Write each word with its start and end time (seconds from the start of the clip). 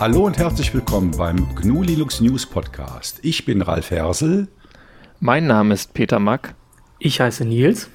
Hallo 0.00 0.24
und 0.24 0.38
herzlich 0.38 0.72
willkommen 0.72 1.10
beim 1.10 1.54
GNU 1.56 1.82
Linux 1.82 2.22
News 2.22 2.46
Podcast. 2.46 3.18
Ich 3.20 3.44
bin 3.44 3.60
Ralf 3.60 3.90
Hersel. 3.90 4.48
Mein 5.20 5.46
Name 5.46 5.74
ist 5.74 5.92
Peter 5.92 6.18
Mack. 6.18 6.54
Ich 6.98 7.20
heiße 7.20 7.44
Nils. 7.44 7.90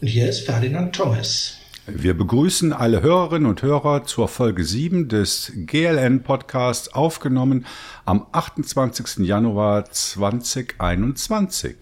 Und 0.00 0.06
hier 0.06 0.30
ist 0.30 0.46
Ferdinand 0.46 0.94
Thomas. 0.94 1.58
Wir 1.86 2.16
begrüßen 2.16 2.72
alle 2.72 3.02
Hörerinnen 3.02 3.46
und 3.46 3.60
Hörer 3.60 4.04
zur 4.04 4.26
Folge 4.26 4.64
7 4.64 5.10
des 5.10 5.52
GLN 5.54 6.22
Podcasts, 6.22 6.94
aufgenommen 6.94 7.66
am 8.06 8.26
28. 8.32 9.18
Januar 9.18 9.84
2021. 9.90 11.76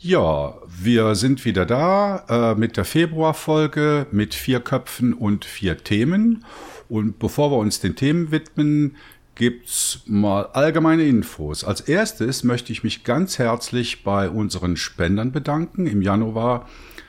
Ja, 0.00 0.54
wir 0.66 1.14
sind 1.14 1.44
wieder 1.44 1.66
da 1.66 2.24
äh, 2.28 2.58
mit 2.58 2.76
der 2.76 2.84
Februarfolge 2.84 4.08
mit 4.10 4.34
vier 4.34 4.58
Köpfen 4.58 5.14
und 5.14 5.44
vier 5.44 5.78
Themen. 5.84 6.44
Und 6.90 7.18
bevor 7.18 7.50
wir 7.52 7.56
uns 7.56 7.80
den 7.80 7.96
Themen 7.96 8.32
widmen, 8.32 8.96
gibt's 9.36 10.00
mal 10.06 10.46
allgemeine 10.52 11.04
Infos. 11.04 11.64
Als 11.64 11.80
erstes 11.80 12.44
möchte 12.44 12.72
ich 12.72 12.84
mich 12.84 13.04
ganz 13.04 13.38
herzlich 13.38 14.02
bei 14.04 14.28
unseren 14.28 14.76
Spendern 14.76 15.32
bedanken. 15.32 15.86
Im 15.86 16.02
Januar 16.02 16.68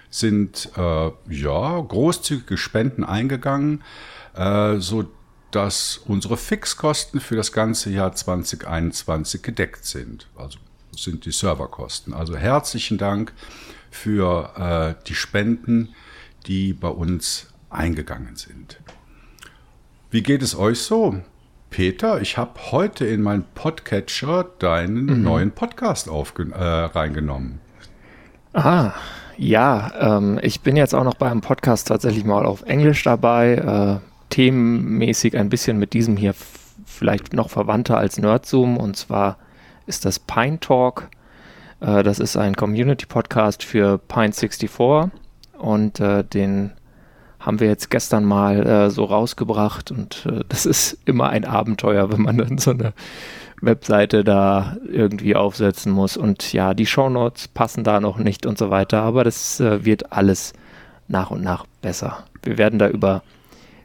sind 0.10 0.70
äh, 0.78 1.12
ja 1.30 1.82
großzügige 1.82 2.58
Spenden 2.58 3.04
eingegangen, 3.04 3.84
äh, 4.36 4.78
so 4.78 5.10
unsere 6.06 6.38
Fixkosten 6.38 7.20
für 7.20 7.36
das 7.36 7.52
ganze 7.52 7.90
Jahr 7.90 8.14
2021 8.14 9.42
gedeckt 9.42 9.84
sind. 9.84 10.28
Also 10.38 10.60
sind 10.96 11.26
die 11.26 11.32
Serverkosten. 11.32 12.14
Also 12.14 12.38
herzlichen 12.38 12.98
Dank 12.98 13.34
für 13.90 14.96
äh, 15.00 15.04
die 15.08 15.16
Spenden, 15.16 15.90
die 16.48 16.72
bei 16.72 16.88
uns 16.88 17.48
eingegangen 17.70 18.38
sind. 18.38 18.80
Wie 20.14 20.24
geht 20.24 20.42
es 20.42 20.60
euch 20.60 20.82
so? 20.82 21.16
Peter, 21.70 22.20
ich 22.20 22.38
habe 22.38 22.60
heute 22.72 23.06
in 23.06 23.22
meinen 23.22 23.46
Podcatcher 23.56 24.46
deinen 24.60 25.06
mhm. 25.06 25.24
neuen 25.24 25.52
Podcast 25.52 26.08
äh, 26.08 26.62
reingenommen. 26.62 27.62
Ah, 28.52 28.92
ja, 29.38 30.18
ähm, 30.18 30.38
ich 30.44 30.60
bin 30.60 30.76
jetzt 30.76 30.94
auch 30.94 31.06
noch 31.06 31.14
beim 31.14 31.40
Podcast 31.40 31.88
tatsächlich 31.88 32.26
mal 32.26 32.46
auf 32.46 32.64
Englisch 32.64 33.04
dabei, 33.04 34.02
äh, 34.02 34.06
themenmäßig 34.30 35.38
ein 35.38 35.48
bisschen 35.48 35.80
mit 35.80 35.94
diesem 35.94 36.18
hier 36.18 36.36
vielleicht 36.86 37.32
noch 37.32 37.50
verwandter 37.50 37.98
als 37.98 38.18
Nerdzoom 38.18 38.76
und 38.76 38.98
zwar 38.98 39.38
ist 39.86 40.04
das 40.04 40.20
Pine 40.20 40.60
Talk. 40.60 41.08
Äh, 41.80 42.04
das 42.04 42.20
ist 42.20 42.36
ein 42.36 42.56
Community-Podcast 42.56 43.64
für 43.64 43.98
Pine 43.98 44.34
64 44.34 44.70
und 45.58 46.02
äh, 46.02 46.26
den 46.26 46.74
haben 47.42 47.60
wir 47.60 47.68
jetzt 47.68 47.90
gestern 47.90 48.24
mal 48.24 48.66
äh, 48.66 48.90
so 48.90 49.04
rausgebracht 49.04 49.92
und 49.92 50.26
äh, 50.26 50.44
das 50.50 50.66
ist 50.66 50.98
immer 51.06 51.30
ein 51.30 51.46
Abenteuer, 51.46 52.12
wenn 52.12 52.22
man 52.22 52.38
dann 52.38 52.58
so 52.58 52.72
eine 52.72 52.94
Webseite 53.62 54.24
da 54.24 54.78
irgendwie 54.92 55.36
aufsetzen 55.36 55.92
muss 55.92 56.18
und 56.18 56.54
ja, 56.54 56.74
die 56.74 56.86
Shownotes 56.86 57.48
passen 57.48 57.84
da 57.84 58.00
noch 58.00 58.18
nicht 58.18 58.46
und 58.46 58.58
so 58.58 58.70
weiter, 58.70 59.02
aber 59.02 59.24
das 59.24 59.60
äh, 59.60 59.86
wird 59.86 60.12
alles 60.12 60.54
nach 61.08 61.32
und 61.32 61.44
nach 61.44 61.66
besser. 61.82 62.24
Wir 62.44 62.58
werden 62.58 62.80
da 62.80 62.90
über 62.90 63.22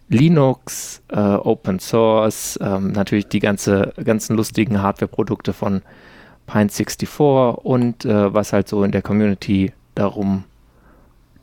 Linux, 0.09 1.03
äh, 1.09 1.19
Open 1.19 1.81
Source, 1.81 2.59
ähm, 2.63 2.93
natürlich 2.93 3.27
die 3.27 3.41
ganze, 3.41 3.93
ganzen 4.03 4.37
lustigen 4.37 4.81
Hardware-Produkte 4.81 5.53
von 5.53 5.83
Pine64 6.48 7.57
und 7.57 8.05
äh, 8.05 8.33
was 8.33 8.53
halt 8.53 8.69
so 8.69 8.85
in 8.85 8.93
der 8.93 9.03
Community 9.03 9.73
darum 9.95 10.45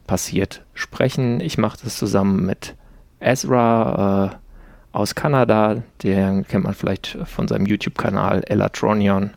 passiert 0.07 0.65
sprechen. 0.73 1.39
Ich 1.39 1.57
mache 1.57 1.77
das 1.83 1.97
zusammen 1.97 2.45
mit 2.45 2.75
Ezra 3.19 4.31
äh, 4.33 4.35
aus 4.91 5.15
Kanada, 5.15 5.81
den 6.03 6.45
kennt 6.47 6.65
man 6.65 6.75
vielleicht 6.75 7.17
von 7.25 7.47
seinem 7.47 7.65
YouTube-Kanal 7.65 8.43
Elatronion, 8.45 9.31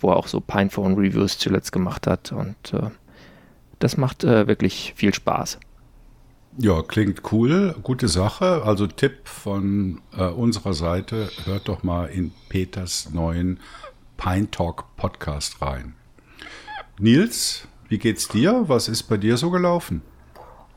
wo 0.00 0.10
er 0.10 0.16
auch 0.16 0.26
so 0.26 0.40
Pinephone-Reviews 0.40 1.38
zuletzt 1.38 1.72
gemacht 1.72 2.06
hat 2.06 2.32
und 2.32 2.74
äh, 2.74 2.90
das 3.78 3.96
macht 3.96 4.22
äh, 4.22 4.46
wirklich 4.46 4.92
viel 4.96 5.14
Spaß. 5.14 5.58
Ja, 6.58 6.82
klingt 6.82 7.32
cool, 7.32 7.74
gute 7.82 8.08
Sache. 8.08 8.62
Also 8.64 8.86
Tipp 8.86 9.26
von 9.26 10.02
äh, 10.16 10.24
unserer 10.24 10.74
Seite, 10.74 11.30
hört 11.44 11.68
doch 11.68 11.82
mal 11.82 12.06
in 12.06 12.32
Peters 12.50 13.08
neuen 13.10 13.58
Pine 14.18 14.50
Talk 14.50 14.84
Podcast 14.96 15.62
rein. 15.62 15.94
Nils, 16.98 17.66
wie 17.92 17.98
geht's 17.98 18.26
dir? 18.26 18.64
Was 18.68 18.88
ist 18.88 19.02
bei 19.02 19.18
dir 19.18 19.36
so 19.36 19.50
gelaufen? 19.50 20.00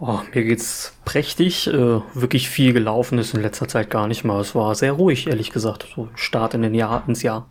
Oh, 0.02 0.20
mir 0.34 0.44
geht's 0.44 0.92
prächtig. 1.06 1.66
Äh, 1.68 2.02
wirklich 2.14 2.50
viel 2.50 2.74
gelaufen 2.74 3.18
ist 3.20 3.34
in 3.34 3.42
letzter 3.42 3.70
Zeit 3.70 3.90
gar 3.90 4.10
nicht 4.10 4.26
mal. 4.26 4.42
Es 4.42 4.54
war 4.54 4.76
sehr 4.76 4.92
ruhig, 4.92 5.28
ehrlich 5.28 5.52
gesagt. 5.52 5.88
So 5.96 6.10
Start 6.16 6.56
in 6.56 6.62
den 6.62 6.76
Jahr, 6.76 7.06
ins 7.08 7.24
Jahr. 7.24 7.50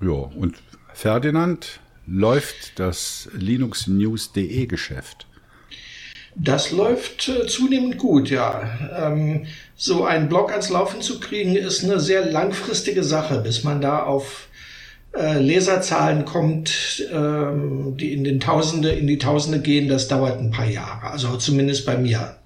Ja, 0.00 0.10
und 0.10 0.56
Ferdinand, 0.92 1.78
läuft 2.04 2.80
das 2.80 3.28
linuxnews.de 3.32 4.66
Geschäft? 4.66 5.28
Das 6.34 6.72
läuft 6.72 7.28
äh, 7.28 7.46
zunehmend 7.46 7.96
gut, 7.96 8.28
ja. 8.28 8.76
Ähm, 8.92 9.46
so 9.76 10.04
einen 10.04 10.28
Blog 10.28 10.50
ans 10.50 10.68
Laufen 10.68 11.00
zu 11.00 11.20
kriegen, 11.20 11.54
ist 11.54 11.84
eine 11.84 12.00
sehr 12.00 12.28
langfristige 12.28 13.04
Sache, 13.04 13.38
bis 13.38 13.62
man 13.62 13.80
da 13.80 14.02
auf 14.02 14.47
äh, 15.14 15.38
Leserzahlen 15.40 16.24
kommt, 16.24 17.04
ähm, 17.12 17.96
die 17.96 18.12
in 18.12 18.24
den 18.24 18.40
Tausende, 18.40 18.90
in 18.90 19.06
die 19.06 19.18
Tausende 19.18 19.60
gehen. 19.60 19.88
Das 19.88 20.08
dauert 20.08 20.38
ein 20.38 20.50
paar 20.50 20.68
Jahre, 20.68 21.10
also 21.10 21.36
zumindest 21.36 21.86
bei 21.86 21.96
mir. 21.96 22.36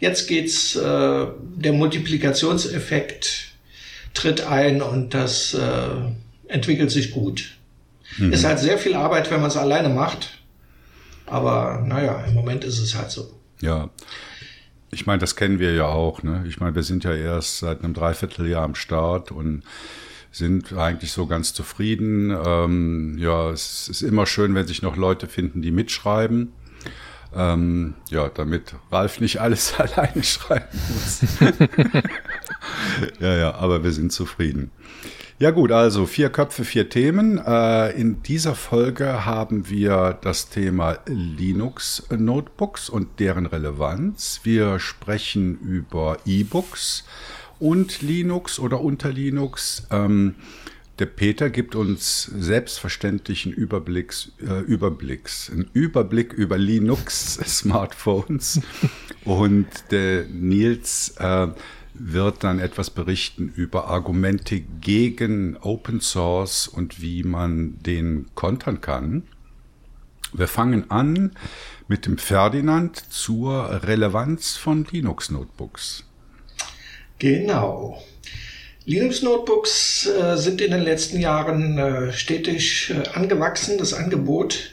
Jetzt 0.00 0.28
geht's, 0.28 0.76
äh, 0.76 1.26
der 1.56 1.72
Multiplikationseffekt 1.72 3.48
tritt 4.14 4.46
ein 4.46 4.82
und 4.82 5.14
das 5.14 5.54
äh, 5.54 5.88
entwickelt 6.48 6.90
sich 6.90 7.12
gut. 7.12 7.56
Mhm. 8.16 8.32
Ist 8.32 8.44
halt 8.44 8.58
sehr 8.58 8.78
viel 8.78 8.94
Arbeit, 8.94 9.30
wenn 9.30 9.40
man 9.40 9.50
es 9.50 9.56
alleine 9.56 9.88
macht. 9.88 10.38
Aber 11.26 11.84
naja, 11.86 12.24
im 12.26 12.34
Moment 12.34 12.64
ist 12.64 12.78
es 12.78 12.94
halt 12.94 13.10
so. 13.10 13.30
Ja. 13.60 13.90
Ich 14.90 15.06
meine, 15.06 15.18
das 15.18 15.36
kennen 15.36 15.58
wir 15.58 15.74
ja 15.74 15.86
auch. 15.86 16.22
Ne? 16.22 16.44
Ich 16.48 16.60
meine, 16.60 16.74
wir 16.74 16.82
sind 16.82 17.04
ja 17.04 17.14
erst 17.14 17.58
seit 17.58 17.84
einem 17.84 17.92
Dreivierteljahr 17.92 18.64
am 18.64 18.74
Start 18.74 19.30
und 19.30 19.62
sind 20.30 20.72
eigentlich 20.72 21.12
so 21.12 21.26
ganz 21.26 21.54
zufrieden. 21.54 22.36
Ähm, 22.44 23.16
ja, 23.18 23.50
es 23.50 23.88
ist 23.88 24.02
immer 24.02 24.26
schön, 24.26 24.54
wenn 24.54 24.66
sich 24.66 24.82
noch 24.82 24.96
Leute 24.96 25.26
finden, 25.26 25.62
die 25.62 25.70
mitschreiben. 25.70 26.52
Ähm, 27.34 27.94
ja, 28.10 28.28
damit 28.28 28.74
Ralf 28.90 29.20
nicht 29.20 29.40
alles 29.40 29.74
alleine 29.78 30.22
schreiben 30.22 30.78
muss. 30.88 31.20
ja, 33.20 33.36
ja, 33.36 33.54
aber 33.54 33.84
wir 33.84 33.92
sind 33.92 34.12
zufrieden. 34.12 34.70
Ja 35.40 35.52
gut, 35.52 35.70
also 35.70 36.04
vier 36.04 36.30
Köpfe, 36.30 36.64
vier 36.64 36.88
Themen. 36.88 37.38
Äh, 37.38 37.92
in 37.92 38.24
dieser 38.24 38.56
Folge 38.56 39.24
haben 39.24 39.70
wir 39.70 40.18
das 40.20 40.48
Thema 40.48 40.98
Linux-Notebooks 41.06 42.88
und 42.88 43.20
deren 43.20 43.46
Relevanz. 43.46 44.40
Wir 44.42 44.80
sprechen 44.80 45.60
über 45.60 46.16
E-Books 46.26 47.04
und 47.60 48.02
Linux 48.02 48.58
oder 48.58 48.80
unter 48.80 49.12
Linux. 49.12 49.86
Ähm, 49.90 50.34
der 50.98 51.06
Peter 51.06 51.48
gibt 51.48 51.76
uns 51.76 52.24
selbstverständlichen 52.24 53.52
Überblicks, 53.52 54.32
äh, 54.40 54.62
Überblicks, 54.62 55.48
einen 55.50 55.70
Überblick 55.72 56.32
über 56.32 56.58
Linux-Smartphones. 56.58 58.60
und 59.24 59.68
der 59.92 60.24
Nils 60.26 61.14
äh, 61.18 61.46
wird 61.94 62.42
dann 62.42 62.58
etwas 62.58 62.90
berichten 62.90 63.52
über 63.54 63.86
Argumente 63.88 64.58
gegen 64.60 65.56
Open 65.58 66.00
Source 66.00 66.66
und 66.66 67.00
wie 67.00 67.22
man 67.22 67.80
den 67.82 68.26
kontern 68.34 68.80
kann. 68.80 69.22
Wir 70.32 70.48
fangen 70.48 70.90
an 70.90 71.36
mit 71.86 72.06
dem 72.06 72.18
Ferdinand 72.18 72.96
zur 72.96 73.84
Relevanz 73.84 74.56
von 74.56 74.84
Linux-Notebooks. 74.90 76.07
Genau. 77.18 78.02
Linux-Notebooks 78.84 80.06
äh, 80.06 80.36
sind 80.36 80.60
in 80.60 80.70
den 80.70 80.80
letzten 80.80 81.20
Jahren 81.20 81.78
äh, 81.78 82.12
stetig 82.12 82.90
äh, 82.90 83.08
angewachsen, 83.08 83.76
das 83.76 83.92
Angebot. 83.92 84.70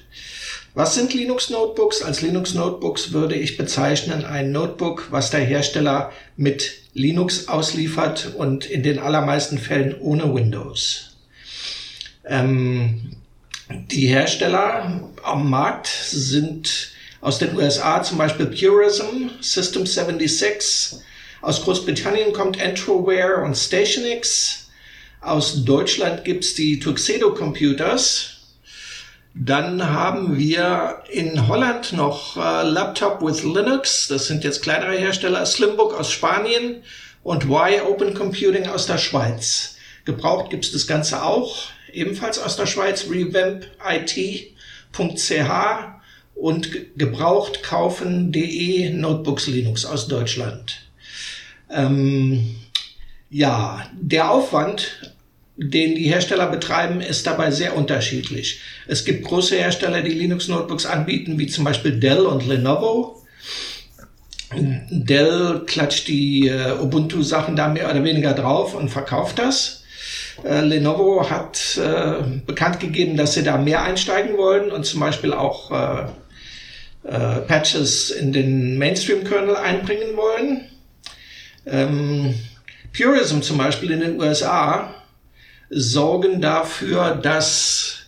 Was 0.73 0.95
sind 0.95 1.13
Linux-Notebooks? 1.13 2.01
Als 2.01 2.21
Linux-Notebooks 2.21 3.11
würde 3.11 3.35
ich 3.35 3.57
bezeichnen 3.57 4.23
ein 4.23 4.51
Notebook, 4.51 5.07
was 5.09 5.31
der 5.31 5.41
Hersteller 5.41 6.11
mit 6.37 6.73
Linux 6.93 7.49
ausliefert 7.49 8.35
und 8.35 8.65
in 8.65 8.83
den 8.83 8.99
allermeisten 8.99 9.57
Fällen 9.57 9.99
ohne 9.99 10.33
Windows. 10.33 11.17
Ähm, 12.25 13.17
die 13.69 14.07
Hersteller 14.07 15.09
am 15.23 15.49
Markt 15.49 15.87
sind 15.87 16.91
aus 17.19 17.39
den 17.39 17.55
USA 17.57 18.03
zum 18.03 18.17
Beispiel 18.17 18.45
Purism, 18.45 19.29
System 19.41 19.85
76, 19.85 21.01
aus 21.45 21.61
Großbritannien 21.63 22.33
kommt 22.33 22.59
Entroware 22.59 23.43
und 23.43 23.55
Stationix. 23.55 24.67
Aus 25.21 25.63
Deutschland 25.63 26.25
gibt's 26.25 26.55
die 26.55 26.79
Tuxedo 26.79 27.35
Computers. 27.35 28.37
Dann 29.35 29.91
haben 29.91 30.39
wir 30.39 31.03
in 31.11 31.47
Holland 31.47 31.93
noch 31.93 32.35
äh, 32.35 32.63
Laptop 32.63 33.21
with 33.21 33.43
Linux. 33.43 34.07
Das 34.07 34.25
sind 34.25 34.43
jetzt 34.43 34.63
kleinere 34.63 34.97
Hersteller. 34.97 35.45
Slimbook 35.45 35.93
aus 35.93 36.11
Spanien 36.11 36.81
und 37.21 37.45
Y 37.45 37.81
Open 37.81 38.15
Computing 38.15 38.65
aus 38.67 38.87
der 38.87 38.97
Schweiz. 38.97 39.75
Gebraucht 40.03 40.49
gibt 40.49 40.65
es 40.65 40.71
das 40.71 40.87
Ganze 40.87 41.21
auch, 41.21 41.67
ebenfalls 41.93 42.39
aus 42.39 42.55
der 42.55 42.65
Schweiz, 42.65 43.05
revampit.ch 43.07 44.49
und 46.33 46.97
gebraucht 46.97 47.61
kaufen.de 47.61 48.89
Notebooks 48.89 49.45
Linux 49.45 49.85
aus 49.85 50.07
Deutschland. 50.07 50.84
Ähm, 51.69 52.55
ja, 53.29 53.85
der 53.93 54.31
Aufwand, 54.31 55.13
den 55.57 55.95
die 55.95 56.09
Hersteller 56.09 56.47
betreiben, 56.47 57.01
ist 57.01 57.25
dabei 57.27 57.51
sehr 57.51 57.75
unterschiedlich. 57.75 58.61
Es 58.87 59.05
gibt 59.05 59.25
große 59.25 59.55
Hersteller, 59.55 60.01
die 60.01 60.13
Linux-Notebooks 60.13 60.85
anbieten, 60.85 61.39
wie 61.39 61.47
zum 61.47 61.63
Beispiel 61.63 61.99
Dell 61.99 62.25
und 62.25 62.45
Lenovo. 62.45 63.21
Dell 64.53 65.63
klatscht 65.65 66.07
die 66.07 66.47
äh, 66.47 66.73
Ubuntu-Sachen 66.79 67.55
da 67.55 67.67
mehr 67.67 67.89
oder 67.89 68.03
weniger 68.03 68.33
drauf 68.33 68.75
und 68.75 68.89
verkauft 68.89 69.39
das. 69.39 69.83
Äh, 70.43 70.61
Lenovo 70.61 71.29
hat 71.29 71.77
äh, 71.77 72.23
bekannt 72.45 72.79
gegeben, 72.79 73.17
dass 73.17 73.33
sie 73.33 73.43
da 73.43 73.57
mehr 73.57 73.83
einsteigen 73.83 74.37
wollen 74.37 74.71
und 74.71 74.85
zum 74.85 74.99
Beispiel 74.99 75.33
auch 75.33 75.71
äh, 75.71 76.05
äh, 77.07 77.41
Patches 77.41 78.11
in 78.11 78.33
den 78.33 78.77
Mainstream-Kernel 78.77 79.55
einbringen 79.55 80.15
wollen. 80.15 80.65
Ähm, 81.65 82.35
Purism 82.95 83.41
zum 83.41 83.57
Beispiel 83.57 83.91
in 83.91 83.99
den 83.99 84.21
USA 84.21 84.93
sorgen 85.69 86.41
dafür, 86.41 87.15
dass 87.15 88.05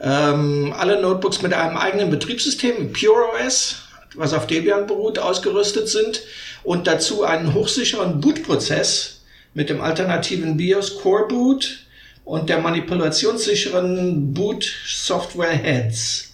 ähm, 0.00 0.74
alle 0.76 1.00
Notebooks 1.00 1.42
mit 1.42 1.54
einem 1.54 1.76
eigenen 1.76 2.10
Betriebssystem, 2.10 2.92
PureOS, 2.92 3.82
was 4.14 4.34
auf 4.34 4.46
Debian 4.46 4.86
beruht, 4.86 5.18
ausgerüstet 5.18 5.88
sind 5.88 6.22
und 6.64 6.86
dazu 6.86 7.24
einen 7.24 7.54
hochsicheren 7.54 8.20
Bootprozess 8.20 9.22
mit 9.54 9.70
dem 9.70 9.80
alternativen 9.80 10.56
BIOS 10.56 10.98
Core 10.98 11.28
Boot 11.28 11.86
und 12.24 12.48
der 12.48 12.60
manipulationssicheren 12.60 14.32
Boot 14.32 14.70
Software 14.86 15.50
Heads. 15.50 16.32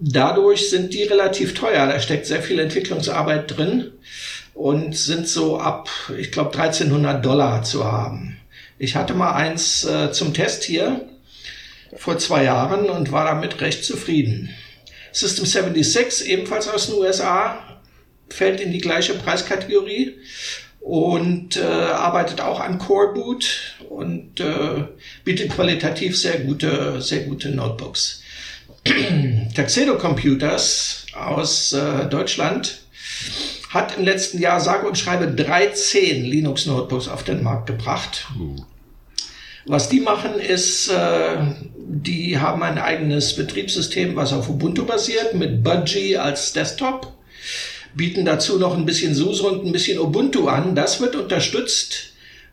Dadurch 0.00 0.70
sind 0.70 0.94
die 0.94 1.02
relativ 1.04 1.54
teuer, 1.54 1.86
da 1.86 2.00
steckt 2.00 2.26
sehr 2.26 2.42
viel 2.42 2.58
Entwicklungsarbeit 2.58 3.56
drin 3.56 3.92
und 4.60 4.94
sind 4.94 5.26
so 5.26 5.58
ab, 5.58 5.88
ich 6.18 6.32
glaube, 6.32 6.52
1300 6.52 7.24
Dollar 7.24 7.62
zu 7.62 7.90
haben. 7.90 8.38
Ich 8.78 8.94
hatte 8.94 9.14
mal 9.14 9.32
eins 9.32 9.86
äh, 9.86 10.12
zum 10.12 10.34
Test 10.34 10.64
hier 10.64 11.08
vor 11.96 12.18
zwei 12.18 12.44
Jahren 12.44 12.90
und 12.90 13.10
war 13.10 13.24
damit 13.24 13.62
recht 13.62 13.82
zufrieden. 13.82 14.50
System 15.12 15.46
76, 15.46 16.28
ebenfalls 16.28 16.68
aus 16.68 16.88
den 16.88 16.96
USA, 16.96 17.80
fällt 18.28 18.60
in 18.60 18.70
die 18.70 18.82
gleiche 18.82 19.14
Preiskategorie 19.14 20.16
und 20.80 21.56
äh, 21.56 21.62
arbeitet 21.62 22.42
auch 22.42 22.60
an 22.60 22.78
Core 22.78 23.14
Boot 23.14 23.76
und 23.88 24.40
äh, 24.40 24.84
bietet 25.24 25.52
qualitativ 25.52 26.18
sehr 26.18 26.38
gute, 26.40 27.00
sehr 27.00 27.20
gute 27.20 27.48
Notebooks. 27.48 28.22
Tuxedo 29.56 29.96
Computers 29.96 31.06
aus 31.14 31.72
äh, 31.72 32.06
Deutschland 32.10 32.82
hat 33.70 33.96
im 33.96 34.04
letzten 34.04 34.40
Jahr 34.40 34.60
sage 34.60 34.86
und 34.86 34.98
schreibe 34.98 35.28
13 35.28 36.24
Linux 36.24 36.66
Notebooks 36.66 37.08
auf 37.08 37.22
den 37.22 37.42
Markt 37.42 37.66
gebracht. 37.66 38.26
Uh. 38.38 38.56
Was 39.64 39.88
die 39.88 40.00
machen 40.00 40.34
ist, 40.40 40.88
äh, 40.88 41.36
die 41.76 42.38
haben 42.38 42.62
ein 42.64 42.78
eigenes 42.78 43.36
Betriebssystem, 43.36 44.16
was 44.16 44.32
auf 44.32 44.48
Ubuntu 44.48 44.84
basiert, 44.84 45.34
mit 45.34 45.62
Budgie 45.62 46.16
als 46.16 46.52
Desktop, 46.52 47.12
bieten 47.94 48.24
dazu 48.24 48.58
noch 48.58 48.76
ein 48.76 48.86
bisschen 48.86 49.14
SUSE 49.14 49.44
und 49.44 49.64
ein 49.64 49.72
bisschen 49.72 50.00
Ubuntu 50.00 50.48
an. 50.48 50.74
Das 50.74 51.00
wird 51.00 51.14
unterstützt. 51.14 52.06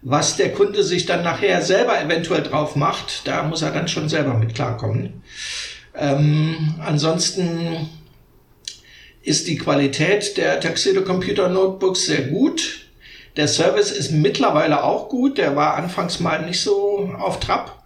Was 0.04 0.38
der 0.38 0.54
Kunde 0.54 0.84
sich 0.84 1.08
dann 1.08 1.24
nachher 1.24 1.64
selber 1.64 2.00
eventuell 2.00 2.44
drauf 2.44 2.76
macht, 2.76 3.28
da 3.28 3.42
muss 3.42 3.64
er 3.64 3.72
dann 3.72 3.88
schon 3.88 4.10
selber 4.10 4.36
mit 4.36 4.54
klarkommen. 4.54 5.24
Ähm, 5.96 6.76
ansonsten 6.80 7.90
ist 9.28 9.48
die 9.50 9.58
Qualität 9.58 10.38
der 10.38 10.62
Tuxedo 10.62 11.02
Computer 11.02 11.50
Notebooks 11.50 12.06
sehr 12.06 12.22
gut. 12.22 12.88
Der 13.36 13.50
Service 13.50 13.92
ist 13.92 14.12
mittlerweile 14.12 14.86
auch 14.86 15.10
gut. 15.10 15.38
Der 15.38 15.58
war 15.58 15.76
anfangs 15.76 16.22
mal 16.22 16.46
nicht 16.46 16.62
so 16.62 17.12
auf 17.20 17.42
Trab. 17.42 17.84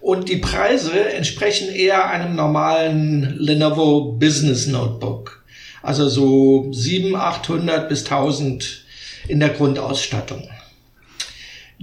Und 0.00 0.28
die 0.28 0.36
Preise 0.36 0.92
entsprechen 0.92 1.74
eher 1.74 2.10
einem 2.10 2.36
normalen 2.36 3.34
Lenovo 3.38 4.12
Business 4.12 4.66
Notebook. 4.66 5.42
Also 5.82 6.10
so 6.10 6.70
700, 6.70 7.22
800 7.22 7.88
bis 7.88 8.04
1000 8.04 8.84
in 9.28 9.40
der 9.40 9.48
Grundausstattung. 9.48 10.46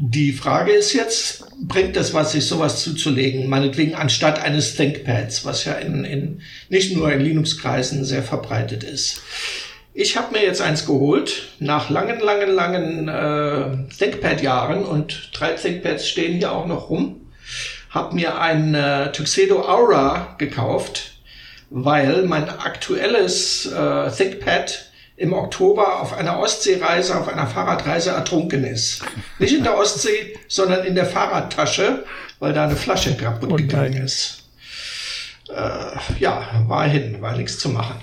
Die 0.04 0.32
Frage 0.32 0.72
ist 0.72 0.94
jetzt, 0.94 1.46
bringt 1.68 1.96
es 1.96 2.12
was, 2.16 2.32
sich 2.32 2.48
sowas 2.48 2.82
zuzulegen, 2.82 3.48
meinetwegen 3.48 3.94
anstatt 3.94 4.42
eines 4.42 4.76
ThinkPads, 4.76 5.46
was 5.46 5.64
ja 5.66 5.74
in, 5.74 6.06
in 6.06 6.42
nicht 6.70 6.96
nur 6.96 7.14
in 7.14 7.22
Linux-Kreisen 7.22 8.04
sehr 8.04 8.24
verbreitet 8.24 8.84
ist. 8.84 9.22
Ich 9.94 10.18
habe 10.18 10.32
mir 10.32 10.44
jetzt 10.44 10.60
eins 10.60 10.88
geholt, 10.88 11.50
nach 11.60 11.92
langen, 11.92 12.20
langen, 12.20 12.50
langen 12.50 13.08
äh, 13.10 13.96
ThinkPad-Jahren 13.96 14.86
und 14.86 15.30
drei 15.34 15.52
ThinkPads 15.52 16.10
stehen 16.10 16.40
hier 16.40 16.52
auch 16.52 16.66
noch 16.66 16.90
rum. 16.90 17.22
Habe 17.92 18.16
mir 18.16 18.40
ein 18.40 18.74
äh, 18.74 19.12
Tuxedo 19.12 19.62
Aura 19.62 20.34
gekauft, 20.40 21.12
weil 21.70 22.24
mein 22.24 22.50
aktuelles 22.50 23.68
äh, 23.68 24.10
ThinkPad 24.10 24.91
im 25.22 25.34
Oktober 25.34 26.02
auf 26.02 26.14
einer 26.14 26.40
Ostseereise, 26.40 27.16
auf 27.16 27.28
einer 27.28 27.46
Fahrradreise 27.46 28.10
ertrunken 28.10 28.64
ist. 28.64 29.04
Nicht 29.38 29.54
in 29.54 29.64
der 29.64 29.78
Ostsee, 29.78 30.36
sondern 30.48 30.84
in 30.84 30.96
der 30.96 31.06
Fahrradtasche, 31.06 32.06
weil 32.40 32.54
da 32.54 32.64
eine 32.64 32.76
Flasche 32.76 33.16
kaputt 33.16 33.56
gegangen 33.56 34.04
ist. 34.04 34.50
Äh, 35.48 36.20
ja, 36.20 36.66
war 36.68 36.88
hin, 36.88 37.22
war 37.22 37.38
nichts 37.38 37.60
zu 37.60 37.70
machen. 37.70 38.02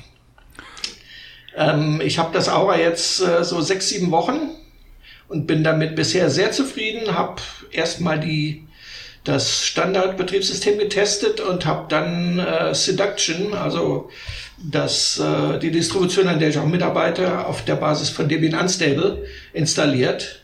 Ähm, 1.57 2.01
ich 2.05 2.21
habe 2.21 2.33
das 2.33 2.49
Aura 2.49 2.79
jetzt 2.79 3.21
äh, 3.21 3.43
so 3.43 3.61
sechs, 3.61 3.89
sieben 3.89 4.13
Wochen 4.13 4.51
und 5.27 5.49
bin 5.49 5.65
damit 5.65 5.97
bisher 5.97 6.31
sehr 6.31 6.53
zufrieden. 6.53 7.17
Habe 7.17 7.43
erstmal 7.73 8.21
die 8.21 8.65
das 9.25 9.67
Standardbetriebssystem 9.67 10.79
getestet 10.79 11.41
und 11.41 11.67
habe 11.67 11.87
dann 11.89 12.39
äh, 12.39 12.75
Seduction, 12.77 13.55
also 13.55 14.09
das, 14.63 15.19
äh, 15.19 15.59
die 15.59 15.71
Distribution, 15.71 16.29
an 16.29 16.39
der 16.39 16.49
ich 16.49 16.59
auch 16.59 16.67
mitarbeite, 16.67 17.47
auf 17.47 17.65
der 17.65 17.77
Basis 17.77 18.11
von 18.11 18.29
Debian 18.29 18.61
Unstable 18.61 19.25
installiert. 19.53 20.43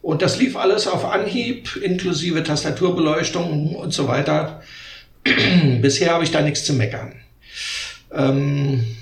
Und 0.00 0.20
das 0.20 0.38
lief 0.38 0.56
alles 0.56 0.88
auf 0.88 1.04
Anhieb, 1.04 1.76
inklusive 1.76 2.42
Tastaturbeleuchtung 2.42 3.76
und 3.76 3.92
so 3.94 4.08
weiter. 4.08 4.62
Bisher 5.80 6.12
habe 6.12 6.24
ich 6.24 6.32
da 6.32 6.40
nichts 6.42 6.64
zu 6.64 6.72
meckern. 6.72 7.14
Ähm, 8.12 8.96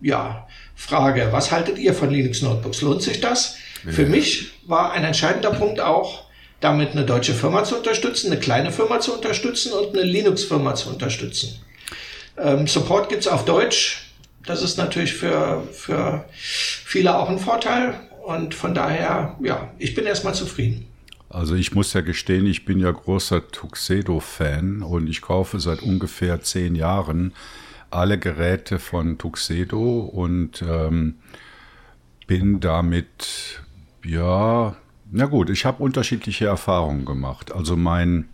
ja, 0.00 0.46
Frage, 0.74 1.28
was 1.30 1.52
haltet 1.52 1.78
ihr 1.78 1.92
von 1.92 2.10
Linux 2.10 2.42
Notebooks? 2.42 2.80
Lohnt 2.80 3.02
sich 3.02 3.20
das? 3.20 3.56
Ja. 3.84 3.92
Für 3.92 4.06
mich 4.06 4.52
war 4.66 4.92
ein 4.92 5.04
entscheidender 5.04 5.50
Punkt 5.50 5.80
auch, 5.80 6.24
damit 6.60 6.92
eine 6.92 7.04
deutsche 7.04 7.34
Firma 7.34 7.64
zu 7.64 7.76
unterstützen, 7.76 8.32
eine 8.32 8.40
kleine 8.40 8.72
Firma 8.72 9.00
zu 9.00 9.14
unterstützen 9.14 9.72
und 9.72 9.94
eine 9.94 10.02
Linux-Firma 10.02 10.74
zu 10.74 10.88
unterstützen. 10.88 11.60
Ähm, 12.38 12.66
Support 12.66 13.08
gibt's 13.08 13.26
auf 13.26 13.44
Deutsch. 13.44 14.05
Das 14.46 14.62
ist 14.62 14.78
natürlich 14.78 15.14
für, 15.14 15.62
für 15.72 16.24
viele 16.32 17.16
auch 17.16 17.28
ein 17.28 17.38
Vorteil. 17.38 17.94
Und 18.24 18.54
von 18.54 18.74
daher, 18.74 19.36
ja, 19.42 19.70
ich 19.78 19.94
bin 19.94 20.06
erstmal 20.06 20.34
zufrieden. 20.34 20.86
Also 21.28 21.54
ich 21.54 21.74
muss 21.74 21.92
ja 21.92 22.00
gestehen, 22.00 22.46
ich 22.46 22.64
bin 22.64 22.78
ja 22.78 22.90
großer 22.90 23.48
Tuxedo-Fan 23.48 24.82
und 24.82 25.08
ich 25.08 25.20
kaufe 25.20 25.60
seit 25.60 25.82
ungefähr 25.82 26.40
zehn 26.40 26.74
Jahren 26.74 27.34
alle 27.90 28.18
Geräte 28.18 28.78
von 28.78 29.18
Tuxedo 29.18 30.00
und 30.00 30.62
ähm, 30.62 31.16
bin 32.26 32.60
damit, 32.60 33.62
ja, 34.04 34.76
na 35.10 35.26
gut, 35.26 35.50
ich 35.50 35.64
habe 35.64 35.82
unterschiedliche 35.82 36.46
Erfahrungen 36.46 37.04
gemacht. 37.04 37.52
Also 37.52 37.76
mein, 37.76 38.28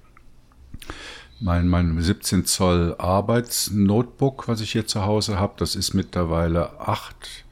mein, 1.42 1.68
mein 1.68 2.00
17 2.00 2.46
Zoll 2.46 2.94
Arbeitsnotebook, 2.98 4.46
was 4.46 4.60
ich 4.60 4.72
hier 4.72 4.86
zu 4.86 5.04
Hause 5.04 5.38
habe, 5.38 5.54
das 5.56 5.74
ist 5.74 5.92
mittlerweile 5.92 6.80
acht, 6.80 7.44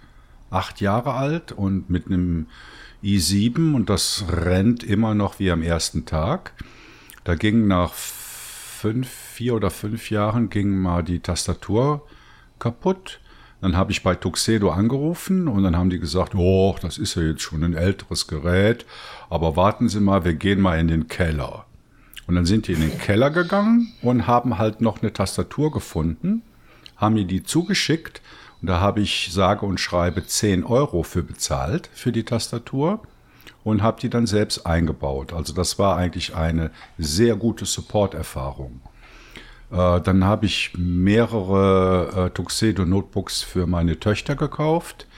acht 0.51 0.81
Jahre 0.81 1.15
alt 1.15 1.53
und 1.53 1.91
mit 1.91 2.07
einem 2.07 2.47
i7 3.03 3.75
und 3.75 3.91
das 3.91 4.25
rennt 4.31 4.85
immer 4.85 5.15
noch 5.15 5.39
wie 5.39 5.51
am 5.51 5.63
ersten 5.63 6.07
Tag. 6.07 6.53
Da 7.25 7.35
ging 7.35 7.67
nach 7.67 7.93
fünf, 7.93 9.09
vier 9.09 9.55
oder 9.55 9.71
fünf 9.71 10.11
Jahren 10.11 10.51
ging 10.51 10.79
mal 10.79 11.03
die 11.03 11.21
Tastatur 11.21 12.07
kaputt. 12.59 13.21
Dann 13.61 13.77
habe 13.77 13.93
ich 13.93 14.03
bei 14.03 14.15
Tuxedo 14.15 14.71
angerufen 14.71 15.49
und 15.49 15.65
dann 15.65 15.77
haben 15.77 15.91
die 15.91 15.99
gesagt, 15.99 16.35
oh, 16.35 16.77
das 16.81 16.97
ist 16.97 17.17
ja 17.17 17.23
jetzt 17.23 17.43
schon 17.43 17.65
ein 17.65 17.75
älteres 17.75 18.27
Gerät, 18.27 18.87
aber 19.29 19.57
warten 19.57 19.89
Sie 19.89 20.01
mal, 20.01 20.25
wir 20.25 20.35
gehen 20.35 20.61
mal 20.61 20.79
in 20.79 20.89
den 20.89 21.09
Keller. 21.09 21.67
Und 22.31 22.37
dann 22.37 22.47
sind 22.47 22.69
die 22.69 22.75
in 22.75 22.81
den 22.81 22.97
Keller 22.97 23.31
gegangen 23.31 23.93
und 24.03 24.29
haben 24.29 24.57
halt 24.57 24.81
noch 24.81 25.03
eine 25.03 25.13
Tastatur 25.13 25.73
gefunden, 25.73 26.43
haben 26.97 27.17
mir 27.17 27.25
die 27.25 27.43
zugeschickt 27.43 28.23
und 28.63 28.69
da 28.69 28.79
habe 28.79 29.01
ich 29.01 29.31
sage 29.33 29.67
und 29.67 29.81
schreibe 29.81 30.25
10 30.25 30.63
Euro 30.63 31.03
für 31.03 31.25
bezahlt 31.25 31.91
für 31.93 32.13
die 32.13 32.23
Tastatur. 32.23 33.03
und 33.65 33.83
habe 33.83 34.01
die 34.01 34.09
dann 34.09 34.29
selbst 34.29 34.65
eingebaut. 34.65 35.33
Also 35.33 35.53
das 35.53 35.77
war 35.81 35.97
eigentlich 35.97 36.37
eine 36.37 36.71
sehr 36.99 37.35
gute 37.35 37.65
Support-Erfahrung. 37.65 38.81
Äh, 39.73 40.01
dann 40.01 40.23
habe 40.23 40.47
ich 40.47 40.71
mehrere 40.79 42.29
äh, 42.29 42.31
Tuxedo 42.31 42.87
Notebooks 42.87 43.43
für 43.43 43.67
meine 43.67 43.99
Töchter 43.99 44.37
gekauft. 44.37 45.09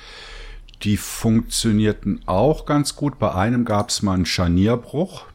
Die 0.83 0.97
funktionierten 0.97 2.23
auch 2.25 2.65
ganz 2.65 2.97
gut. 2.97 3.19
Bei 3.19 3.35
einem 3.35 3.67
gab 3.67 3.91
es 3.91 4.01
mal 4.01 4.15
einen 4.15 4.25
Scharnierbruch. 4.25 5.27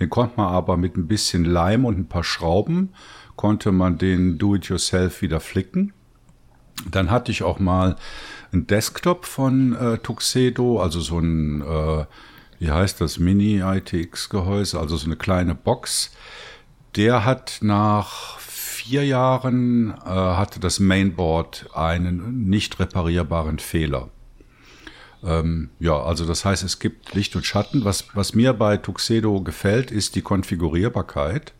Den 0.00 0.10
konnte 0.10 0.34
man 0.36 0.48
aber 0.48 0.76
mit 0.76 0.96
ein 0.96 1.06
bisschen 1.06 1.44
Leim 1.44 1.84
und 1.84 1.98
ein 1.98 2.08
paar 2.08 2.24
Schrauben, 2.24 2.94
konnte 3.36 3.72
man 3.72 3.98
den 3.98 4.38
Do-it-yourself 4.38 5.22
wieder 5.22 5.40
flicken. 5.40 5.92
Dann 6.90 7.10
hatte 7.10 7.30
ich 7.30 7.42
auch 7.42 7.58
mal 7.58 7.96
einen 8.52 8.66
Desktop 8.66 9.26
von 9.26 9.74
äh, 9.74 9.98
Tuxedo, 9.98 10.80
also 10.80 11.00
so 11.00 11.18
ein, 11.18 11.60
äh, 11.60 12.04
wie 12.58 12.70
heißt 12.70 13.00
das, 13.00 13.18
Mini-ITX-Gehäuse, 13.18 14.78
also 14.78 14.96
so 14.96 15.06
eine 15.06 15.16
kleine 15.16 15.54
Box. 15.54 16.12
Der 16.96 17.24
hat 17.24 17.58
nach 17.60 18.38
vier 18.38 19.04
Jahren, 19.04 19.94
äh, 20.04 20.08
hatte 20.08 20.60
das 20.60 20.80
Mainboard 20.80 21.70
einen 21.74 22.48
nicht 22.48 22.78
reparierbaren 22.78 23.58
Fehler. 23.58 24.10
Ähm, 25.24 25.70
ja, 25.78 26.00
also 26.00 26.26
das 26.26 26.44
heißt, 26.44 26.62
es 26.62 26.78
gibt 26.78 27.14
Licht 27.14 27.34
und 27.34 27.46
Schatten. 27.46 27.84
Was, 27.84 28.08
was 28.14 28.34
mir 28.34 28.52
bei 28.52 28.76
Tuxedo 28.76 29.40
gefällt, 29.40 29.90
ist 29.90 30.16
die 30.16 30.22
Konfigurierbarkeit. 30.22 31.54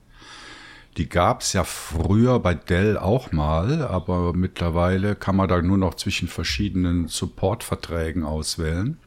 Die 0.96 1.08
gab 1.08 1.40
es 1.40 1.54
ja 1.54 1.64
früher 1.64 2.38
bei 2.38 2.54
Dell 2.54 2.96
auch 2.96 3.32
mal, 3.32 3.82
aber 3.82 4.32
mittlerweile 4.32 5.16
kann 5.16 5.34
man 5.34 5.48
da 5.48 5.60
nur 5.60 5.78
noch 5.78 5.94
zwischen 5.94 6.28
verschiedenen 6.28 7.08
Supportverträgen 7.08 8.22
auswählen. 8.22 8.98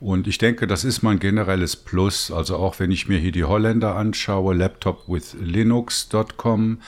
Und 0.00 0.26
ich 0.26 0.36
denke, 0.36 0.66
das 0.66 0.84
ist 0.84 1.02
mein 1.02 1.18
generelles 1.18 1.76
Plus. 1.76 2.30
Also 2.30 2.56
auch 2.56 2.78
wenn 2.78 2.90
ich 2.90 3.08
mir 3.08 3.18
hier 3.18 3.32
die 3.32 3.44
Holländer 3.44 3.96
anschaue, 3.96 4.52
laptopwithlinux.com, 4.54 6.82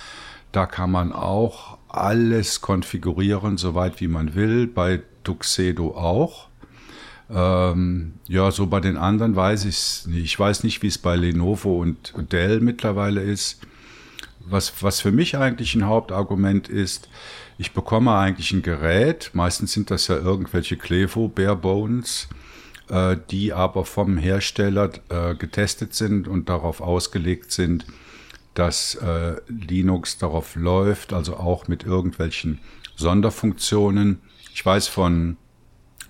da 0.52 0.66
kann 0.66 0.90
man 0.90 1.12
auch 1.12 1.78
alles 1.88 2.60
konfigurieren, 2.60 3.56
soweit 3.56 4.02
wie 4.02 4.08
man 4.08 4.34
will. 4.34 4.66
Bei 4.66 5.00
Tuxedo 5.24 5.96
auch. 5.96 6.47
Ähm, 7.30 8.14
ja, 8.26 8.50
so 8.50 8.66
bei 8.66 8.80
den 8.80 8.96
anderen 8.96 9.36
weiß 9.36 9.64
ich 9.64 9.76
es 9.76 10.06
nicht. 10.06 10.24
Ich 10.24 10.38
weiß 10.38 10.64
nicht, 10.64 10.82
wie 10.82 10.86
es 10.86 10.98
bei 10.98 11.16
Lenovo 11.16 11.78
und 11.78 12.14
Dell 12.32 12.60
mittlerweile 12.60 13.22
ist. 13.22 13.60
Was, 14.40 14.82
was 14.82 15.00
für 15.00 15.12
mich 15.12 15.36
eigentlich 15.36 15.74
ein 15.74 15.86
Hauptargument 15.86 16.68
ist, 16.68 17.08
ich 17.58 17.72
bekomme 17.72 18.14
eigentlich 18.16 18.52
ein 18.52 18.62
Gerät, 18.62 19.30
meistens 19.34 19.72
sind 19.72 19.90
das 19.90 20.06
ja 20.06 20.16
irgendwelche 20.16 20.76
Clevo 20.76 21.28
Bare 21.28 21.56
Bones, 21.56 22.28
äh, 22.88 23.16
die 23.30 23.52
aber 23.52 23.84
vom 23.84 24.16
Hersteller 24.16 24.90
äh, 25.08 25.34
getestet 25.34 25.92
sind 25.92 26.28
und 26.28 26.48
darauf 26.48 26.80
ausgelegt 26.80 27.50
sind, 27.50 27.84
dass 28.54 28.94
äh, 28.94 29.36
Linux 29.48 30.18
darauf 30.18 30.54
läuft, 30.54 31.12
also 31.12 31.36
auch 31.36 31.68
mit 31.68 31.82
irgendwelchen 31.82 32.60
Sonderfunktionen. 32.96 34.20
Ich 34.54 34.64
weiß 34.64 34.88
von 34.88 35.36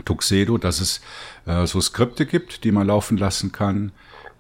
Tuxedo, 0.05 0.59
dass 0.59 0.81
es 0.81 1.01
äh, 1.47 1.67
so 1.67 1.81
Skripte 1.81 2.27
gibt, 2.27 2.65
die 2.65 2.73
man 2.73 2.87
laufen 2.87 3.17
lassen 3.17 3.53
kann, 3.53 3.93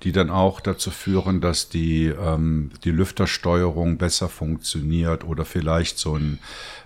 die 0.03 0.13
dann 0.13 0.29
auch 0.31 0.61
dazu 0.61 0.91
führen, 0.91 1.41
dass 1.41 1.69
die, 1.69 2.07
ähm, 2.07 2.71
die 2.85 2.91
Lüftersteuerung 2.91 3.99
besser 3.99 4.29
funktioniert 4.29 5.25
oder 5.25 5.45
vielleicht 5.45 5.99
so 5.99 6.17
ein 6.17 6.39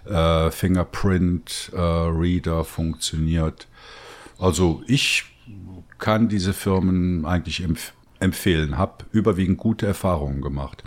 äh, 0.06 0.50
Fingerprint-Reader 0.50 2.60
äh, 2.60 2.64
funktioniert. 2.64 3.68
Also 4.38 4.82
ich 4.86 5.24
kann 5.98 6.28
diese 6.28 6.52
Firmen 6.52 7.24
eigentlich 7.24 7.62
empf 7.62 7.92
empfehlen, 8.18 8.76
habe 8.78 9.04
überwiegend 9.10 9.58
gute 9.58 9.84
Erfahrungen 9.84 10.42
gemacht. 10.42 10.84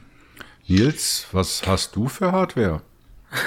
Nils, 0.68 1.28
was 1.34 1.68
hast 1.68 1.98
du 1.98 2.08
für 2.08 2.32
Hardware? 2.32 2.82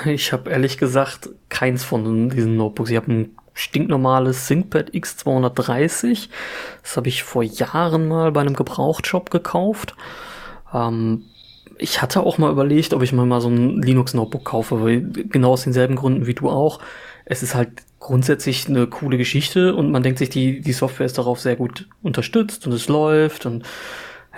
Ich 0.05 0.35
habe 0.35 0.51
ehrlich 0.51 0.77
gesagt 0.77 1.31
keins 1.49 1.85
von 1.85 2.29
diesen 2.29 2.57
Notebooks. 2.57 2.91
Ich 2.91 2.97
habe 2.97 3.11
ein 3.11 3.31
stinknormales 3.59 4.47
ThinkPad 4.47 4.91
X230. 4.91 6.29
Das 6.83 6.97
habe 6.97 7.09
ich 7.09 7.25
vor 7.25 7.43
Jahren 7.43 8.09
mal 8.09 8.33
bei 8.33 8.41
einem 8.41 8.55
Gebrauchtshop 8.55 9.31
gekauft. 9.31 9.95
Ähm, 10.73 11.25
ich 11.79 12.03
hatte 12.03 12.21
auch 12.21 12.39
mal 12.39 12.51
überlegt, 12.51 12.95
ob 12.95 13.03
ich 13.03 13.13
mal, 13.13 13.27
mal 13.27 13.41
so 13.41 13.49
ein 13.49 13.83
Linux-Notebook 13.83 14.45
kaufe, 14.45 14.83
weil 14.83 15.03
genau 15.03 15.53
aus 15.53 15.65
denselben 15.65 15.97
Gründen 15.97 16.27
wie 16.27 16.35
du 16.35 16.49
auch. 16.49 16.81
Es 17.25 17.43
ist 17.43 17.55
halt 17.55 17.71
grundsätzlich 17.99 18.69
eine 18.69 18.87
coole 18.87 19.19
Geschichte 19.19 19.75
und 19.75 19.91
man 19.91 20.03
denkt 20.03 20.19
sich, 20.19 20.31
die, 20.31 20.61
die 20.61 20.73
Software 20.73 21.07
ist 21.07 21.19
darauf 21.19 21.41
sehr 21.41 21.57
gut 21.57 21.89
unterstützt 22.03 22.67
und 22.67 22.73
es 22.73 22.89
läuft 22.89 23.45
und 23.45 23.65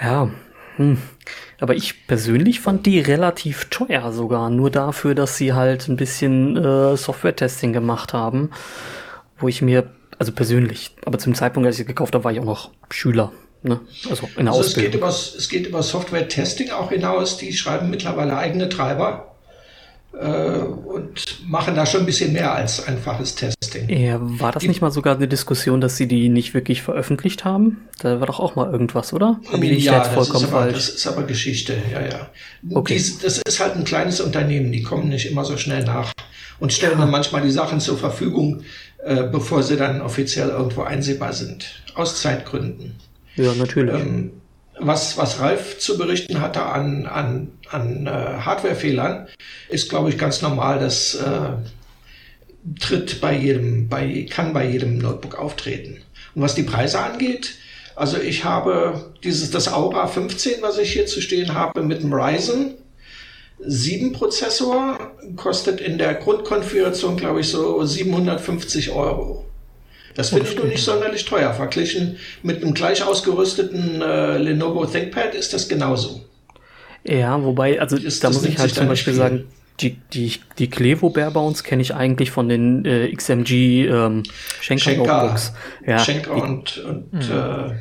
ja, 0.01 0.31
hm. 0.77 0.99
Aber 1.61 1.75
ich 1.75 2.07
persönlich 2.07 2.61
fand 2.61 2.87
die 2.87 3.01
relativ 3.01 3.67
teuer 3.67 4.13
sogar, 4.13 4.49
nur 4.49 4.71
dafür, 4.71 5.15
dass 5.15 5.37
sie 5.37 5.53
halt 5.53 5.89
ein 5.89 5.97
bisschen 5.97 6.57
äh, 6.57 6.97
Software-Testing 6.97 7.75
gemacht 7.75 8.15
haben 8.15 8.51
wo 9.41 9.49
ich 9.49 9.63
mir, 9.63 9.91
also 10.19 10.33
persönlich, 10.33 10.95
aber 11.05 11.19
zum 11.19 11.35
Zeitpunkt, 11.35 11.67
als 11.67 11.79
ich 11.79 11.87
gekauft 11.87 12.15
habe, 12.15 12.25
war 12.25 12.33
ich 12.33 12.41
auch 12.41 12.45
noch 12.45 12.71
Schüler. 12.91 13.33
Ne? 13.63 13.81
Also 14.09 14.29
in 14.37 14.45
der 14.47 14.55
also 14.55 14.61
Ausbildung. 14.61 14.67
Es 14.67 14.75
geht, 14.75 14.95
über, 14.95 15.09
es 15.09 15.49
geht 15.49 15.67
über 15.67 15.83
Software-Testing 15.83 16.71
auch 16.71 16.91
hinaus. 16.91 17.37
Die 17.37 17.53
schreiben 17.53 17.91
mittlerweile 17.91 18.37
eigene 18.37 18.71
Treiber 18.71 19.35
äh, 20.19 20.59
und 20.59 21.47
machen 21.47 21.75
da 21.75 21.85
schon 21.85 22.01
ein 22.01 22.07
bisschen 22.07 22.33
mehr 22.33 22.55
als 22.55 22.87
einfaches 22.87 23.35
Testing. 23.35 23.89
Ja, 23.89 24.19
war 24.21 24.53
das 24.53 24.63
die, 24.63 24.69
nicht 24.69 24.81
mal 24.81 24.91
sogar 24.91 25.17
eine 25.17 25.29
Diskussion, 25.29 25.81
dass 25.81 25.97
sie 25.97 26.09
die 26.09 26.29
nicht 26.31 26.55
wirklich 26.55 26.83
veröffentlicht 26.83 27.45
haben? 27.45 27.89
Da 28.01 28.19
war 28.19 28.27
doch 28.27 28.41
auch 28.41 28.57
mal 28.57 28.71
irgendwas, 28.71 29.13
oder? 29.13 29.41
Hab 29.53 29.63
ich 29.63 29.85
ja, 29.85 29.99
das 29.99 30.29
ist, 30.29 30.35
aber, 30.45 30.73
das 30.73 30.89
ist 30.89 31.07
aber 31.07 31.25
Geschichte, 31.25 31.77
ja, 31.93 32.01
ja. 32.01 32.31
Okay. 32.73 32.97
Die, 32.97 33.23
das 33.23 33.39
ist 33.39 33.61
halt 33.61 33.77
ein 33.77 33.85
kleines 33.85 34.21
Unternehmen, 34.21 34.73
die 34.73 34.83
kommen 34.83 35.11
nicht 35.11 35.31
immer 35.31 35.45
so 35.45 35.57
schnell 35.59 35.85
nach 35.85 36.13
und 36.59 36.73
stellen 36.73 36.99
dann 36.99 37.11
manchmal 37.11 37.43
die 37.43 37.51
Sachen 37.51 37.81
zur 37.81 37.99
Verfügung, 37.99 38.63
äh, 39.05 39.25
bevor 39.25 39.63
sie 39.63 39.77
dann 39.77 40.01
offiziell 40.01 40.49
irgendwo 40.49 40.83
einsehbar 40.83 41.33
sind. 41.33 41.83
Aus 41.95 42.21
Zeitgründen. 42.21 42.97
Ja, 43.37 43.55
natürlich. 43.55 43.95
Ähm, 43.95 44.33
was, 44.79 45.17
was 45.17 45.41
Ralf 45.41 45.79
zu 45.79 45.99
berichten 45.99 46.41
hatte 46.41 46.63
an, 46.63 47.07
an, 47.07 47.53
an 47.71 48.07
äh, 48.07 48.11
Hardwarefehlern, 48.11 49.29
ist, 49.69 49.91
glaube 49.91 50.09
ich, 50.09 50.19
ganz 50.19 50.43
normal. 50.43 50.79
Das 50.79 51.15
äh, 51.15 52.79
tritt 52.79 53.21
bei 53.21 53.37
jedem, 53.37 53.89
bei, 53.89 54.27
kann 54.29 54.53
bei 54.53 54.69
jedem 54.69 54.99
Notebook 54.99 55.39
auftreten. 55.39 56.03
Und 56.35 56.43
was 56.43 56.55
die 56.55 56.63
Preise 56.63 57.01
angeht, 57.01 57.57
also 57.97 58.19
ich 58.19 58.45
habe 58.45 59.13
dieses, 59.25 59.51
das 59.51 59.73
Aura 59.73 60.07
15, 60.07 60.63
was 60.63 60.79
ich 60.79 60.93
hier 60.93 61.07
zu 61.07 61.21
stehen 61.21 61.55
habe, 61.55 61.83
mit 61.83 62.03
dem 62.03 62.13
Ryzen 62.13 62.75
7 63.63 64.13
Prozessor 64.13 64.99
kostet 65.37 65.81
in 65.81 65.99
der 65.99 66.15
Grundkonfiguration, 66.15 67.17
glaube 67.17 67.41
ich, 67.41 67.49
so 67.49 67.85
750 67.85 68.91
Euro. 68.91 69.45
Das 70.15 70.31
finde 70.31 70.49
ich 70.49 70.57
nur 70.57 70.67
nicht 70.67 70.83
sonderlich 70.83 71.25
teuer. 71.25 71.53
Verglichen 71.53 72.17
mit 72.43 72.63
einem 72.63 72.75
gleich 72.75 73.03
ausgerüsteten 73.03 74.03
äh, 74.03 74.39
Lenovo 74.39 74.85
ThinkPad 74.85 75.35
ist 75.35 75.53
das 75.53 75.69
genauso. 75.69 76.23
Ja, 77.05 77.43
wobei, 77.43 77.81
also 77.81 77.97
ist, 77.97 78.23
da 78.25 78.31
muss 78.31 78.45
ich 78.45 78.59
halt 78.59 78.75
zum 78.75 78.89
Beispiel 78.89 79.15
sagen, 79.15 79.47
die, 79.81 79.97
die, 80.13 80.35
die 80.59 80.69
Clevo 80.69 81.11
Barebones 81.11 81.65
kenne 81.65 81.81
ich 81.81 81.95
eigentlich 81.95 82.31
von 82.31 82.49
den 82.49 82.85
äh, 82.85 83.15
XMG 83.15 83.87
ähm, 83.87 84.23
Schenker, 84.61 84.83
Schenker 84.83 85.07
Notebooks. 85.07 85.53
Ja, 85.87 85.99
Schenker 85.99 86.33
und, 86.35 86.79
und 86.79 87.13
mhm. 87.13 87.21
äh, 87.21 87.75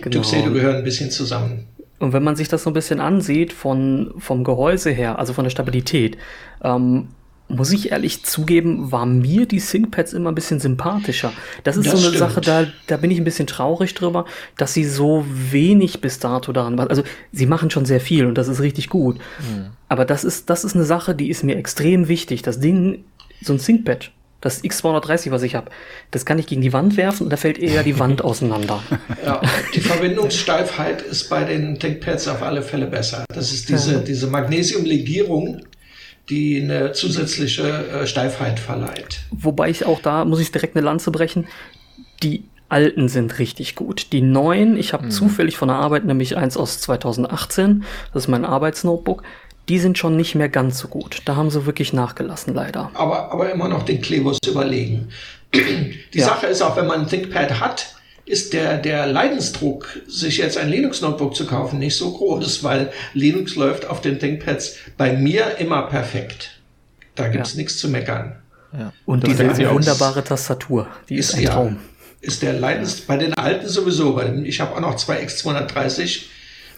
genau. 0.00 0.22
Tuxedo 0.22 0.52
gehören 0.52 0.76
ein 0.76 0.84
bisschen 0.84 1.10
zusammen. 1.10 1.66
Und 2.04 2.12
wenn 2.12 2.22
man 2.22 2.36
sich 2.36 2.48
das 2.48 2.62
so 2.62 2.70
ein 2.70 2.74
bisschen 2.74 3.00
ansieht 3.00 3.52
von, 3.52 4.12
vom 4.18 4.44
Gehäuse 4.44 4.90
her, 4.90 5.18
also 5.18 5.32
von 5.32 5.44
der 5.44 5.50
Stabilität, 5.50 6.18
ähm, 6.62 7.08
muss 7.48 7.72
ich 7.72 7.92
ehrlich 7.92 8.24
zugeben, 8.24 8.90
war 8.92 9.06
mir 9.06 9.46
die 9.46 9.58
ThinkPads 9.58 10.12
immer 10.12 10.30
ein 10.30 10.34
bisschen 10.34 10.60
sympathischer. 10.60 11.32
Das 11.62 11.76
ist 11.76 11.86
das 11.86 11.92
so 11.92 11.98
eine 11.98 12.16
stimmt. 12.16 12.30
Sache, 12.30 12.40
da, 12.40 12.66
da 12.86 12.96
bin 12.96 13.10
ich 13.10 13.18
ein 13.18 13.24
bisschen 13.24 13.46
traurig 13.46 13.94
drüber, 13.94 14.24
dass 14.56 14.74
sie 14.74 14.84
so 14.84 15.24
wenig 15.28 16.00
bis 16.00 16.18
dato 16.18 16.52
daran 16.52 16.74
machen. 16.74 16.88
Also 16.88 17.02
sie 17.32 17.46
machen 17.46 17.70
schon 17.70 17.84
sehr 17.84 18.00
viel 18.00 18.26
und 18.26 18.38
das 18.38 18.48
ist 18.48 18.60
richtig 18.60 18.88
gut. 18.88 19.16
Mhm. 19.16 19.70
Aber 19.88 20.04
das 20.04 20.24
ist, 20.24 20.48
das 20.50 20.64
ist 20.64 20.74
eine 20.74 20.84
Sache, 20.84 21.14
die 21.14 21.28
ist 21.28 21.42
mir 21.42 21.56
extrem 21.56 22.08
wichtig. 22.08 22.42
Das 22.42 22.60
Ding, 22.60 23.04
so 23.42 23.52
ein 23.52 23.58
ThinkPad, 23.58 24.10
das 24.44 24.62
X230, 24.62 25.30
was 25.30 25.42
ich 25.42 25.54
habe, 25.54 25.70
das 26.10 26.26
kann 26.26 26.38
ich 26.38 26.46
gegen 26.46 26.60
die 26.60 26.72
Wand 26.72 26.96
werfen 26.96 27.24
und 27.24 27.30
da 27.30 27.36
fällt 27.36 27.58
eher 27.58 27.82
die 27.82 27.98
Wand 27.98 28.22
auseinander. 28.24 28.82
Ja, 29.24 29.40
die 29.74 29.80
Verbindungssteifheit 29.80 31.00
ist 31.02 31.30
bei 31.30 31.44
den 31.44 31.78
ThinkPads 31.78 32.28
auf 32.28 32.42
alle 32.42 32.62
Fälle 32.62 32.86
besser. 32.86 33.24
Das 33.34 33.52
ist 33.52 33.70
diese, 33.70 33.94
ja. 33.94 33.98
diese 34.00 34.26
Magnesiumlegierung, 34.26 35.62
die 36.28 36.62
eine 36.62 36.92
zusätzliche 36.92 38.02
äh, 38.02 38.06
Steifheit 38.06 38.60
verleiht. 38.60 39.20
Wobei 39.30 39.70
ich 39.70 39.86
auch 39.86 40.00
da, 40.00 40.24
muss 40.24 40.40
ich 40.40 40.52
direkt 40.52 40.76
eine 40.76 40.84
Lanze 40.84 41.10
brechen, 41.10 41.46
die 42.22 42.44
alten 42.68 43.08
sind 43.08 43.38
richtig 43.38 43.76
gut. 43.76 44.12
Die 44.12 44.20
neuen, 44.20 44.76
ich 44.76 44.92
habe 44.92 45.06
mhm. 45.06 45.10
zufällig 45.10 45.56
von 45.56 45.68
der 45.68 45.76
Arbeit 45.78 46.04
nämlich 46.04 46.36
eins 46.36 46.56
aus 46.56 46.80
2018, 46.80 47.84
das 48.12 48.24
ist 48.24 48.28
mein 48.28 48.44
Arbeitsnotebook, 48.44 49.22
die 49.68 49.78
sind 49.78 49.98
schon 49.98 50.16
nicht 50.16 50.34
mehr 50.34 50.48
ganz 50.48 50.78
so 50.78 50.88
gut. 50.88 51.22
Da 51.24 51.36
haben 51.36 51.50
sie 51.50 51.66
wirklich 51.66 51.92
nachgelassen, 51.92 52.54
leider. 52.54 52.90
Aber, 52.94 53.32
aber 53.32 53.50
immer 53.50 53.68
noch 53.68 53.82
den 53.82 54.00
Klebus 54.00 54.38
überlegen. 54.46 55.08
Die 55.54 56.18
ja. 56.18 56.26
Sache 56.26 56.46
ist 56.46 56.62
auch, 56.62 56.76
wenn 56.76 56.86
man 56.86 57.02
ein 57.02 57.08
ThinkPad 57.08 57.60
hat, 57.60 57.94
ist 58.26 58.52
der, 58.52 58.78
der 58.78 59.06
Leidensdruck, 59.06 60.00
sich 60.06 60.38
jetzt 60.38 60.56
ein 60.56 60.70
Linux-Notebook 60.70 61.36
zu 61.36 61.46
kaufen, 61.46 61.78
nicht 61.78 61.96
so 61.96 62.12
groß, 62.12 62.64
weil 62.64 62.90
Linux 63.12 63.54
läuft 63.54 63.86
auf 63.86 64.00
den 64.00 64.18
ThinkPads 64.18 64.76
bei 64.96 65.12
mir 65.12 65.58
immer 65.58 65.82
perfekt. 65.82 66.58
Da 67.14 67.28
gibt's 67.28 67.52
ja. 67.52 67.58
nichts 67.58 67.78
zu 67.78 67.88
meckern. 67.88 68.36
Ja. 68.76 68.92
Und 69.04 69.24
die 69.26 69.34
diese 69.34 69.70
wunderbare 69.70 70.24
Tastatur, 70.24 70.88
die 71.08 71.16
ist, 71.16 71.30
ist 71.30 71.38
ein 71.38 71.44
Traum. 71.44 71.76
Ist 72.20 72.42
der 72.42 72.54
Leidens, 72.54 73.02
bei 73.02 73.18
den 73.18 73.34
alten 73.34 73.68
sowieso, 73.68 74.16
weil 74.16 74.46
ich 74.46 74.60
habe 74.60 74.74
auch 74.74 74.80
noch 74.80 74.96
zwei 74.96 75.22
X230 75.22 76.22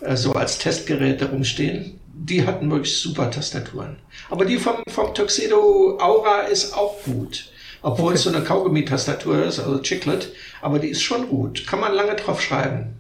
äh, 0.01 0.17
so 0.17 0.33
als 0.33 0.59
Testgeräte 0.59 1.31
rumstehen. 1.31 2.01
Die 2.19 2.47
hatten 2.47 2.71
wirklich 2.71 2.97
super 2.97 3.31
Tastaturen. 3.31 3.97
Aber 4.31 4.45
die 4.45 4.57
vom, 4.57 4.77
vom 4.89 5.15
Tuxedo 5.15 5.99
Aura 6.01 6.43
ist 6.43 6.75
auch 6.75 7.03
gut. 7.05 7.51
Obwohl 7.83 8.07
okay. 8.07 8.15
es 8.15 8.23
so 8.23 8.31
eine 8.31 8.43
Kaugummi-Tastatur 8.43 9.45
ist, 9.45 9.61
also 9.61 9.79
Chiclet, 9.81 10.33
aber 10.63 10.79
die 10.79 10.89
ist 10.89 11.03
schon 11.03 11.29
gut. 11.29 11.67
Kann 11.67 11.79
man 11.81 11.95
lange 11.95 12.17
drauf 12.17 12.41
schreiben. 12.41 12.97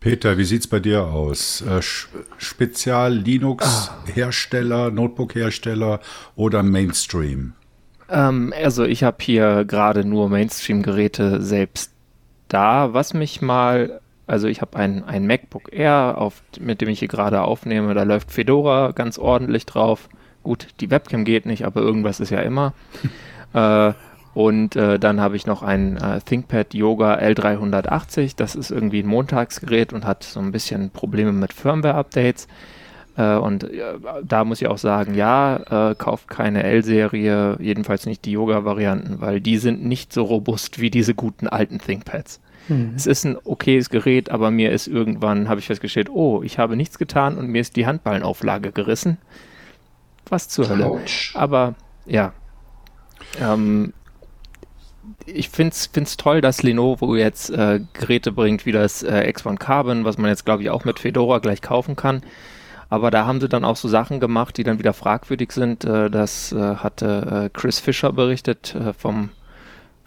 Peter, 0.00 0.38
wie 0.38 0.44
sieht's 0.44 0.66
bei 0.66 0.80
dir 0.80 1.04
aus? 1.04 1.62
Äh, 1.62 1.82
Spezial 2.38 3.14
Linux-Hersteller, 3.14 4.86
ah. 4.86 4.90
Notebook-Hersteller 4.90 6.00
oder 6.36 6.62
Mainstream? 6.62 7.52
Ähm, 8.08 8.54
also 8.56 8.84
ich 8.84 9.02
habe 9.02 9.18
hier 9.20 9.64
gerade 9.64 10.04
nur 10.04 10.28
Mainstream-Geräte 10.28 11.42
selbst 11.42 11.92
da. 12.48 12.94
Was 12.94 13.12
mich 13.12 13.42
mal, 13.42 14.00
also 14.28 14.46
ich 14.46 14.60
habe 14.60 14.76
ein, 14.76 15.04
ein 15.04 15.26
MacBook 15.26 15.72
Air, 15.72 16.16
auf, 16.18 16.42
mit 16.60 16.80
dem 16.80 16.88
ich 16.88 16.98
hier 16.98 17.08
gerade 17.08 17.42
aufnehme. 17.42 17.94
Da 17.94 18.02
läuft 18.02 18.30
Fedora 18.30 18.92
ganz 18.92 19.18
ordentlich 19.18 19.66
drauf. 19.66 20.08
Gut, 20.42 20.68
die 20.80 20.90
Webcam 20.90 21.24
geht 21.24 21.46
nicht, 21.46 21.64
aber 21.64 21.80
irgendwas 21.80 22.20
ist 22.20 22.30
ja 22.30 22.40
immer. 22.40 22.74
äh, 23.54 23.92
und 24.34 24.76
äh, 24.76 24.98
dann 24.98 25.20
habe 25.20 25.36
ich 25.36 25.46
noch 25.46 25.62
ein 25.62 25.96
äh, 25.96 26.20
ThinkPad 26.20 26.74
Yoga 26.74 27.16
L380. 27.18 28.34
Das 28.36 28.54
ist 28.54 28.70
irgendwie 28.70 29.02
ein 29.02 29.08
Montagsgerät 29.08 29.92
und 29.92 30.04
hat 30.04 30.22
so 30.22 30.40
ein 30.40 30.52
bisschen 30.52 30.90
Probleme 30.90 31.32
mit 31.32 31.52
Firmware-Updates. 31.52 32.46
Äh, 33.16 33.36
und 33.36 33.68
da 34.22 34.44
muss 34.44 34.60
ich 34.60 34.68
auch 34.68 34.78
sagen, 34.78 35.14
ja, 35.14 35.90
äh, 35.90 35.94
kauft 35.94 36.28
keine 36.28 36.62
L-Serie, 36.62 37.56
jedenfalls 37.60 38.06
nicht 38.06 38.24
die 38.26 38.32
Yoga-Varianten, 38.32 39.20
weil 39.20 39.40
die 39.40 39.56
sind 39.56 39.84
nicht 39.84 40.12
so 40.12 40.22
robust 40.22 40.78
wie 40.78 40.90
diese 40.90 41.14
guten 41.14 41.48
alten 41.48 41.78
ThinkPads. 41.78 42.40
Hm. 42.68 42.92
Es 42.96 43.06
ist 43.06 43.24
ein 43.24 43.36
okayes 43.44 43.90
Gerät, 43.90 44.30
aber 44.30 44.50
mir 44.50 44.70
ist 44.70 44.86
irgendwann, 44.86 45.48
habe 45.48 45.60
ich 45.60 45.66
festgestellt, 45.66 46.10
oh, 46.10 46.42
ich 46.42 46.58
habe 46.58 46.76
nichts 46.76 46.98
getan 46.98 47.36
und 47.36 47.48
mir 47.48 47.60
ist 47.60 47.76
die 47.76 47.86
Handballenauflage 47.86 48.72
gerissen. 48.72 49.18
Was 50.28 50.48
zur 50.48 50.68
Hölle. 50.68 51.00
Aber 51.34 51.74
ja, 52.06 52.32
ähm, 53.40 53.92
ich 55.26 55.48
finde 55.48 55.74
es 55.74 56.16
toll, 56.16 56.40
dass 56.40 56.62
Lenovo 56.62 57.16
jetzt 57.16 57.50
äh, 57.50 57.80
Geräte 57.92 58.32
bringt 58.32 58.66
wie 58.66 58.72
das 58.72 59.02
äh, 59.02 59.32
X1 59.34 59.56
Carbon, 59.56 60.04
was 60.04 60.18
man 60.18 60.30
jetzt 60.30 60.44
glaube 60.44 60.62
ich 60.62 60.70
auch 60.70 60.84
mit 60.84 60.98
Fedora 60.98 61.38
gleich 61.38 61.62
kaufen 61.62 61.96
kann. 61.96 62.22
Aber 62.90 63.10
da 63.10 63.26
haben 63.26 63.40
sie 63.40 63.48
dann 63.48 63.64
auch 63.64 63.76
so 63.76 63.86
Sachen 63.86 64.18
gemacht, 64.18 64.56
die 64.56 64.64
dann 64.64 64.78
wieder 64.78 64.94
fragwürdig 64.94 65.52
sind. 65.52 65.84
Äh, 65.84 66.10
das 66.10 66.52
äh, 66.52 66.76
hatte 66.76 67.44
äh, 67.46 67.58
Chris 67.58 67.78
Fischer 67.78 68.12
berichtet 68.12 68.74
äh, 68.74 68.92
vom, 68.92 69.30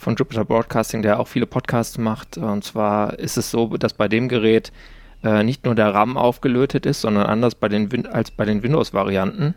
von 0.01 0.15
Jupiter 0.15 0.43
Broadcasting, 0.43 1.01
der 1.01 1.19
auch 1.19 1.27
viele 1.27 1.45
Podcasts 1.45 1.97
macht. 1.97 2.37
Und 2.37 2.63
zwar 2.63 3.17
ist 3.19 3.37
es 3.37 3.51
so, 3.51 3.67
dass 3.77 3.93
bei 3.93 4.07
dem 4.07 4.27
Gerät 4.27 4.71
nicht 5.43 5.65
nur 5.65 5.75
der 5.75 5.93
RAM 5.93 6.17
aufgelötet 6.17 6.87
ist, 6.87 7.01
sondern 7.01 7.27
anders 7.27 7.53
bei 7.53 7.69
den 7.69 7.91
Win 7.91 8.07
als 8.07 8.31
bei 8.31 8.43
den 8.43 8.63
Windows-Varianten 8.63 9.53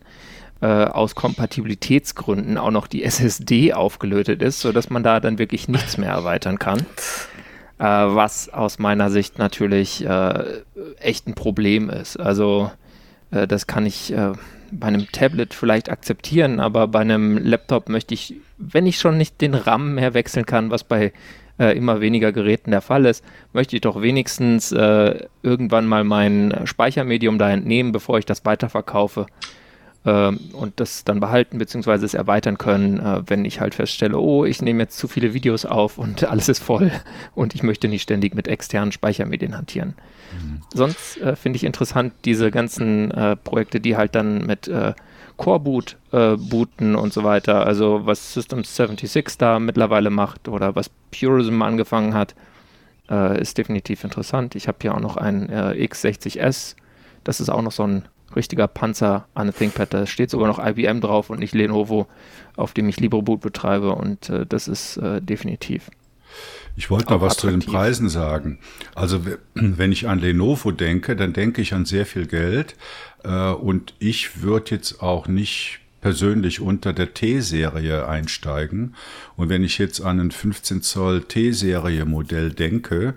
äh, 0.60 0.66
aus 0.66 1.14
Kompatibilitätsgründen 1.14 2.58
auch 2.58 2.70
noch 2.70 2.86
die 2.86 3.04
SSD 3.04 3.74
aufgelötet 3.74 4.40
ist, 4.40 4.60
sodass 4.60 4.88
man 4.90 5.02
da 5.02 5.20
dann 5.20 5.38
wirklich 5.38 5.68
nichts 5.68 5.98
mehr 5.98 6.10
erweitern 6.10 6.58
kann. 6.58 6.86
Äh, 7.78 7.84
was 7.84 8.48
aus 8.48 8.78
meiner 8.78 9.10
Sicht 9.10 9.38
natürlich 9.38 10.04
äh, 10.06 10.62
echt 10.98 11.26
ein 11.26 11.34
Problem 11.34 11.90
ist. 11.90 12.18
Also 12.18 12.70
äh, 13.30 13.46
das 13.46 13.66
kann 13.66 13.84
ich 13.84 14.12
äh, 14.12 14.32
bei 14.78 14.88
einem 14.88 15.10
Tablet 15.10 15.54
vielleicht 15.54 15.90
akzeptieren, 15.90 16.60
aber 16.60 16.88
bei 16.88 17.00
einem 17.00 17.38
Laptop 17.38 17.88
möchte 17.88 18.14
ich, 18.14 18.34
wenn 18.58 18.86
ich 18.86 18.98
schon 18.98 19.16
nicht 19.16 19.40
den 19.40 19.54
RAM 19.54 19.94
mehr 19.94 20.14
wechseln 20.14 20.46
kann, 20.46 20.70
was 20.70 20.84
bei 20.84 21.12
äh, 21.58 21.76
immer 21.76 22.00
weniger 22.00 22.32
Geräten 22.32 22.70
der 22.70 22.80
Fall 22.80 23.06
ist, 23.06 23.24
möchte 23.52 23.76
ich 23.76 23.82
doch 23.82 24.02
wenigstens 24.02 24.72
äh, 24.72 25.26
irgendwann 25.42 25.86
mal 25.86 26.04
mein 26.04 26.62
Speichermedium 26.64 27.38
da 27.38 27.50
entnehmen, 27.50 27.92
bevor 27.92 28.18
ich 28.18 28.26
das 28.26 28.44
weiterverkaufe 28.44 29.26
ähm, 30.04 30.38
und 30.52 30.80
das 30.80 31.04
dann 31.04 31.20
behalten 31.20 31.58
bzw. 31.58 32.04
es 32.04 32.14
erweitern 32.14 32.58
können, 32.58 32.98
äh, 32.98 33.22
wenn 33.26 33.44
ich 33.44 33.60
halt 33.60 33.74
feststelle, 33.74 34.18
oh, 34.18 34.44
ich 34.44 34.62
nehme 34.62 34.82
jetzt 34.82 34.98
zu 34.98 35.08
viele 35.08 35.34
Videos 35.34 35.64
auf 35.64 35.98
und 35.98 36.24
alles 36.28 36.48
ist 36.48 36.62
voll 36.62 36.90
und 37.34 37.54
ich 37.54 37.62
möchte 37.62 37.88
nicht 37.88 38.02
ständig 38.02 38.34
mit 38.34 38.48
externen 38.48 38.92
Speichermedien 38.92 39.56
hantieren. 39.56 39.94
Mhm. 40.32 40.62
Sonst 40.72 41.20
äh, 41.20 41.36
finde 41.36 41.56
ich 41.56 41.64
interessant 41.64 42.12
diese 42.24 42.50
ganzen 42.50 43.10
äh, 43.10 43.36
Projekte, 43.36 43.80
die 43.80 43.96
halt 43.96 44.14
dann 44.14 44.46
mit 44.46 44.68
äh, 44.68 44.94
Core 45.36 45.60
Boot 45.60 45.96
äh, 46.12 46.36
booten 46.36 46.94
und 46.94 47.12
so 47.12 47.24
weiter. 47.24 47.66
Also 47.66 48.02
was 48.04 48.32
System 48.32 48.64
76 48.64 49.36
da 49.38 49.58
mittlerweile 49.58 50.10
macht 50.10 50.48
oder 50.48 50.76
was 50.76 50.90
Purism 51.10 51.62
angefangen 51.62 52.14
hat, 52.14 52.34
äh, 53.10 53.40
ist 53.40 53.58
definitiv 53.58 54.04
interessant. 54.04 54.54
Ich 54.54 54.68
habe 54.68 54.78
hier 54.80 54.94
auch 54.94 55.00
noch 55.00 55.16
einen 55.16 55.50
X60S. 55.50 56.76
Das 57.24 57.40
ist 57.40 57.48
auch 57.48 57.62
noch 57.62 57.72
so 57.72 57.84
ein 57.84 58.04
richtiger 58.36 58.68
Panzer 58.68 59.26
an 59.34 59.46
der 59.46 59.54
ThinkPad. 59.54 59.92
Da 59.92 60.06
steht 60.06 60.30
sogar 60.30 60.48
noch 60.48 60.64
IBM 60.64 61.00
drauf 61.00 61.30
und 61.30 61.38
nicht 61.38 61.54
Lenovo, 61.54 62.06
auf 62.56 62.72
dem 62.72 62.88
ich 62.88 63.00
LibreBoot 63.00 63.40
betreibe 63.40 63.94
und 63.94 64.28
äh, 64.28 64.46
das 64.46 64.68
ist 64.68 64.96
äh, 64.98 65.20
definitiv. 65.20 65.90
Ich 66.76 66.90
wollte 66.90 67.12
noch 67.12 67.20
was 67.20 67.38
attraktiv. 67.38 67.60
zu 67.60 67.66
den 67.66 67.72
Preisen 67.74 68.08
sagen. 68.08 68.58
Also 68.94 69.24
wenn 69.54 69.92
ich 69.92 70.08
an 70.08 70.18
Lenovo 70.18 70.72
denke, 70.72 71.16
dann 71.16 71.32
denke 71.32 71.62
ich 71.62 71.74
an 71.74 71.84
sehr 71.84 72.06
viel 72.06 72.26
Geld 72.26 72.76
äh, 73.22 73.50
und 73.50 73.94
ich 73.98 74.42
würde 74.42 74.72
jetzt 74.72 75.00
auch 75.02 75.28
nicht 75.28 75.80
persönlich 76.00 76.60
unter 76.60 76.92
der 76.92 77.14
T-Serie 77.14 78.06
einsteigen. 78.06 78.94
Und 79.36 79.48
wenn 79.48 79.64
ich 79.64 79.78
jetzt 79.78 80.02
an 80.02 80.20
ein 80.20 80.30
15 80.30 80.82
Zoll 80.82 81.22
T-Serie 81.22 82.04
Modell 82.04 82.50
denke, 82.50 83.14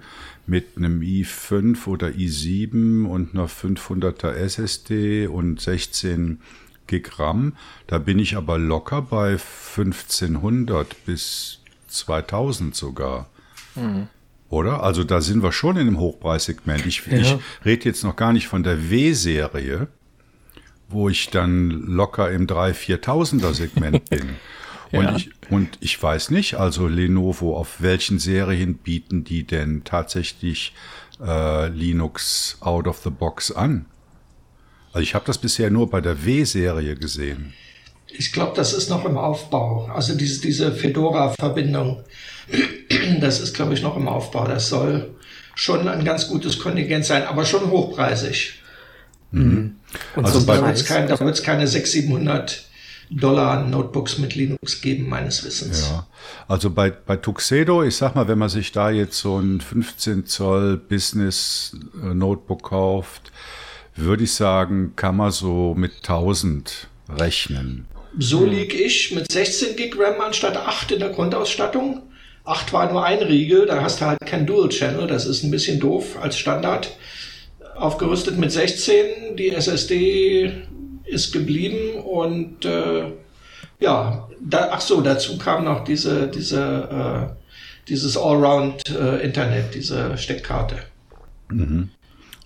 mit 0.47 0.77
einem 0.77 1.01
i5 1.01 1.87
oder 1.87 2.07
i7 2.07 3.05
und 3.05 3.33
einer 3.33 3.47
500er 3.47 4.31
SSD 4.31 5.27
und 5.27 5.59
16 5.59 6.39
Gig 6.87 7.19
RAM. 7.19 7.53
Da 7.85 7.97
bin 7.97 8.17
ich 8.17 8.37
aber 8.37 8.57
locker 8.57 9.01
bei 9.01 9.31
1500 9.31 11.05
bis 11.05 11.59
2000 11.89 12.73
sogar. 12.73 13.29
Mhm. 13.77 14.07
Oder? 14.49 14.83
Also 14.83 15.03
da 15.03 15.21
sind 15.21 15.43
wir 15.43 15.51
schon 15.51 15.75
in 15.75 15.87
einem 15.87 15.99
Hochpreissegment. 15.99 16.85
Ich, 16.85 17.05
ja. 17.07 17.17
ich 17.17 17.37
rede 17.65 17.85
jetzt 17.85 18.03
noch 18.03 18.15
gar 18.15 18.33
nicht 18.33 18.47
von 18.47 18.63
der 18.63 18.89
W-Serie, 18.89 19.87
wo 20.89 21.09
ich 21.09 21.29
dann 21.29 21.69
locker 21.69 22.31
im 22.31 22.47
3.000, 22.47 23.01
4.000er 23.01 23.53
Segment 23.53 24.09
bin. 24.09 24.29
Und, 24.91 25.03
ja. 25.03 25.15
ich, 25.17 25.31
und 25.49 25.77
ich 25.81 26.01
weiß 26.01 26.31
nicht, 26.31 26.55
also 26.55 26.87
Lenovo, 26.87 27.57
auf 27.57 27.81
welchen 27.81 28.19
Serien 28.19 28.75
bieten 28.75 29.25
die 29.25 29.43
denn 29.43 29.83
tatsächlich 29.83 30.73
äh, 31.21 31.67
Linux 31.67 32.57
out 32.61 32.87
of 32.87 32.99
the 33.03 33.09
box 33.09 33.51
an? 33.51 33.85
Also 34.93 35.03
ich 35.03 35.13
habe 35.13 35.25
das 35.25 35.37
bisher 35.37 35.69
nur 35.69 35.89
bei 35.89 35.99
der 35.99 36.25
W-Serie 36.25 36.95
gesehen. 36.95 37.53
Ich 38.07 38.31
glaube, 38.31 38.53
das 38.55 38.73
ist 38.73 38.89
noch 38.89 39.03
im 39.03 39.17
Aufbau. 39.17 39.91
Also 39.93 40.15
diese, 40.15 40.41
diese 40.41 40.71
Fedora-Verbindung, 40.71 42.03
das 43.19 43.39
ist, 43.39 43.55
glaube 43.55 43.73
ich, 43.73 43.81
noch 43.81 43.97
im 43.97 44.07
Aufbau. 44.07 44.45
Das 44.45 44.69
soll 44.69 45.15
schon 45.55 45.87
ein 45.87 46.05
ganz 46.05 46.27
gutes 46.27 46.59
Kontingent 46.59 47.05
sein, 47.05 47.23
aber 47.23 47.45
schon 47.45 47.69
hochpreisig. 47.69 48.61
Mhm. 49.31 49.75
Und 50.15 50.25
also 50.25 50.39
da 50.41 50.65
wird 50.65 50.75
es 50.75 50.85
kein, 50.85 51.07
keine 51.07 51.67
600, 51.67 51.87
700 51.87 52.67
Dollar 53.09 53.63
Notebooks 53.63 54.17
mit 54.17 54.35
Linux 54.35 54.81
geben, 54.81 55.07
meines 55.07 55.43
Wissens. 55.45 55.89
Ja, 55.89 56.07
also 56.47 56.69
bei, 56.69 56.91
bei 56.91 57.15
Tuxedo, 57.15 57.83
ich 57.83 57.95
sag 57.95 58.15
mal, 58.15 58.27
wenn 58.27 58.37
man 58.37 58.49
sich 58.49 58.71
da 58.71 58.89
jetzt 58.89 59.17
so 59.17 59.39
ein 59.39 59.61
15 59.61 60.25
Zoll 60.25 60.77
Business 60.77 61.77
äh, 62.03 62.13
Notebook 62.13 62.63
kauft, 62.63 63.31
würde 63.95 64.25
ich 64.25 64.33
sagen, 64.33 64.93
kann 64.95 65.15
man 65.15 65.31
so 65.31 65.73
mit 65.75 65.93
1000 65.97 66.87
rechnen. 67.09 67.87
So 68.19 68.45
lieg 68.45 68.73
ich 68.73 69.13
mit 69.13 69.31
16 69.31 69.75
Gig 69.75 69.95
RAM 69.97 70.19
anstatt 70.19 70.57
8 70.57 70.91
in 70.91 70.99
der 70.99 71.09
Grundausstattung. 71.09 72.01
8 72.47 72.71
war 72.71 72.91
nur 72.91 73.03
ein 73.03 73.19
Riegel, 73.19 73.65
da 73.65 73.81
hast 73.81 73.99
du 74.01 74.05
halt 74.05 74.19
kein 74.25 74.45
Dual 74.45 74.69
Channel, 74.69 75.05
das 75.05 75.25
ist 75.25 75.43
ein 75.43 75.51
bisschen 75.51 75.79
doof 75.79 76.17
als 76.21 76.37
Standard. 76.37 76.97
Aufgerüstet 77.75 78.37
mit 78.37 78.51
16, 78.51 79.35
die 79.37 79.49
SSD 79.49 80.53
ist 81.05 81.31
geblieben 81.33 81.99
und 81.99 82.65
äh, 82.65 83.11
ja, 83.79 84.27
da, 84.41 84.69
ach 84.71 84.81
so, 84.81 85.01
dazu 85.01 85.37
kam 85.37 85.65
noch 85.65 85.83
diese, 85.83 86.27
diese, 86.27 87.29
äh, 87.29 87.85
dieses 87.87 88.17
Allround-Internet, 88.17 89.65
äh, 89.65 89.71
diese 89.73 90.17
Steckkarte. 90.17 90.77
Mhm. 91.49 91.89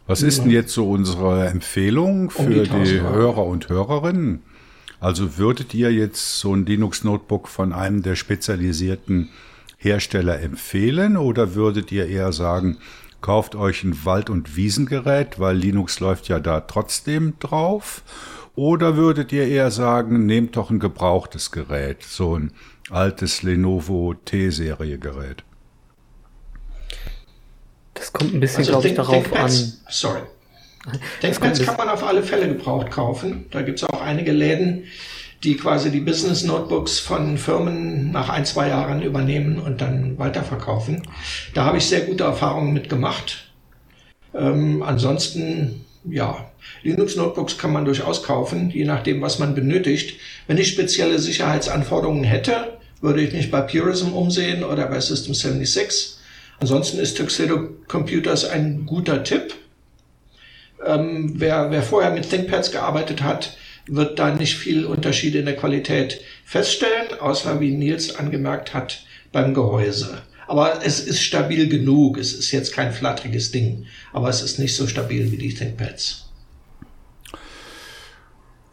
Was 0.07 0.23
ist 0.23 0.43
denn 0.43 0.49
jetzt 0.49 0.73
so 0.73 0.89
unsere 0.89 1.47
Empfehlung 1.47 2.31
für 2.31 2.41
um 2.41 2.49
die, 2.49 2.63
die 2.63 2.99
Hörer 2.99 3.45
und 3.45 3.69
Hörerinnen? 3.69 4.41
Also 4.99 5.37
würdet 5.37 5.73
ihr 5.73 5.91
jetzt 5.91 6.39
so 6.39 6.53
ein 6.53 6.65
Linux-Notebook 6.65 7.47
von 7.47 7.71
einem 7.71 8.03
der 8.03 8.15
spezialisierten 8.15 9.29
Hersteller 9.81 10.39
empfehlen 10.39 11.17
oder 11.17 11.55
würdet 11.55 11.91
ihr 11.91 12.07
eher 12.07 12.31
sagen, 12.33 12.77
kauft 13.19 13.55
euch 13.55 13.83
ein 13.83 14.05
Wald- 14.05 14.29
und 14.29 14.55
Wiesengerät, 14.55 15.39
weil 15.39 15.57
Linux 15.57 15.99
läuft 15.99 16.27
ja 16.27 16.39
da 16.39 16.61
trotzdem 16.61 17.33
drauf? 17.39 18.03
Oder 18.55 18.95
würdet 18.95 19.31
ihr 19.31 19.47
eher 19.47 19.71
sagen, 19.71 20.27
nehmt 20.27 20.55
doch 20.55 20.69
ein 20.69 20.79
gebrauchtes 20.79 21.49
Gerät, 21.49 22.03
so 22.03 22.37
ein 22.37 22.51
altes 22.91 23.41
Lenovo 23.41 24.13
T-Serie-Gerät? 24.13 25.43
Das 27.95 28.13
kommt 28.13 28.35
ein 28.35 28.39
bisschen, 28.39 28.59
also 28.59 28.71
glaube 28.73 28.87
ich, 28.87 28.93
darauf 28.93 29.33
an. 29.33 29.51
Sorry. 29.89 30.21
Denkpads 31.23 31.63
kann 31.65 31.77
man 31.77 31.89
auf 31.89 32.03
alle 32.03 32.21
Fälle 32.21 32.47
gebraucht 32.47 32.91
kaufen. 32.91 33.45
Da 33.49 33.63
gibt 33.63 33.79
es 33.81 33.83
auch 33.83 34.01
einige 34.01 34.31
Läden, 34.31 34.85
die 35.43 35.57
quasi 35.57 35.89
die 35.89 36.01
Business 36.01 36.43
Notebooks 36.43 36.99
von 36.99 37.37
Firmen 37.37 38.11
nach 38.11 38.29
ein, 38.29 38.45
zwei 38.45 38.69
Jahren 38.69 39.01
übernehmen 39.01 39.59
und 39.59 39.81
dann 39.81 40.17
weiterverkaufen. 40.19 41.01
Da 41.53 41.65
habe 41.65 41.77
ich 41.77 41.85
sehr 41.85 42.01
gute 42.01 42.23
Erfahrungen 42.23 42.73
mit 42.73 42.89
gemacht. 42.89 43.51
Ähm, 44.35 44.83
ansonsten, 44.83 45.85
ja, 46.05 46.51
Linux 46.83 47.15
Notebooks 47.15 47.57
kann 47.57 47.73
man 47.73 47.85
durchaus 47.85 48.23
kaufen, 48.23 48.69
je 48.69 48.85
nachdem, 48.85 49.21
was 49.21 49.39
man 49.39 49.55
benötigt. 49.55 50.19
Wenn 50.47 50.57
ich 50.57 50.69
spezielle 50.69 51.17
Sicherheitsanforderungen 51.17 52.23
hätte, 52.23 52.77
würde 53.01 53.21
ich 53.21 53.33
mich 53.33 53.49
bei 53.49 53.61
Purism 53.61 54.13
umsehen 54.13 54.63
oder 54.63 54.87
bei 54.87 54.99
System 54.99 55.33
76. 55.33 56.17
Ansonsten 56.59 56.99
ist 56.99 57.17
Tuxedo 57.17 57.69
Computers 57.87 58.45
ein 58.45 58.85
guter 58.85 59.23
Tipp. 59.23 59.55
Ähm, 60.85 61.33
wer, 61.35 61.71
wer 61.71 61.81
vorher 61.81 62.11
mit 62.11 62.29
ThinkPads 62.29 62.71
gearbeitet 62.71 63.23
hat, 63.23 63.57
wird 63.87 64.19
da 64.19 64.33
nicht 64.33 64.57
viel 64.57 64.85
Unterschied 64.85 65.35
in 65.35 65.45
der 65.45 65.55
Qualität 65.55 66.21
feststellen, 66.45 67.19
außer 67.19 67.59
wie 67.59 67.71
Nils 67.71 68.15
angemerkt 68.15 68.73
hat 68.73 69.05
beim 69.31 69.53
Gehäuse. 69.53 70.21
Aber 70.47 70.85
es 70.85 70.99
ist 70.99 71.21
stabil 71.21 71.69
genug. 71.69 72.17
Es 72.17 72.33
ist 72.33 72.51
jetzt 72.51 72.73
kein 72.73 72.91
flatteriges 72.91 73.51
Ding, 73.51 73.85
aber 74.11 74.27
es 74.29 74.41
ist 74.41 74.59
nicht 74.59 74.75
so 74.75 74.85
stabil 74.85 75.31
wie 75.31 75.37
die 75.37 75.53
ThinkPads. 75.53 76.31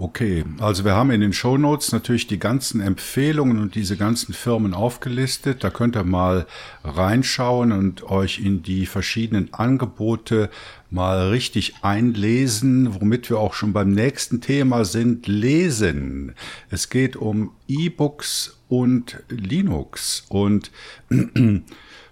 Okay, 0.00 0.44
also 0.60 0.84
wir 0.84 0.94
haben 0.94 1.10
in 1.10 1.20
den 1.20 1.32
Show 1.32 1.58
Notes 1.58 1.90
natürlich 1.90 2.28
die 2.28 2.38
ganzen 2.38 2.80
Empfehlungen 2.80 3.58
und 3.58 3.74
diese 3.74 3.96
ganzen 3.96 4.32
Firmen 4.32 4.72
aufgelistet. 4.72 5.64
Da 5.64 5.70
könnt 5.70 5.96
ihr 5.96 6.04
mal 6.04 6.46
reinschauen 6.84 7.72
und 7.72 8.04
euch 8.04 8.38
in 8.38 8.62
die 8.62 8.86
verschiedenen 8.86 9.52
Angebote 9.52 10.50
mal 10.90 11.28
richtig 11.28 11.76
einlesen, 11.82 13.00
womit 13.00 13.30
wir 13.30 13.38
auch 13.38 13.54
schon 13.54 13.72
beim 13.72 13.92
nächsten 13.92 14.40
Thema 14.40 14.84
sind, 14.84 15.26
lesen. 15.26 16.34
Es 16.70 16.88
geht 16.88 17.16
um 17.16 17.52
E-Books 17.66 18.58
und 18.68 19.22
Linux 19.28 20.24
und 20.28 20.70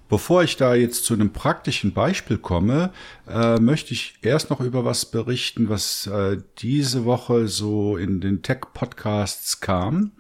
Bevor 0.09 0.45
ich 0.45 0.57
da 0.57 0.77
jetzt 0.77 1.05
zu 1.05 1.15
einem 1.15 1.33
praktischen 1.33 1.93
Beispiel 1.93 2.39
komme, 2.39 2.93
äh, 3.29 3.59
möchte 3.59 3.93
ich 3.93 4.15
erst 4.23 4.51
noch 4.51 4.61
über 4.61 4.85
was 4.85 5.07
berichten, 5.07 5.69
was 5.69 6.07
äh, 6.07 6.39
diese 6.59 7.05
Woche 7.05 7.49
so 7.49 7.97
in 7.97 8.21
den 8.21 8.41
Tech-Podcasts 8.41 9.61
kam. 9.61 10.13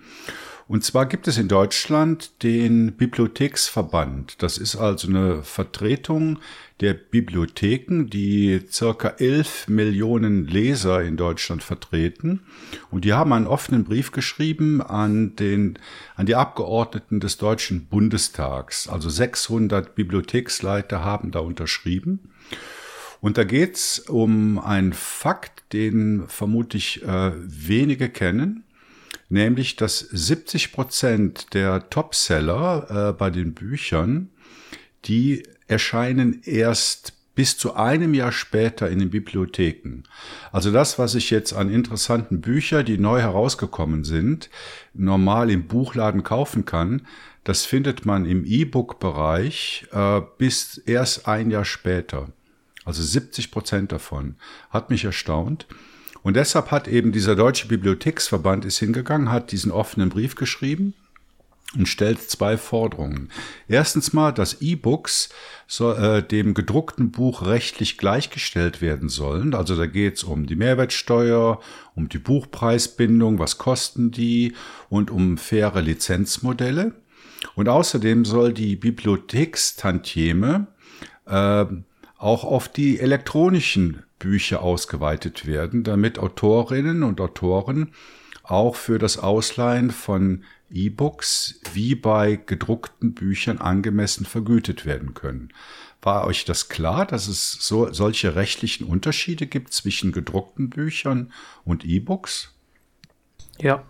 Und 0.67 0.83
zwar 0.83 1.07
gibt 1.07 1.29
es 1.29 1.39
in 1.39 1.47
Deutschland 1.47 2.43
den 2.43 2.97
Bibliotheksverband. 2.97 4.43
Das 4.43 4.59
ist 4.59 4.75
also 4.75 5.07
eine 5.07 5.45
Vertretung 5.45 6.41
der 6.81 6.95
Bibliotheken, 6.95 8.07
die 8.07 8.61
circa 8.71 9.09
11 9.09 9.69
Millionen 9.69 10.47
Leser 10.47 11.03
in 11.03 11.17
Deutschland 11.17 11.63
vertreten. 11.63 12.43
Und 12.91 13.05
die 13.05 13.15
haben 13.15 13.33
einen 13.33 13.47
offenen 13.47 13.85
Brief 13.85 14.13
geschrieben 14.13 14.83
an 14.83 15.37
den, 15.37 15.79
an 16.17 16.27
die 16.27 16.35
Abgeordneten 16.35 17.19
des 17.21 17.39
Deutschen 17.39 17.87
Bundestags. 17.87 18.89
Also 18.89 19.09
600 19.09 19.95
Bibliotheksleiter 19.95 21.03
haben 21.03 21.31
da 21.31 21.39
unterschrieben. 21.39 22.31
Und 23.23 23.39
da 23.39 23.45
geht's 23.45 23.99
um 23.99 24.59
einen 24.59 24.93
Fakt, 24.93 25.73
den 25.73 26.25
vermutlich 26.29 27.03
äh, 27.03 27.33
wenige 27.37 28.11
kennen 28.11 28.65
nämlich 29.29 29.77
dass 29.77 29.99
70 29.99 30.73
Prozent 30.73 31.55
der 31.55 31.91
Topseller 31.91 33.11
äh, 33.11 33.13
bei 33.13 33.31
den 33.31 33.55
Büchern, 33.55 34.31
die 35.07 35.43
erscheinen 35.69 36.43
erst 36.45 37.13
bis 37.37 37.59
zu 37.59 37.75
einem 37.75 38.15
Jahr 38.15 38.33
später 38.33 38.91
in 38.91 38.99
den 38.99 39.11
Bibliotheken. 39.11 40.03
Also 40.53 40.73
das, 40.73 40.99
was 40.99 41.15
ich 41.15 41.31
jetzt 41.31 41.53
an 41.53 41.71
interessanten 41.71 42.41
Büchern, 42.41 42.85
die 42.85 42.99
neu 42.99 43.21
herausgekommen 43.21 44.05
sind, 44.05 44.49
normal 44.95 45.51
im 45.51 45.67
Buchladen 45.69 46.23
kaufen 46.23 46.65
kann, 46.65 47.07
das 47.45 47.65
findet 47.65 48.07
man 48.07 48.25
im 48.25 48.45
E-Book-Bereich 48.45 49.87
äh, 49.93 50.23
bis 50.39 50.79
erst 50.79 51.29
ein 51.29 51.51
Jahr 51.51 51.67
später. 51.67 52.31
Also 52.85 53.03
70 53.03 53.51
Prozent 53.51 53.93
davon. 53.93 54.37
Hat 54.71 54.91
mich 54.91 55.05
erstaunt. 55.05 55.67
Und 56.23 56.35
deshalb 56.35 56.71
hat 56.71 56.89
eben 56.89 57.13
dieser 57.13 57.37
Deutsche 57.37 57.69
Bibliotheksverband 57.69 58.65
ist 58.65 58.79
hingegangen, 58.79 59.31
hat 59.31 59.53
diesen 59.53 59.71
offenen 59.71 60.09
Brief 60.09 60.35
geschrieben 60.35 60.95
und 61.77 61.87
stellt 61.87 62.21
zwei 62.21 62.57
Forderungen. 62.57 63.31
Erstens 63.69 64.13
mal, 64.13 64.33
dass 64.33 64.61
E-Books 64.61 65.31
so, 65.67 65.93
äh, 65.93 66.23
dem 66.23 66.55
gedruckten 66.55 67.11
Buch 67.11 67.45
rechtlich 67.47 67.99
gleichgestellt 67.99 68.81
werden 68.81 69.09
sollen. 69.09 69.55
Also 69.55 69.77
da 69.77 69.87
geht 69.87 70.17
es 70.17 70.25
um 70.25 70.47
die 70.47 70.57
Mehrwertsteuer, 70.57 71.61
um 71.95 72.09
die 72.09 72.19
Buchpreisbindung, 72.19 73.39
was 73.39 73.59
kosten 73.59 74.11
die 74.11 74.55
und 74.89 75.11
um 75.11 75.39
faire 75.39 75.83
Lizenzmodelle. 75.83 76.95
Und 77.55 77.69
außerdem 77.69 78.25
soll 78.25 78.53
die 78.53 78.77
Bibliothekstantieme 78.77 80.69
äh, 81.27 81.65
auch 82.19 82.45
auf 82.45 82.69
die 82.69 82.99
elektronischen 82.99 84.03
Bücher 84.19 84.63
ausgeweitet 84.63 85.47
werden, 85.47 85.85
damit 85.85 86.19
Autorinnen 86.19 87.03
und 87.03 87.21
Autoren 87.21 87.93
auch 88.43 88.77
für 88.77 88.99
das 88.99 89.19
Ausleihen 89.19 89.91
von 89.91 90.45
E-Books 90.71 91.61
wie 91.73 91.95
bei 91.95 92.37
gedruckten 92.37 93.15
Büchern 93.15 93.59
angemessen 93.59 94.27
vergütet 94.27 94.85
werden 94.85 95.15
können. 95.15 95.53
War 96.03 96.27
euch 96.27 96.45
das 96.45 96.69
klar, 96.69 97.07
dass 97.07 97.29
es 97.29 97.53
so, 97.53 97.93
solche 97.93 98.37
rechtlichen 98.37 98.85
Unterschiede 98.87 99.47
gibt 99.47 99.73
zwischen 99.73 100.13
gedruckten 100.13 100.71
Büchern 100.71 101.33
und 101.65 101.85
E-Books? 101.85 102.53
Ja, 103.59 103.83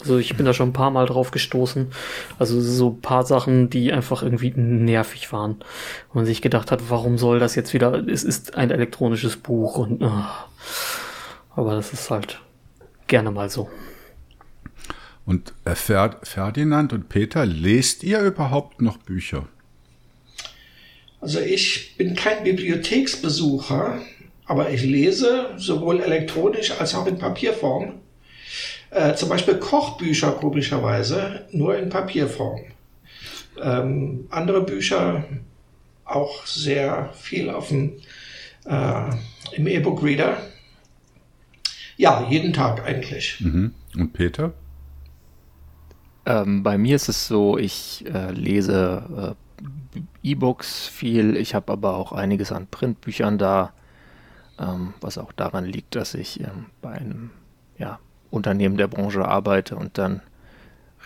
also 0.00 0.18
ich 0.18 0.36
bin 0.36 0.44
da 0.44 0.52
schon 0.52 0.70
ein 0.70 0.74
paar 0.74 0.90
Mal 0.90 1.06
drauf 1.06 1.30
gestoßen. 1.30 1.88
Also 2.38 2.60
so 2.60 2.90
ein 2.90 3.00
paar 3.00 3.24
Sachen, 3.24 3.70
die 3.70 3.92
einfach 3.92 4.22
irgendwie 4.22 4.52
nervig 4.54 5.32
waren. 5.32 5.52
Und 6.08 6.14
man 6.14 6.26
sich 6.26 6.42
gedacht 6.42 6.70
hat, 6.70 6.90
warum 6.90 7.18
soll 7.18 7.38
das 7.38 7.54
jetzt 7.54 7.72
wieder? 7.72 8.06
Es 8.06 8.24
ist 8.24 8.56
ein 8.56 8.70
elektronisches 8.70 9.36
Buch 9.36 9.78
und 9.78 10.02
oh. 10.02 10.24
aber 11.54 11.74
das 11.74 11.92
ist 11.92 12.10
halt 12.10 12.40
gerne 13.06 13.30
mal 13.30 13.48
so. 13.48 13.70
Und 15.26 15.52
äh, 15.64 15.74
Ferdinand 15.74 16.92
und 16.92 17.08
Peter, 17.08 17.44
lest 17.44 18.04
ihr 18.04 18.20
überhaupt 18.20 18.80
noch 18.80 18.96
Bücher? 18.96 19.48
Also 21.20 21.40
ich 21.40 21.96
bin 21.96 22.14
kein 22.14 22.44
Bibliotheksbesucher, 22.44 24.00
aber 24.46 24.70
ich 24.70 24.82
lese 24.82 25.50
sowohl 25.56 26.00
elektronisch 26.00 26.70
als 26.78 26.94
auch 26.94 27.06
in 27.06 27.18
Papierform. 27.18 27.94
Äh, 28.90 29.14
zum 29.14 29.28
Beispiel 29.28 29.56
Kochbücher 29.56 30.32
komischerweise 30.32 31.46
nur 31.50 31.76
in 31.76 31.88
Papierform. 31.88 32.60
Ähm, 33.60 34.28
andere 34.30 34.62
Bücher 34.62 35.24
auch 36.04 36.46
sehr 36.46 37.12
viel 37.18 37.50
auf 37.50 37.68
dem, 37.68 37.94
äh, 38.64 39.10
im 39.52 39.66
E-Book-Reader. 39.66 40.40
Ja, 41.96 42.28
jeden 42.30 42.52
Tag 42.52 42.86
eigentlich. 42.86 43.40
Mhm. 43.40 43.74
Und 43.96 44.12
Peter? 44.12 44.52
Ähm, 46.26 46.62
bei 46.62 46.76
mir 46.76 46.96
ist 46.96 47.08
es 47.08 47.28
so, 47.28 47.56
ich 47.56 48.04
äh, 48.12 48.32
lese 48.32 49.36
äh, 49.36 50.00
E-Books 50.22 50.86
viel. 50.88 51.36
Ich 51.36 51.54
habe 51.54 51.72
aber 51.72 51.96
auch 51.96 52.12
einiges 52.12 52.50
an 52.52 52.66
Printbüchern 52.66 53.38
da, 53.38 53.72
ähm, 54.58 54.94
was 55.00 55.18
auch 55.18 55.32
daran 55.32 55.64
liegt, 55.64 55.94
dass 55.94 56.14
ich 56.14 56.40
ähm, 56.40 56.66
bei 56.82 56.92
einem 56.92 57.30
ja, 57.78 58.00
Unternehmen 58.30 58.76
der 58.76 58.88
Branche 58.88 59.24
arbeite 59.26 59.76
und 59.76 59.98
dann 59.98 60.20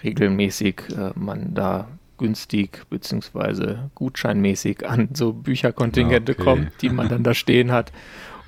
regelmäßig 0.02 0.82
äh, 0.96 1.10
man 1.14 1.54
da 1.54 1.88
günstig 2.16 2.84
beziehungsweise 2.88 3.90
gutscheinmäßig 3.94 4.86
an 4.88 5.10
so 5.12 5.34
Bücherkontingente 5.34 6.32
okay. 6.32 6.42
kommt, 6.42 6.70
die 6.80 6.88
man 6.88 7.08
dann 7.08 7.22
da 7.22 7.34
stehen 7.34 7.72
hat 7.72 7.92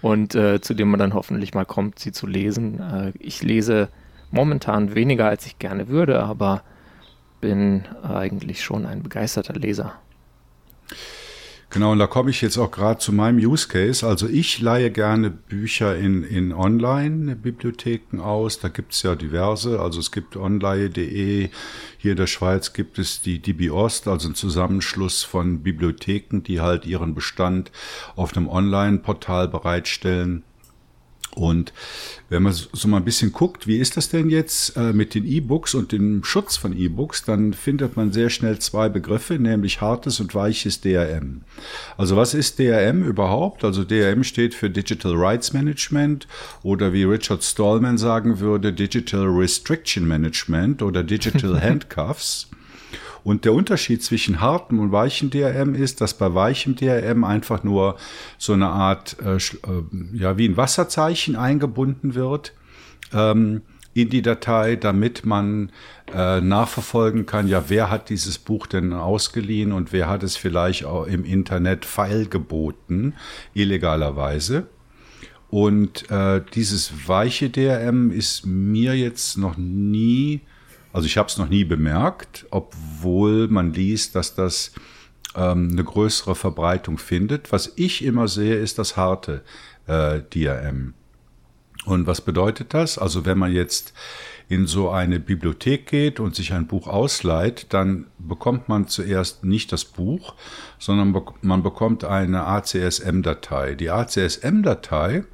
und 0.00 0.34
äh, 0.34 0.60
zu 0.62 0.72
dem 0.72 0.90
man 0.90 1.00
dann 1.00 1.14
hoffentlich 1.14 1.52
mal 1.52 1.66
kommt, 1.66 1.98
sie 1.98 2.12
zu 2.12 2.26
lesen. 2.26 2.80
Äh, 2.80 3.12
ich 3.18 3.42
lese 3.42 3.88
momentan 4.32 4.94
weniger, 4.94 5.26
als 5.26 5.46
ich 5.46 5.58
gerne 5.58 5.88
würde, 5.88 6.22
aber 6.22 6.62
bin 7.40 7.84
eigentlich 8.02 8.62
schon 8.62 8.86
ein 8.86 9.02
begeisterter 9.02 9.54
Leser. 9.54 9.94
Genau, 11.72 11.92
und 11.92 11.98
da 11.98 12.06
komme 12.06 12.28
ich 12.28 12.42
jetzt 12.42 12.58
auch 12.58 12.70
gerade 12.70 12.98
zu 12.98 13.14
meinem 13.14 13.38
Use 13.38 13.66
Case. 13.66 14.06
Also 14.06 14.28
ich 14.28 14.60
leihe 14.60 14.90
gerne 14.90 15.30
Bücher 15.30 15.96
in, 15.96 16.22
in 16.22 16.52
Online-Bibliotheken 16.52 18.20
aus. 18.20 18.60
Da 18.60 18.68
gibt's 18.68 19.02
ja 19.02 19.14
diverse. 19.14 19.80
Also 19.80 19.98
es 19.98 20.12
gibt 20.12 20.36
online.de. 20.36 21.48
Hier 21.96 22.10
in 22.10 22.16
der 22.18 22.26
Schweiz 22.26 22.74
gibt 22.74 22.98
es 22.98 23.22
die 23.22 23.38
DB 23.38 23.70
Ost, 23.70 24.06
also 24.06 24.28
ein 24.28 24.34
Zusammenschluss 24.34 25.22
von 25.24 25.62
Bibliotheken, 25.62 26.42
die 26.42 26.60
halt 26.60 26.84
ihren 26.84 27.14
Bestand 27.14 27.72
auf 28.16 28.36
einem 28.36 28.48
Online-Portal 28.48 29.48
bereitstellen. 29.48 30.42
Und 31.34 31.72
wenn 32.28 32.42
man 32.42 32.52
so 32.52 32.88
mal 32.88 32.98
ein 32.98 33.04
bisschen 33.04 33.32
guckt, 33.32 33.66
wie 33.66 33.78
ist 33.78 33.96
das 33.96 34.10
denn 34.10 34.28
jetzt 34.28 34.76
äh, 34.76 34.92
mit 34.92 35.14
den 35.14 35.24
E-Books 35.24 35.74
und 35.74 35.92
dem 35.92 36.24
Schutz 36.24 36.56
von 36.56 36.76
E-Books, 36.76 37.24
dann 37.24 37.54
findet 37.54 37.96
man 37.96 38.12
sehr 38.12 38.28
schnell 38.28 38.58
zwei 38.58 38.88
Begriffe, 38.88 39.34
nämlich 39.34 39.80
hartes 39.80 40.20
und 40.20 40.34
weiches 40.34 40.80
DRM. 40.82 41.42
Also 41.96 42.16
was 42.16 42.34
ist 42.34 42.58
DRM 42.58 43.04
überhaupt? 43.04 43.64
Also 43.64 43.84
DRM 43.84 44.24
steht 44.24 44.54
für 44.54 44.68
Digital 44.68 45.14
Rights 45.14 45.52
Management 45.52 46.26
oder 46.62 46.92
wie 46.92 47.04
Richard 47.04 47.42
Stallman 47.42 47.96
sagen 47.96 48.40
würde, 48.40 48.72
Digital 48.72 49.24
Restriction 49.24 50.06
Management 50.06 50.82
oder 50.82 51.02
Digital 51.02 51.60
Handcuffs. 51.62 52.48
Und 53.24 53.44
der 53.44 53.52
Unterschied 53.52 54.02
zwischen 54.02 54.40
hartem 54.40 54.80
und 54.80 54.92
weichem 54.92 55.30
DRM 55.30 55.74
ist, 55.74 56.00
dass 56.00 56.14
bei 56.14 56.34
weichem 56.34 56.74
DRM 56.74 57.24
einfach 57.24 57.62
nur 57.62 57.96
so 58.38 58.52
eine 58.52 58.68
Art, 58.68 59.16
äh, 59.24 59.36
äh, 59.36 59.40
ja, 60.12 60.36
wie 60.38 60.48
ein 60.48 60.56
Wasserzeichen 60.56 61.36
eingebunden 61.36 62.14
wird 62.14 62.52
ähm, 63.12 63.62
in 63.94 64.08
die 64.08 64.22
Datei, 64.22 64.76
damit 64.76 65.24
man 65.24 65.70
äh, 66.14 66.40
nachverfolgen 66.40 67.26
kann, 67.26 67.46
ja, 67.46 67.64
wer 67.68 67.90
hat 67.90 68.08
dieses 68.08 68.38
Buch 68.38 68.66
denn 68.66 68.92
ausgeliehen 68.92 69.72
und 69.72 69.92
wer 69.92 70.08
hat 70.08 70.22
es 70.22 70.36
vielleicht 70.36 70.84
auch 70.84 71.06
im 71.06 71.24
Internet 71.24 71.84
feilgeboten, 71.84 73.14
illegalerweise. 73.54 74.66
Und 75.50 76.10
äh, 76.10 76.40
dieses 76.54 77.06
weiche 77.06 77.50
DRM 77.50 78.10
ist 78.10 78.46
mir 78.46 78.96
jetzt 78.96 79.36
noch 79.36 79.58
nie 79.58 80.40
also 80.92 81.06
ich 81.06 81.16
habe 81.16 81.28
es 81.28 81.38
noch 81.38 81.48
nie 81.48 81.64
bemerkt, 81.64 82.46
obwohl 82.50 83.48
man 83.48 83.72
liest, 83.72 84.14
dass 84.14 84.34
das 84.34 84.72
ähm, 85.34 85.70
eine 85.72 85.84
größere 85.84 86.34
Verbreitung 86.34 86.98
findet. 86.98 87.52
Was 87.52 87.72
ich 87.76 88.04
immer 88.04 88.28
sehe, 88.28 88.56
ist 88.56 88.78
das 88.78 88.96
harte 88.96 89.42
äh, 89.86 90.20
DRM. 90.20 90.94
Und 91.84 92.06
was 92.06 92.20
bedeutet 92.20 92.74
das? 92.74 92.98
Also 92.98 93.24
wenn 93.24 93.38
man 93.38 93.52
jetzt 93.52 93.92
in 94.48 94.66
so 94.66 94.90
eine 94.90 95.18
Bibliothek 95.18 95.86
geht 95.86 96.20
und 96.20 96.34
sich 96.34 96.52
ein 96.52 96.66
Buch 96.66 96.86
ausleiht, 96.86 97.66
dann 97.70 98.06
bekommt 98.18 98.68
man 98.68 98.86
zuerst 98.86 99.44
nicht 99.44 99.72
das 99.72 99.84
Buch, 99.84 100.34
sondern 100.78 101.14
man 101.40 101.62
bekommt 101.62 102.04
eine 102.04 102.44
ACSM-Datei. 102.44 103.74
Die 103.74 103.90
ACSM-Datei 103.90 105.24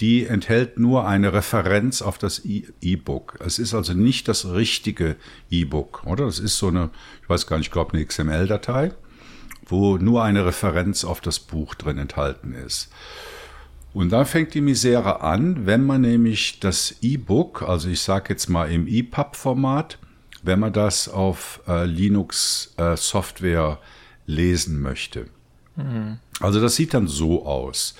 die 0.00 0.26
enthält 0.26 0.78
nur 0.78 1.06
eine 1.06 1.32
Referenz 1.32 2.00
auf 2.00 2.16
das 2.16 2.42
E-Book. 2.44 3.38
Es 3.44 3.58
ist 3.58 3.74
also 3.74 3.92
nicht 3.92 4.28
das 4.28 4.50
richtige 4.52 5.16
E-Book, 5.50 6.04
oder? 6.06 6.24
Das 6.24 6.38
ist 6.38 6.56
so 6.56 6.68
eine, 6.68 6.90
ich 7.22 7.28
weiß 7.28 7.46
gar 7.46 7.58
nicht, 7.58 7.66
ich 7.66 7.72
glaube 7.72 7.92
eine 7.92 8.04
XML-Datei, 8.04 8.92
wo 9.66 9.98
nur 9.98 10.24
eine 10.24 10.46
Referenz 10.46 11.04
auf 11.04 11.20
das 11.20 11.38
Buch 11.38 11.74
drin 11.74 11.98
enthalten 11.98 12.52
ist. 12.54 12.90
Und 13.92 14.10
da 14.10 14.24
fängt 14.24 14.54
die 14.54 14.60
Misere 14.60 15.20
an, 15.20 15.66
wenn 15.66 15.84
man 15.84 16.00
nämlich 16.00 16.60
das 16.60 16.96
E-Book, 17.02 17.62
also 17.62 17.88
ich 17.88 18.00
sage 18.00 18.30
jetzt 18.30 18.48
mal 18.48 18.70
im 18.70 18.86
EPUB-Format, 18.86 19.98
wenn 20.42 20.60
man 20.60 20.72
das 20.72 21.08
auf 21.08 21.60
äh, 21.68 21.84
Linux-Software 21.84 23.78
äh, 23.80 24.30
lesen 24.30 24.80
möchte. 24.80 25.26
Mhm. 25.76 26.18
Also 26.40 26.60
das 26.60 26.76
sieht 26.76 26.94
dann 26.94 27.08
so 27.08 27.44
aus. 27.44 27.94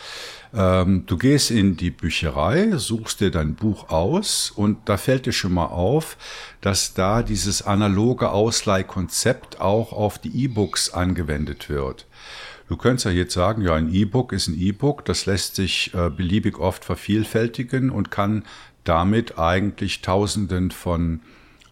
Ähm, 0.53 1.05
du 1.07 1.17
gehst 1.17 1.51
in 1.51 1.77
die 1.77 1.91
Bücherei, 1.91 2.73
suchst 2.77 3.21
dir 3.21 3.31
dein 3.31 3.55
Buch 3.55 3.89
aus 3.91 4.51
und 4.51 4.79
da 4.89 4.97
fällt 4.97 5.27
dir 5.27 5.33
schon 5.33 5.55
mal 5.55 5.67
auf, 5.67 6.17
dass 6.61 6.95
da 6.95 7.23
dieses 7.23 7.63
analoge 7.63 8.31
Ausleihkonzept 8.31 9.61
auch 9.61 9.93
auf 9.93 10.19
die 10.19 10.45
E-Books 10.45 10.91
angewendet 10.91 11.69
wird. 11.69 12.07
Du 12.69 12.77
könntest 12.77 13.07
ja 13.07 13.11
jetzt 13.13 13.35
sagen, 13.35 13.63
ja, 13.63 13.75
ein 13.75 13.93
E-Book 13.93 14.33
ist 14.33 14.49
ein 14.49 14.59
E-Book, 14.59 15.05
das 15.05 15.27
lässt 15.27 15.57
sich 15.57 15.93
äh, 15.95 16.09
beliebig 16.09 16.59
oft 16.59 16.85
vervielfältigen 16.85 17.91
und 17.91 18.11
kann 18.11 18.45
damit 18.85 19.39
eigentlich 19.39 20.03
Tausenden 20.03 20.71
von 20.71 21.21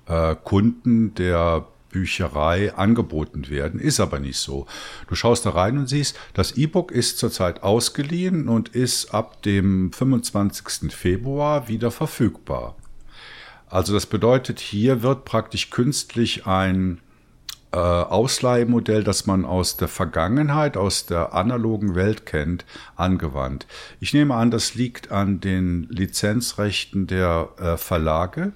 äh, 0.07 0.35
Kunden 0.43 1.15
der 1.15 1.67
Bücherei 1.91 2.75
angeboten 2.75 3.49
werden, 3.49 3.81
ist 3.81 4.01
aber 4.01 4.19
nicht 4.19 4.39
so. 4.39 4.67
Du 5.09 5.15
schaust 5.15 5.47
da 5.47 5.51
rein 5.51 5.79
und 5.79 5.89
siehst, 5.89 6.19
das 6.35 6.53
E-Book 6.53 6.93
ist 6.93 7.19
zurzeit 7.19 7.63
ausgeliehen 7.63 8.49
und 8.49 8.69
ist 8.71 9.15
ab 9.15 9.43
dem 9.43 9.93
25. 9.93 10.93
Februar 10.93 11.69
wieder 11.69 11.91
verfügbar. 11.91 12.77
Also 13.69 13.93
das 13.93 14.07
bedeutet, 14.07 14.61
hier 14.61 15.03
wird 15.03 15.25
praktisch 15.25 15.71
künstlich 15.71 16.47
ein 16.47 17.01
äh, 17.71 17.77
Ausleihmodell, 17.77 19.05
das 19.05 19.27
man 19.27 19.45
aus 19.45 19.77
der 19.77 19.89
Vergangenheit, 19.89 20.77
aus 20.77 21.05
der 21.05 21.35
analogen 21.35 21.95
Welt 21.95 22.25
kennt, 22.25 22.65
angewandt. 22.97 23.67
Ich 24.01 24.15
nehme 24.15 24.35
an, 24.35 24.51
das 24.51 24.75
liegt 24.75 25.13
an 25.13 25.41
den 25.41 25.87
Lizenzrechten 25.91 27.07
der 27.07 27.51
äh, 27.59 27.77
Verlage, 27.77 28.53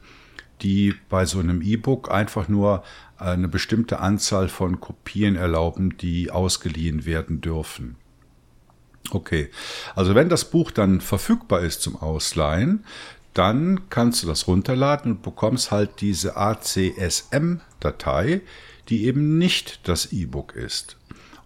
die 0.63 0.95
bei 1.11 1.27
so 1.27 1.41
einem 1.41 1.61
E-Book 1.61 2.11
einfach 2.11 2.49
nur 2.49 2.83
eine 3.23 3.49
bestimmte 3.49 4.01
Anzahl 4.01 4.49
von 4.49 4.81
Kopien 4.81 5.37
erlauben, 5.37 5.97
die 5.97 6.31
ausgeliehen 6.31 7.07
werden 7.07 7.41
dürfen. 7.41 7.97
Okay, 9.11 9.51
also 9.95 10.15
wenn 10.15 10.29
das 10.29 10.51
Buch 10.51 10.71
dann 10.71 11.01
verfügbar 11.01 11.61
ist 11.61 11.83
zum 11.83 11.97
Ausleihen, 11.97 12.85
dann 13.35 13.89
kannst 13.89 14.23
du 14.23 14.27
das 14.27 14.47
runterladen 14.47 15.13
und 15.13 15.23
bekommst 15.23 15.71
halt 15.71 16.01
diese 16.01 16.37
ACSM-Datei, 16.37 18.43
die 18.89 19.07
eben 19.07 19.39
nicht 19.39 19.89
das 19.89 20.13
E-Book 20.13 20.55
ist. 20.55 20.97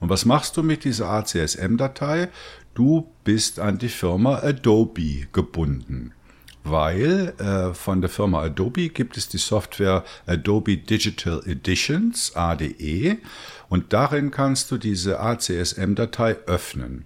Und 0.01 0.11
was 0.11 0.25
machst 0.25 0.57
du 0.57 0.63
mit 0.63 0.85
dieser 0.85 1.09
ACSM-Datei? 1.09 2.29
Du 2.75 3.11
bist 3.25 3.61
an 3.61 3.79
die 3.79 3.89
Firma 3.89 4.39
Adobe 4.39 5.29
gebunden 5.33 6.13
weil 6.71 7.35
äh, 7.39 7.75
von 7.75 8.01
der 8.01 8.11
Firma 8.11 8.43
Adobe 8.43 8.89
gibt 8.89 9.17
es 9.17 9.29
die 9.29 9.39
Software 9.39 10.05
Adobe 10.27 10.77
Digital 10.77 11.43
Editions, 11.47 12.35
ADE, 12.35 13.19
und 13.69 13.93
darin 13.93 14.31
kannst 14.31 14.71
du 14.71 14.79
diese 14.79 15.21
ACSM-Datei 15.21 16.37
öffnen. 16.47 17.05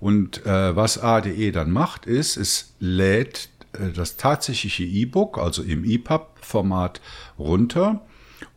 Und 0.00 0.44
äh, 0.44 0.76
was 0.76 0.98
ADE 0.98 1.52
dann 1.52 1.70
macht, 1.70 2.06
ist, 2.06 2.36
es 2.36 2.74
lädt 2.78 3.48
äh, 3.72 3.90
das 3.90 4.16
tatsächliche 4.16 4.84
E-Book, 4.84 5.38
also 5.38 5.62
im 5.62 5.84
EPUB-Format, 5.84 7.00
runter 7.38 8.02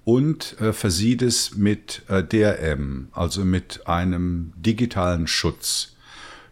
und 0.03 0.59
äh, 0.61 0.73
versieht 0.73 1.21
es 1.21 1.55
mit 1.55 2.03
äh, 2.07 2.23
DRM, 2.23 3.09
also 3.11 3.43
mit 3.43 3.87
einem 3.87 4.53
digitalen 4.55 5.27
Schutz. 5.27 5.96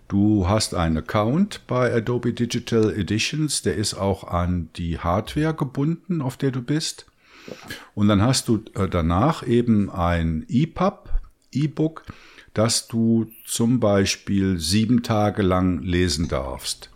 Du 0.07 0.47
hast 0.47 0.75
einen 0.75 0.97
Account 0.97 1.61
bei 1.65 1.91
Adobe 1.91 2.33
Digital 2.33 2.93
Editions, 2.93 3.63
der 3.63 3.75
ist 3.75 3.95
auch 3.95 4.23
an 4.23 4.69
die 4.75 4.99
Hardware 4.99 5.53
gebunden, 5.53 6.21
auf 6.21 6.37
der 6.37 6.51
du 6.51 6.61
bist. 6.61 7.07
Und 7.95 8.07
dann 8.07 8.21
hast 8.21 8.47
du 8.47 8.63
äh, 8.75 8.87
danach 8.87 9.45
eben 9.45 9.89
ein 9.89 10.45
EPUB, 10.47 11.09
E-Book, 11.51 12.03
das 12.53 12.87
du 12.87 13.27
zum 13.45 13.79
Beispiel 13.79 14.59
sieben 14.59 15.03
Tage 15.03 15.41
lang 15.41 15.81
lesen 15.81 16.27
darfst. 16.27 16.89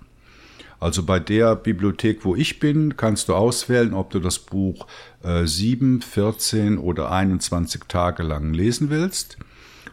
Also 0.80 1.04
bei 1.04 1.20
der 1.20 1.56
Bibliothek, 1.56 2.24
wo 2.24 2.36
ich 2.36 2.60
bin, 2.60 2.96
kannst 2.96 3.28
du 3.28 3.36
auswählen, 3.36 3.94
ob 3.94 4.12
du 4.12 4.20
das 4.20 4.40
Buch 4.40 4.88
äh, 5.24 5.46
7, 5.46 6.02
14 6.02 6.78
oder 6.78 7.12
21 7.12 7.84
Tage 7.88 8.24
lang 8.24 8.54
lesen 8.54 8.90
willst. 8.90 9.38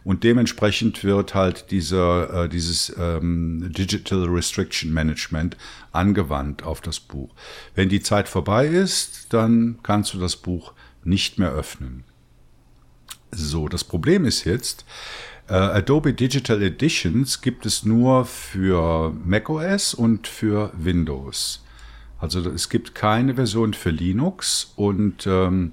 Und 0.06 0.22
dementsprechend 0.22 1.02
wird 1.02 1.34
halt 1.34 1.72
dieser, 1.72 2.44
äh, 2.44 2.48
dieses 2.48 2.94
ähm, 2.96 3.72
Digital 3.76 4.26
Restriction 4.26 4.92
Management 4.92 5.56
angewandt 5.90 6.62
auf 6.62 6.80
das 6.80 7.00
Buch. 7.00 7.34
Wenn 7.74 7.88
die 7.88 8.00
Zeit 8.00 8.28
vorbei 8.28 8.68
ist, 8.68 9.34
dann 9.34 9.80
kannst 9.82 10.14
du 10.14 10.20
das 10.20 10.36
Buch 10.36 10.74
nicht 11.02 11.40
mehr 11.40 11.50
öffnen. 11.50 12.04
So, 13.32 13.66
das 13.66 13.82
Problem 13.82 14.24
ist 14.26 14.44
jetzt, 14.44 14.84
äh, 15.48 15.54
Adobe 15.54 16.14
Digital 16.14 16.62
Editions 16.62 17.40
gibt 17.40 17.66
es 17.66 17.84
nur 17.84 18.26
für 18.26 19.12
macOS 19.24 19.92
und 19.92 20.28
für 20.28 20.70
Windows. 20.76 21.64
Also 22.20 22.48
es 22.48 22.68
gibt 22.68 22.94
keine 22.94 23.34
Version 23.34 23.74
für 23.74 23.90
Linux 23.90 24.72
und 24.76 25.26
ähm, 25.26 25.72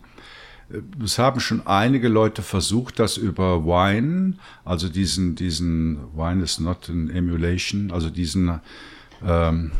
es 1.04 1.20
haben 1.20 1.40
schon 1.40 1.66
einige 1.68 2.08
Leute 2.08 2.42
versucht, 2.42 3.00
das 3.00 3.18
über 3.18 3.66
Wine, 3.66 4.38
also 4.66 4.90
diesen, 4.90 5.36
diesen, 5.36 6.00
Wine 6.16 6.44
is 6.44 6.60
not 6.60 6.90
an 6.90 7.10
emulation, 7.10 7.92
also 7.92 8.10
diesen, 8.10 8.60
ähm, 9.26 9.72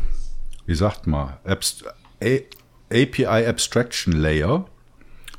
wie 0.66 0.74
sagt 0.74 1.06
man, 1.06 1.34
Abst 1.44 1.84
API 2.90 3.46
Abstraction 3.46 4.12
Layer 4.12 4.66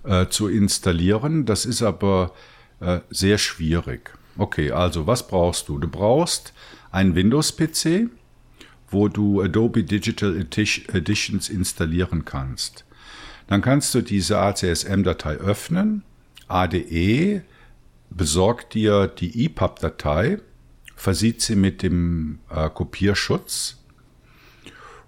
äh, 0.04 0.28
zu 0.28 0.48
installieren. 0.48 1.46
Das 1.46 1.66
ist 1.66 1.82
aber 1.82 2.34
äh, 2.80 3.00
sehr 3.10 3.38
schwierig. 3.38 4.12
Okay, 4.38 4.72
also 4.72 5.08
was 5.08 5.28
brauchst 5.28 5.70
du? 5.70 5.80
Du 5.80 5.88
brauchst 5.88 6.54
einen 6.92 7.16
Windows-PC, 7.16 8.10
wo 8.90 9.08
du 9.08 9.42
Adobe 9.42 9.84
Digital 9.84 10.36
Editions 10.38 11.50
installieren 11.50 12.26
kannst. 12.26 12.85
Dann 13.48 13.62
kannst 13.62 13.94
du 13.94 14.02
diese 14.02 14.40
ACSM-Datei 14.40 15.36
öffnen, 15.36 16.04
ADE, 16.48 17.44
besorgt 18.10 18.74
dir 18.74 19.08
die 19.08 19.46
EPUB-Datei, 19.46 20.40
versieht 20.96 21.42
sie 21.42 21.56
mit 21.56 21.84
dem 21.84 22.40
äh, 22.50 22.70
Kopierschutz 22.70 23.78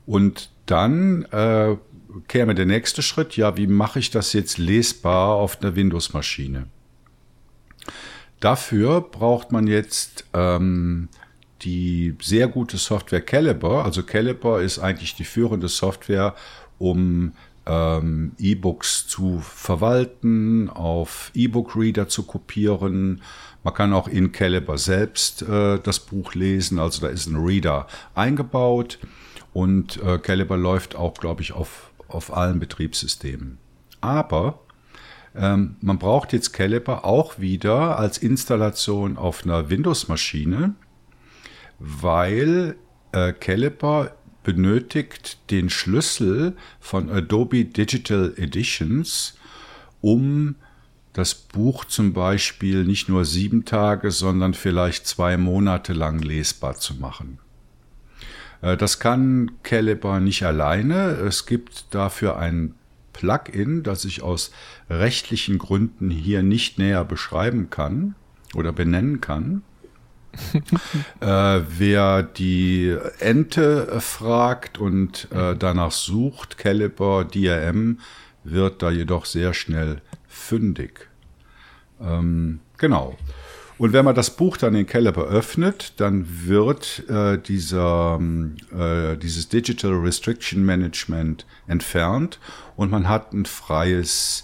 und 0.06 0.52
dann 0.66 1.24
äh, 1.32 1.78
käme 2.28 2.56
der 2.56 2.66
nächste 2.66 3.02
Schritt, 3.02 3.38
ja, 3.38 3.58
wie 3.58 3.68
mache 3.68 4.00
ich 4.00 4.12
das 4.12 4.34
jetzt 4.34 4.58
lesbar 4.58 5.36
auf 5.36 5.62
einer 5.62 5.76
Windows-Maschine? 5.76 6.68
Dafür 8.40 9.02
braucht 9.02 9.52
man 9.52 9.68
jetzt 9.68 10.26
ähm, 10.34 11.10
die 11.62 12.16
sehr 12.22 12.48
gute 12.48 12.78
Software 12.78 13.22
Caliber. 13.22 13.84
Also 13.84 14.04
Caliber 14.04 14.62
ist 14.62 14.80
eigentlich 14.80 15.16
die 15.16 15.24
führende 15.24 15.68
Software, 15.68 16.36
um 16.78 17.34
ähm, 17.68 18.32
E-Books 18.40 19.08
zu 19.08 19.40
verwalten, 19.40 20.70
auf 20.70 21.32
E-Book-Reader 21.34 22.08
zu 22.08 22.24
kopieren. 22.24 23.22
Man 23.64 23.74
kann 23.74 23.94
auch 23.94 24.08
in 24.08 24.32
Caliber 24.32 24.78
selbst 24.78 25.42
äh, 25.42 25.80
das 25.80 26.00
Buch 26.00 26.34
lesen, 26.34 26.80
also 26.80 27.02
da 27.02 27.08
ist 27.08 27.28
ein 27.28 27.36
Reader 27.36 27.88
eingebaut 28.16 29.00
und 29.54 30.02
äh, 30.04 30.18
Caliber 30.20 30.58
läuft 30.58 30.96
auch, 30.96 31.14
glaube 31.16 31.42
ich, 31.42 31.52
auf, 31.52 31.92
auf 32.08 32.36
allen 32.36 32.60
Betriebssystemen. 32.60 33.58
Aber 34.00 34.60
ähm, 35.36 35.76
man 35.82 36.00
braucht 36.00 36.34
jetzt 36.34 36.54
Caliber 36.54 37.06
auch 37.06 37.40
wieder 37.40 38.00
als 38.00 38.18
Installation 38.18 39.18
auf 39.18 39.44
einer 39.44 39.70
Windows-Maschine, 39.70 40.76
weil 41.80 42.76
äh, 43.12 43.34
Caliber 43.34 44.17
benötigt 44.48 45.40
den 45.52 45.70
Schlüssel 45.70 46.56
von 46.80 47.10
Adobe 47.10 47.66
Digital 47.66 48.34
Editions, 48.38 49.38
um 50.00 50.56
das 51.12 51.36
Buch 51.36 51.84
zum 51.84 52.14
Beispiel 52.14 52.86
nicht 52.86 53.10
nur 53.10 53.26
sieben 53.26 53.66
Tage, 53.66 54.10
sondern 54.10 54.54
vielleicht 54.54 55.06
zwei 55.06 55.36
Monate 55.36 55.92
lang 55.92 56.20
lesbar 56.20 56.76
zu 56.76 56.96
machen. 56.96 57.40
Äh, 58.62 58.78
das 58.78 59.00
kann 59.00 59.52
Caliber 59.64 60.22
nicht 60.22 60.44
alleine. 60.44 61.10
Es 61.10 61.46
gibt 61.46 61.94
dafür 61.94 62.38
ein 62.38 62.74
Plugin, 63.12 63.84
das 63.84 64.06
ich 64.06 64.22
aus 64.22 64.52
rechtlichen 64.90 65.58
Gründen 65.58 66.10
hier 66.10 66.42
nicht 66.42 66.80
näher 66.80 67.04
beschreiben 67.04 67.70
kann 67.70 68.16
oder 68.56 68.72
benennen 68.72 69.20
kann. 69.20 69.64
äh, 71.20 71.62
wer 71.78 72.24
die 72.24 72.96
Ente 73.20 74.00
fragt 74.00 74.78
und 74.78 75.28
äh, 75.32 75.56
danach 75.56 75.92
sucht, 75.92 76.58
Caliber 76.58 77.26
DRM, 77.26 78.00
wird 78.44 78.82
da 78.82 78.92
jedoch 78.92 79.26
sehr 79.26 79.54
schnell 79.54 80.02
fündig. 80.28 81.10
Ähm, 82.02 82.60
genau. 82.78 83.18
Und 83.78 83.94
wenn 83.94 84.06
man 84.06 84.16
das 84.16 84.36
Buch 84.36 84.58
dann 84.58 84.74
in 84.74 84.88
Caliber 84.88 85.26
öffnet, 85.26 85.94
dann 85.98 86.26
wird 86.48 87.08
äh, 87.10 87.38
dieser, 87.38 88.20
äh, 88.76 89.18
dieses 89.18 89.50
Digital 89.50 89.94
Restriction 89.94 90.66
Management 90.66 91.46
entfernt 91.68 92.40
und 92.76 92.90
man 92.90 93.08
hat 93.08 93.34
ein 93.34 93.46
freies 93.46 94.44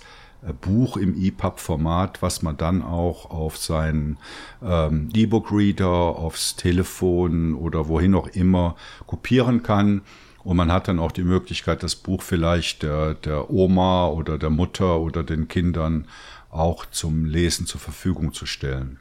Buch 0.61 0.97
im 0.97 1.15
EPUB-Format, 1.15 2.21
was 2.21 2.41
man 2.41 2.57
dann 2.57 2.81
auch 2.81 3.29
auf 3.29 3.57
seinen 3.57 4.17
ähm, 4.61 5.09
E-Book-Reader, 5.13 5.87
aufs 5.87 6.55
Telefon 6.55 7.55
oder 7.55 7.87
wohin 7.87 8.15
auch 8.15 8.27
immer 8.27 8.75
kopieren 9.07 9.63
kann. 9.63 10.01
Und 10.43 10.57
man 10.57 10.71
hat 10.71 10.89
dann 10.89 10.99
auch 10.99 11.11
die 11.13 11.23
Möglichkeit, 11.23 11.83
das 11.83 11.95
Buch 11.95 12.21
vielleicht 12.21 12.83
der, 12.83 13.13
der 13.13 13.49
Oma 13.49 14.07
oder 14.07 14.37
der 14.37 14.49
Mutter 14.49 14.99
oder 14.99 15.23
den 15.23 15.47
Kindern 15.47 16.07
auch 16.49 16.85
zum 16.85 17.25
Lesen 17.25 17.65
zur 17.65 17.79
Verfügung 17.79 18.33
zu 18.33 18.45
stellen. 18.45 18.99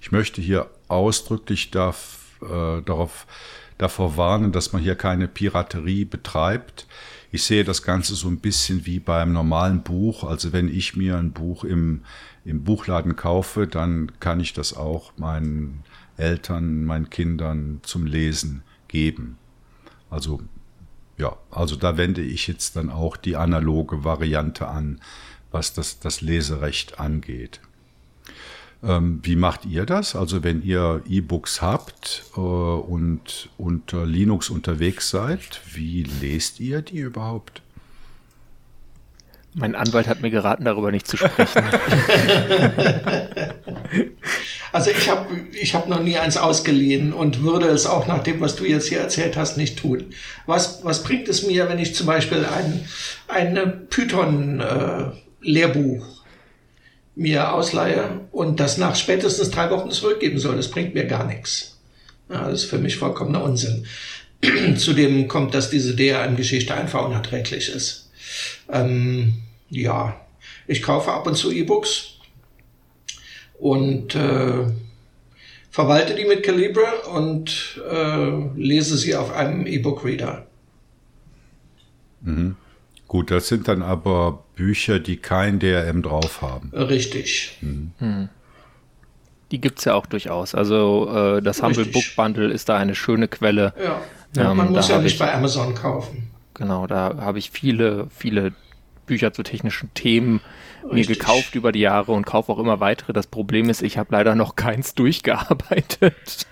Ich 0.00 0.12
möchte 0.12 0.40
hier 0.40 0.68
ausdrücklich 0.88 1.70
darf, 1.70 2.18
äh, 2.42 2.82
darauf, 2.82 3.26
davor 3.78 4.16
warnen, 4.16 4.52
dass 4.52 4.72
man 4.72 4.82
hier 4.82 4.96
keine 4.96 5.28
Piraterie 5.28 6.04
betreibt. 6.04 6.86
Ich 7.32 7.44
sehe 7.44 7.64
das 7.64 7.82
Ganze 7.82 8.14
so 8.14 8.28
ein 8.28 8.38
bisschen 8.38 8.86
wie 8.86 8.98
beim 8.98 9.32
normalen 9.32 9.82
Buch. 9.82 10.24
Also 10.24 10.52
wenn 10.52 10.68
ich 10.68 10.96
mir 10.96 11.16
ein 11.16 11.32
Buch 11.32 11.64
im, 11.64 12.02
im 12.44 12.64
Buchladen 12.64 13.14
kaufe, 13.16 13.66
dann 13.66 14.12
kann 14.18 14.40
ich 14.40 14.52
das 14.52 14.74
auch 14.74 15.12
meinen 15.16 15.84
Eltern, 16.16 16.84
meinen 16.84 17.08
Kindern 17.08 17.80
zum 17.82 18.06
Lesen 18.06 18.62
geben. 18.88 19.38
Also 20.10 20.40
ja, 21.18 21.36
also 21.50 21.76
da 21.76 21.96
wende 21.96 22.22
ich 22.22 22.46
jetzt 22.46 22.76
dann 22.76 22.90
auch 22.90 23.16
die 23.16 23.36
analoge 23.36 24.04
Variante 24.04 24.66
an, 24.66 25.00
was 25.50 25.72
das, 25.72 26.00
das 26.00 26.22
Leserecht 26.22 26.98
angeht. 26.98 27.60
Ähm, 28.82 29.20
wie 29.22 29.36
macht 29.36 29.66
ihr 29.66 29.84
das? 29.84 30.16
Also 30.16 30.42
wenn 30.42 30.62
ihr 30.62 31.02
E-Books 31.06 31.60
habt 31.60 32.24
äh, 32.34 32.40
und 32.40 33.50
unter 33.58 34.06
Linux 34.06 34.48
unterwegs 34.48 35.10
seid, 35.10 35.60
wie 35.72 36.02
lest 36.02 36.60
ihr 36.60 36.80
die 36.80 36.96
überhaupt? 36.98 37.60
Mein 39.52 39.74
Anwalt 39.74 40.06
hat 40.06 40.22
mir 40.22 40.30
geraten, 40.30 40.64
darüber 40.64 40.92
nicht 40.92 41.08
zu 41.08 41.16
sprechen. 41.16 41.64
also 44.72 44.90
ich 44.90 45.10
habe 45.10 45.26
ich 45.60 45.74
hab 45.74 45.88
noch 45.88 46.00
nie 46.00 46.18
eins 46.18 46.36
ausgeliehen 46.36 47.12
und 47.12 47.42
würde 47.42 47.66
es 47.66 47.84
auch 47.84 48.06
nach 48.06 48.22
dem, 48.22 48.40
was 48.40 48.54
du 48.54 48.64
jetzt 48.64 48.88
hier 48.88 49.00
erzählt 49.00 49.36
hast, 49.36 49.56
nicht 49.56 49.80
tun. 49.80 50.14
Was, 50.46 50.84
was 50.84 51.02
bringt 51.02 51.28
es 51.28 51.44
mir, 51.44 51.68
wenn 51.68 51.80
ich 51.80 51.96
zum 51.96 52.06
Beispiel 52.06 52.46
ein, 52.46 52.88
ein 53.26 53.88
Python-Lehrbuch 53.90 56.06
äh, 56.06 56.19
mir 57.20 57.52
ausleihe 57.52 58.22
und 58.32 58.60
das 58.60 58.78
nach 58.78 58.96
spätestens 58.96 59.50
drei 59.50 59.70
Wochen 59.70 59.90
zurückgeben 59.90 60.38
soll. 60.38 60.56
Das 60.56 60.70
bringt 60.70 60.94
mir 60.94 61.04
gar 61.04 61.26
nichts. 61.26 61.78
Ja, 62.30 62.48
das 62.48 62.62
ist 62.62 62.70
für 62.70 62.78
mich 62.78 62.96
vollkommener 62.96 63.42
Unsinn. 63.42 63.86
Zudem 64.76 65.28
kommt, 65.28 65.52
dass 65.52 65.68
diese 65.68 65.94
DRM-Geschichte 65.94 66.72
einfach 66.74 67.04
unerträglich 67.04 67.68
ist. 67.68 68.10
Ähm, 68.72 69.34
ja, 69.68 70.18
ich 70.66 70.80
kaufe 70.82 71.12
ab 71.12 71.26
und 71.26 71.34
zu 71.36 71.52
E-Books 71.52 72.12
und 73.58 74.14
äh, 74.14 74.64
verwalte 75.70 76.14
die 76.14 76.24
mit 76.24 76.42
Calibre 76.42 77.02
und 77.14 77.82
äh, 77.86 78.30
lese 78.56 78.96
sie 78.96 79.14
auf 79.14 79.30
einem 79.30 79.66
E-Book-Reader. 79.66 80.46
Mhm. 82.22 82.56
Gut, 83.10 83.32
das 83.32 83.48
sind 83.48 83.66
dann 83.66 83.82
aber 83.82 84.44
Bücher, 84.54 85.00
die 85.00 85.16
kein 85.16 85.58
DRM 85.58 86.00
drauf 86.00 86.42
haben. 86.42 86.70
Richtig. 86.72 87.56
Hm. 87.58 87.90
Hm. 87.98 88.28
Die 89.50 89.60
gibt 89.60 89.80
es 89.80 89.84
ja 89.84 89.94
auch 89.94 90.06
durchaus. 90.06 90.54
Also 90.54 91.10
äh, 91.12 91.42
das 91.42 91.60
Humble 91.60 91.86
Book 91.86 92.04
Bundle 92.14 92.52
ist 92.52 92.68
da 92.68 92.76
eine 92.76 92.94
schöne 92.94 93.26
Quelle. 93.26 93.74
Ja, 93.76 94.00
ja 94.36 94.52
ähm, 94.52 94.58
man 94.58 94.70
muss 94.70 94.86
ja 94.86 94.98
nicht 94.98 95.14
ich, 95.14 95.18
bei 95.18 95.34
Amazon 95.34 95.74
kaufen. 95.74 96.30
Genau, 96.54 96.86
da 96.86 97.16
habe 97.18 97.40
ich 97.40 97.50
viele, 97.50 98.06
viele 98.16 98.52
Bücher 99.06 99.32
zu 99.32 99.42
technischen 99.42 99.92
Themen 99.94 100.40
Richtig. 100.84 100.92
mir 100.92 101.16
gekauft 101.16 101.56
über 101.56 101.72
die 101.72 101.80
Jahre 101.80 102.12
und 102.12 102.26
kaufe 102.26 102.52
auch 102.52 102.60
immer 102.60 102.78
weitere. 102.78 103.12
Das 103.12 103.26
Problem 103.26 103.70
ist, 103.70 103.82
ich 103.82 103.98
habe 103.98 104.10
leider 104.12 104.36
noch 104.36 104.54
keins 104.54 104.94
durchgearbeitet. 104.94 106.46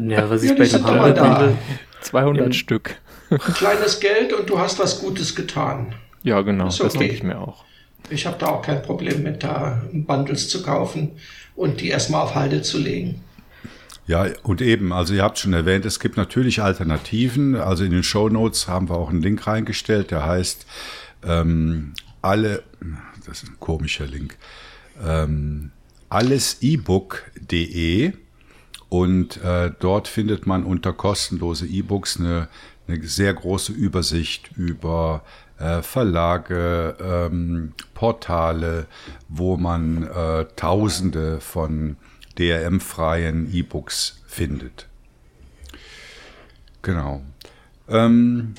Ja, 0.00 0.28
was 0.28 0.42
ich 0.42 0.50
ja, 0.50 0.56
bei 0.56 0.66
dem 0.66 0.84
Humble 0.84 1.12
Bundle 1.12 1.58
200 2.00 2.46
Im, 2.46 2.52
Stück 2.52 2.96
ein 3.32 3.54
kleines 3.54 4.00
Geld 4.00 4.32
und 4.32 4.48
du 4.48 4.58
hast 4.58 4.78
was 4.78 5.00
Gutes 5.00 5.34
getan. 5.34 5.94
Ja, 6.22 6.40
genau, 6.42 6.66
okay. 6.66 6.82
das 6.82 6.92
denke 6.92 7.14
ich 7.14 7.22
mir 7.22 7.38
auch. 7.38 7.64
Ich 8.10 8.26
habe 8.26 8.36
da 8.38 8.48
auch 8.48 8.62
kein 8.62 8.82
Problem 8.82 9.22
mit, 9.22 9.42
da 9.42 9.82
Bundles 9.92 10.48
zu 10.48 10.62
kaufen 10.62 11.12
und 11.56 11.80
die 11.80 11.88
erstmal 11.88 12.22
auf 12.22 12.34
Halde 12.34 12.62
zu 12.62 12.78
legen. 12.78 13.22
Ja, 14.06 14.26
und 14.42 14.60
eben, 14.60 14.92
also 14.92 15.14
ihr 15.14 15.22
habt 15.22 15.38
schon 15.38 15.52
erwähnt, 15.52 15.86
es 15.86 16.00
gibt 16.00 16.16
natürlich 16.16 16.60
Alternativen. 16.60 17.54
Also 17.54 17.84
in 17.84 17.92
den 17.92 18.02
Show 18.02 18.28
Notes 18.28 18.66
haben 18.66 18.88
wir 18.88 18.96
auch 18.96 19.10
einen 19.10 19.22
Link 19.22 19.46
reingestellt, 19.46 20.10
der 20.10 20.26
heißt 20.26 20.66
ähm, 21.24 21.94
alle, 22.20 22.64
das 23.26 23.44
ist 23.44 23.50
ein 23.50 23.60
komischer 23.60 24.06
Link, 24.06 24.36
ähm, 25.04 25.70
allesebook.de 26.08 28.12
und 28.88 29.42
äh, 29.42 29.70
dort 29.78 30.08
findet 30.08 30.46
man 30.46 30.64
unter 30.64 30.92
kostenlose 30.92 31.66
E-Books 31.66 32.20
eine 32.20 32.48
eine 32.92 33.06
sehr 33.06 33.34
große 33.34 33.72
Übersicht 33.72 34.50
über 34.56 35.22
äh, 35.58 35.82
Verlage, 35.82 36.96
ähm, 37.00 37.72
Portale, 37.94 38.86
wo 39.28 39.56
man 39.56 40.04
äh, 40.04 40.46
Tausende 40.56 41.40
von 41.40 41.96
DRM-freien 42.38 43.52
E-Books 43.52 44.22
findet. 44.26 44.88
Genau. 46.82 47.22
Ähm, 47.88 48.54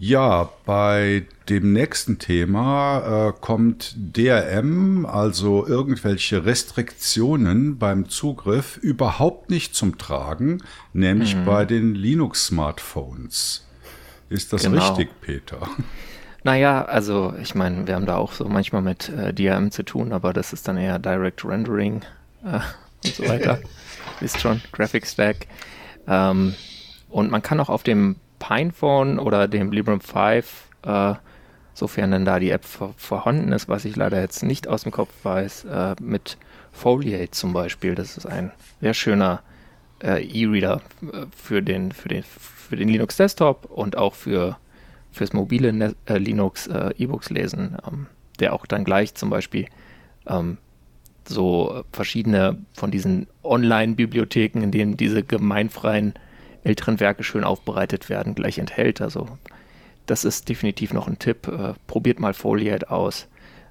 Ja, 0.00 0.50
bei 0.64 1.26
dem 1.48 1.72
nächsten 1.72 2.20
Thema 2.20 3.30
äh, 3.30 3.32
kommt 3.40 3.96
DRM, 3.96 5.06
also 5.06 5.66
irgendwelche 5.66 6.44
Restriktionen 6.44 7.78
beim 7.78 8.08
Zugriff, 8.08 8.76
überhaupt 8.76 9.50
nicht 9.50 9.74
zum 9.74 9.98
Tragen, 9.98 10.62
nämlich 10.92 11.34
mhm. 11.34 11.44
bei 11.44 11.64
den 11.64 11.96
Linux-Smartphones. 11.96 13.67
Ist 14.28 14.52
das 14.52 14.62
genau. 14.62 14.86
richtig, 14.88 15.20
Peter? 15.20 15.68
Naja, 16.44 16.84
also 16.84 17.34
ich 17.42 17.56
meine, 17.56 17.88
wir 17.88 17.96
haben 17.96 18.06
da 18.06 18.16
auch 18.16 18.32
so 18.32 18.44
manchmal 18.44 18.80
mit 18.80 19.08
äh, 19.08 19.34
DRM 19.34 19.72
zu 19.72 19.82
tun, 19.82 20.12
aber 20.12 20.32
das 20.32 20.52
ist 20.52 20.68
dann 20.68 20.76
eher 20.76 21.00
Direct 21.00 21.44
Rendering 21.44 22.02
äh, 22.44 22.60
und 23.04 23.14
so 23.14 23.28
weiter. 23.28 23.58
ist 24.20 24.40
schon, 24.40 24.62
Graphic 24.72 25.06
Stack. 25.06 25.48
Ähm, 26.06 26.54
und 27.10 27.30
man 27.30 27.42
kann 27.42 27.58
auch 27.60 27.68
auf 27.68 27.82
dem 27.82 28.16
Pinephone 28.38 29.18
oder 29.18 29.48
dem 29.48 29.72
Librem 29.72 30.00
5, 30.00 30.68
äh, 30.84 31.14
sofern 31.74 32.12
denn 32.12 32.24
da 32.24 32.38
die 32.38 32.50
App 32.50 32.64
vorhanden 32.64 33.52
ist, 33.52 33.68
was 33.68 33.84
ich 33.84 33.96
leider 33.96 34.20
jetzt 34.20 34.42
nicht 34.42 34.68
aus 34.68 34.84
dem 34.84 34.92
Kopf 34.92 35.12
weiß, 35.24 35.64
äh, 35.64 35.96
mit 36.00 36.38
Foliate 36.72 37.30
zum 37.32 37.52
Beispiel. 37.52 37.94
Das 37.94 38.16
ist 38.16 38.26
ein 38.26 38.52
sehr 38.80 38.94
schöner 38.94 39.42
äh, 40.02 40.24
E-Reader 40.24 40.80
äh, 41.02 41.26
für 41.36 41.62
den, 41.62 41.92
für, 41.92 42.08
den, 42.08 42.24
für 42.68 42.76
den 42.76 42.88
Linux 42.88 43.16
Desktop 43.16 43.66
und 43.70 43.96
auch 43.96 44.14
für 44.14 44.56
fürs 45.10 45.32
mobile 45.32 45.72
ne 45.72 45.94
äh, 46.06 46.18
Linux 46.18 46.66
äh, 46.66 46.92
E-Books 46.96 47.30
lesen, 47.30 47.76
ähm, 47.86 48.06
der 48.40 48.52
auch 48.52 48.66
dann 48.66 48.84
gleich 48.84 49.14
zum 49.14 49.30
Beispiel 49.30 49.66
ähm, 50.26 50.58
so 51.26 51.82
verschiedene 51.92 52.58
von 52.72 52.90
diesen 52.90 53.26
Online-Bibliotheken, 53.42 54.62
in 54.62 54.70
denen 54.70 54.96
diese 54.96 55.22
gemeinfreien 55.22 56.14
älteren 56.64 57.00
Werke 57.00 57.24
schön 57.24 57.44
aufbereitet 57.44 58.08
werden, 58.08 58.34
gleich 58.34 58.58
enthält. 58.58 59.00
Also 59.00 59.26
das 60.06 60.24
ist 60.24 60.48
definitiv 60.48 60.92
noch 60.92 61.08
ein 61.08 61.18
Tipp. 61.18 61.48
Äh, 61.48 61.74
probiert 61.86 62.20
mal 62.20 62.34
Foliate 62.34 62.90
aus. 62.90 63.28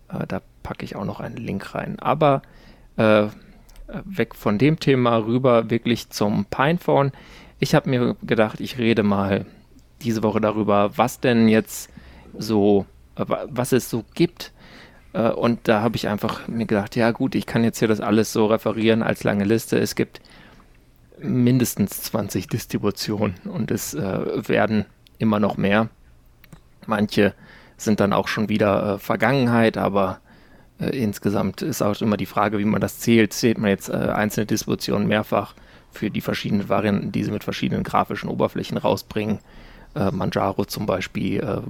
Äh, 0.09 0.25
da 0.27 0.41
packe 0.63 0.85
ich 0.85 0.95
auch 0.95 1.05
noch 1.05 1.19
einen 1.19 1.37
Link 1.37 1.73
rein. 1.75 1.99
Aber 1.99 2.41
äh, 2.97 3.27
weg 4.03 4.35
von 4.35 4.57
dem 4.57 4.79
Thema 4.79 5.17
rüber 5.17 5.69
wirklich 5.69 6.09
zum 6.09 6.45
Pinephone. 6.45 7.11
Ich 7.59 7.73
habe 7.73 7.89
mir 7.89 8.15
gedacht, 8.23 8.59
ich 8.59 8.77
rede 8.77 9.03
mal 9.03 9.45
diese 10.01 10.21
Woche 10.21 10.41
darüber, 10.41 10.95
was 10.95 11.19
denn 11.19 11.47
jetzt 11.47 11.89
so, 12.37 12.85
äh, 13.15 13.25
was 13.27 13.71
es 13.71 13.89
so 13.89 14.03
gibt. 14.13 14.51
Äh, 15.13 15.31
und 15.31 15.67
da 15.67 15.81
habe 15.81 15.95
ich 15.95 16.07
einfach 16.07 16.47
mir 16.47 16.67
gedacht, 16.67 16.95
ja 16.95 17.11
gut, 17.11 17.33
ich 17.33 17.47
kann 17.47 17.63
jetzt 17.63 17.79
hier 17.79 17.87
das 17.87 17.99
alles 17.99 18.31
so 18.31 18.45
referieren 18.45 19.01
als 19.01 19.23
lange 19.23 19.43
Liste. 19.43 19.79
Es 19.79 19.95
gibt 19.95 20.21
mindestens 21.19 22.03
20 22.03 22.47
Distributionen 22.47 23.35
und 23.45 23.71
es 23.71 23.95
äh, 23.95 24.47
werden 24.47 24.85
immer 25.17 25.39
noch 25.39 25.57
mehr. 25.57 25.89
Manche 26.85 27.33
sind 27.75 27.99
dann 27.99 28.13
auch 28.13 28.27
schon 28.27 28.49
wieder 28.49 28.99
Vergangenheit, 28.99 29.77
aber 29.77 30.19
insgesamt 30.79 31.63
ist 31.63 31.81
auch 31.81 31.99
immer 32.01 32.17
die 32.17 32.25
Frage, 32.27 32.59
wie 32.59 32.65
man 32.65 32.81
das 32.81 32.99
zählt. 32.99 33.33
Zählt 33.33 33.57
man 33.57 33.69
jetzt 33.69 33.91
einzelne 33.91 34.45
Distributionen 34.45 35.07
mehrfach 35.07 35.53
für 35.97 36.09
die 36.09 36.21
verschiedenen 36.21 36.69
Varianten, 36.69 37.11
die 37.11 37.23
sie 37.23 37.31
mit 37.31 37.43
verschiedenen 37.43 37.83
grafischen 37.83 38.29
Oberflächen 38.29 38.77
rausbringen? 38.77 39.39
Äh, 39.95 40.11
Manjaro 40.11 40.65
zum 40.65 40.85
Beispiel 40.85 41.39
äh, 41.39 41.61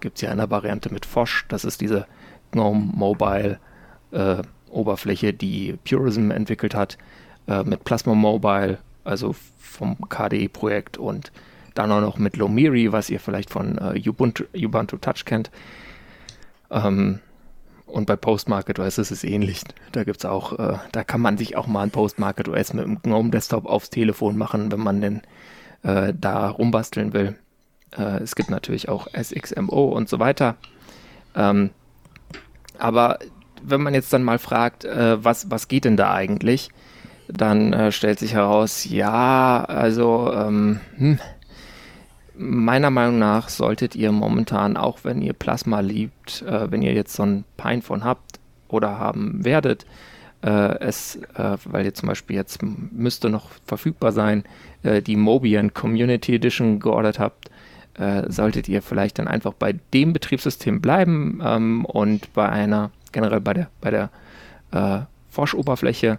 gibt 0.00 0.16
es 0.16 0.22
ja 0.22 0.30
eine 0.30 0.50
Variante 0.50 0.92
mit 0.92 1.06
Fosch, 1.06 1.44
das 1.48 1.64
ist 1.64 1.80
diese 1.80 2.06
GNOME 2.52 2.92
Mobile 2.94 3.58
Oberfläche, 4.68 5.32
die 5.32 5.78
Purism 5.88 6.30
entwickelt 6.30 6.74
hat, 6.74 6.98
mit 7.64 7.82
Plasma 7.84 8.14
Mobile 8.14 8.76
also 9.04 9.34
vom 9.58 9.96
KDE-Projekt 10.08 10.98
und 10.98 11.32
dann 11.74 11.90
auch 11.90 12.00
noch 12.00 12.18
mit 12.18 12.36
Lomiri, 12.36 12.92
was 12.92 13.10
ihr 13.10 13.20
vielleicht 13.20 13.50
von 13.50 13.78
äh, 13.78 14.08
Ubuntu, 14.08 14.44
Ubuntu 14.54 14.98
Touch 14.98 15.24
kennt. 15.24 15.50
Ähm, 16.70 17.20
und 17.92 18.06
bei 18.06 18.16
Postmarket 18.16 18.78
OS 18.78 18.98
ist 18.98 19.10
es 19.10 19.22
ähnlich. 19.22 19.62
Da 19.92 20.04
gibt's 20.04 20.24
auch, 20.24 20.58
äh, 20.58 20.78
da 20.92 21.04
kann 21.04 21.20
man 21.20 21.36
sich 21.36 21.56
auch 21.56 21.66
mal 21.66 21.82
ein 21.82 21.90
Postmarket 21.90 22.48
OS 22.48 22.72
mit 22.72 22.84
dem 22.84 23.02
GNOME 23.02 23.30
Desktop 23.30 23.66
aufs 23.66 23.90
Telefon 23.90 24.36
machen, 24.36 24.72
wenn 24.72 24.80
man 24.80 25.00
denn 25.00 25.22
äh, 25.82 26.12
da 26.18 26.48
rumbasteln 26.48 27.12
will. 27.12 27.36
Äh, 27.96 28.22
es 28.22 28.34
gibt 28.34 28.50
natürlich 28.50 28.88
auch 28.88 29.08
SXMO 29.14 29.84
und 29.84 30.08
so 30.08 30.18
weiter. 30.18 30.56
Ähm, 31.36 31.70
aber 32.78 33.18
wenn 33.62 33.82
man 33.82 33.94
jetzt 33.94 34.12
dann 34.12 34.22
mal 34.22 34.38
fragt, 34.38 34.84
äh, 34.84 35.22
was, 35.22 35.50
was 35.50 35.68
geht 35.68 35.84
denn 35.84 35.96
da 35.96 36.12
eigentlich? 36.12 36.70
dann 37.28 37.72
äh, 37.72 37.92
stellt 37.92 38.18
sich 38.18 38.34
heraus, 38.34 38.84
ja, 38.84 39.64
also 39.64 40.32
ähm, 40.34 40.80
hm, 40.96 41.18
meiner 42.36 42.90
Meinung 42.90 43.18
nach 43.18 43.48
solltet 43.48 43.94
ihr 43.94 44.12
momentan, 44.12 44.76
auch 44.76 45.00
wenn 45.02 45.22
ihr 45.22 45.32
Plasma 45.32 45.80
liebt, 45.80 46.42
äh, 46.42 46.70
wenn 46.70 46.82
ihr 46.82 46.92
jetzt 46.92 47.14
so 47.14 47.24
ein 47.24 47.44
Pinephone 47.56 48.04
habt 48.04 48.40
oder 48.68 48.98
haben 48.98 49.44
werdet, 49.44 49.86
äh, 50.42 50.78
es, 50.80 51.16
äh, 51.34 51.56
weil 51.64 51.84
ihr 51.84 51.94
zum 51.94 52.08
Beispiel 52.08 52.36
jetzt 52.36 52.60
müsste 52.62 53.30
noch 53.30 53.50
verfügbar 53.66 54.12
sein, 54.12 54.44
äh, 54.82 55.02
die 55.02 55.16
Mobian 55.16 55.74
Community 55.74 56.34
Edition 56.34 56.80
geordert 56.80 57.18
habt, 57.18 57.50
äh, 57.94 58.30
solltet 58.30 58.68
ihr 58.68 58.82
vielleicht 58.82 59.18
dann 59.18 59.28
einfach 59.28 59.52
bei 59.52 59.74
dem 59.92 60.12
Betriebssystem 60.12 60.80
bleiben 60.80 61.40
ähm, 61.44 61.84
und 61.84 62.32
bei 62.32 62.48
einer, 62.48 62.90
generell 63.12 63.40
bei 63.40 63.54
der, 63.54 63.70
bei 63.80 63.90
der 63.90 64.10
Forsch-Oberfläche 65.28 66.18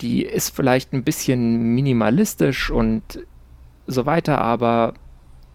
die 0.00 0.24
ist 0.24 0.54
vielleicht 0.54 0.92
ein 0.92 1.04
bisschen 1.04 1.74
minimalistisch 1.74 2.70
und 2.70 3.02
so 3.86 4.06
weiter, 4.06 4.40
aber 4.40 4.94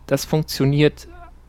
das 0.07 0.25
funktioniert 0.25 1.07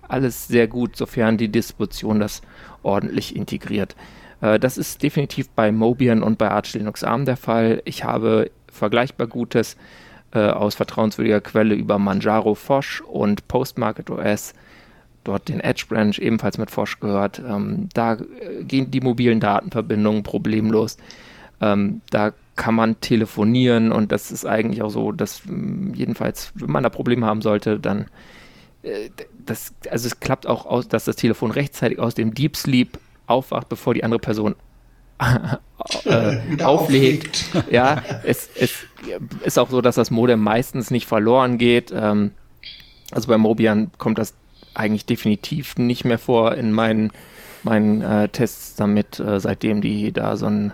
alles 0.09 0.49
sehr 0.49 0.69
gut, 0.69 0.97
sofern 0.97 1.37
die 1.37 1.49
Distribution 1.49 2.21
das 2.21 2.43
ordentlich 2.83 3.35
integriert. 3.35 3.97
Äh, 4.41 4.59
das 4.59 4.79
ist 4.79 5.03
definitiv 5.03 5.49
bei 5.51 5.73
Mobian 5.73 6.23
und 6.23 6.39
bei 6.39 6.51
Arch 6.51 6.75
Linux 6.75 7.05
ARM 7.05 7.25
der 7.25 7.37
Fall. 7.37 7.83
Ich 7.85 8.05
habe 8.05 8.51
vergleichbar 8.71 9.27
Gutes 9.27 9.77
äh, 10.33 10.39
aus 10.39 10.75
vertrauenswürdiger 10.75 11.41
Quelle 11.41 11.75
über 11.75 11.99
Manjaro 11.99 12.55
Fosch 12.55 13.01
und 13.01 13.49
Postmarket 13.49 14.11
OS, 14.11 14.55
dort 15.25 15.49
den 15.49 15.61
Edge 15.61 15.87
Branch 15.89 16.19
ebenfalls 16.19 16.59
mit 16.59 16.71
Fosch 16.71 17.01
gehört. 17.01 17.41
Ähm, 17.47 17.89
da 17.95 18.15
äh, 18.15 18.65
gehen 18.65 18.91
die 18.91 19.01
mobilen 19.01 19.41
Datenverbindungen 19.41 20.23
problemlos. 20.23 20.99
Ähm, 21.61 22.01
da 22.11 22.33
kann 22.55 22.75
man 22.75 23.01
telefonieren 23.01 23.93
und 23.93 24.13
das 24.13 24.31
ist 24.31 24.47
eigentlich 24.47 24.83
auch 24.83 24.89
so, 24.89 25.13
dass 25.13 25.43
jedenfalls, 25.93 26.53
wenn 26.55 26.71
man 26.71 26.83
da 26.83 26.89
Probleme 26.89 27.27
haben 27.27 27.43
sollte, 27.43 27.79
dann 27.79 28.07
das, 29.45 29.73
also 29.91 30.07
es 30.07 30.21
klappt 30.21 30.47
auch 30.47 30.67
aus, 30.67 30.89
dass 30.89 31.05
das 31.05 31.17
Telefon 31.17 31.51
rechtzeitig 31.51 31.99
aus 31.99 32.15
dem 32.15 32.35
Deep 32.35 32.57
Sleep 32.57 32.99
aufwacht, 33.27 33.69
bevor 33.69 33.95
die 33.95 34.05
andere 34.05 34.21
Person 34.21 34.55
äh, 36.05 36.63
auflegt. 36.63 37.47
ja, 37.71 38.03
es, 38.25 38.49
es 38.55 38.75
ist 39.45 39.59
auch 39.59 39.71
so, 39.71 39.81
dass 39.81 39.95
das 39.95 40.11
Modem 40.11 40.41
meistens 40.41 40.91
nicht 40.91 41.07
verloren 41.07 41.59
geht. 41.59 41.93
Ähm, 41.95 42.33
also 43.11 43.29
bei 43.29 43.39
Mobian 43.39 43.91
kommt 43.99 44.19
das 44.19 44.35
eigentlich 44.75 45.07
definitiv 45.07 45.77
nicht 45.79 46.05
mehr 46.05 46.19
vor 46.19 46.55
in 46.55 46.73
meinen, 46.73 47.13
meinen 47.63 48.03
äh, 48.03 48.29
Tests 48.29 48.77
damit, 48.77 49.19
äh, 49.19 49.41
seitdem 49.41 49.81
die 49.81 50.13
da 50.13 50.37
so 50.37 50.47
ein 50.47 50.73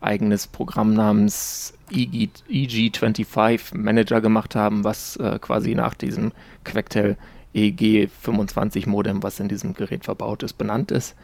eigenes 0.00 0.46
Programm 0.46 0.94
namens 0.94 1.74
EG, 1.90 2.28
EG25 2.48 3.76
Manager 3.76 4.20
gemacht 4.20 4.54
haben, 4.54 4.84
was 4.84 5.16
äh, 5.16 5.38
quasi 5.40 5.74
nach 5.74 5.94
diesem 5.94 6.32
Quectel 6.64 7.16
EG25 7.54 8.88
Modem, 8.88 9.22
was 9.22 9.40
in 9.40 9.48
diesem 9.48 9.74
Gerät 9.74 10.04
verbaut 10.04 10.42
ist, 10.42 10.58
benannt 10.58 10.90
ist. 10.90 11.16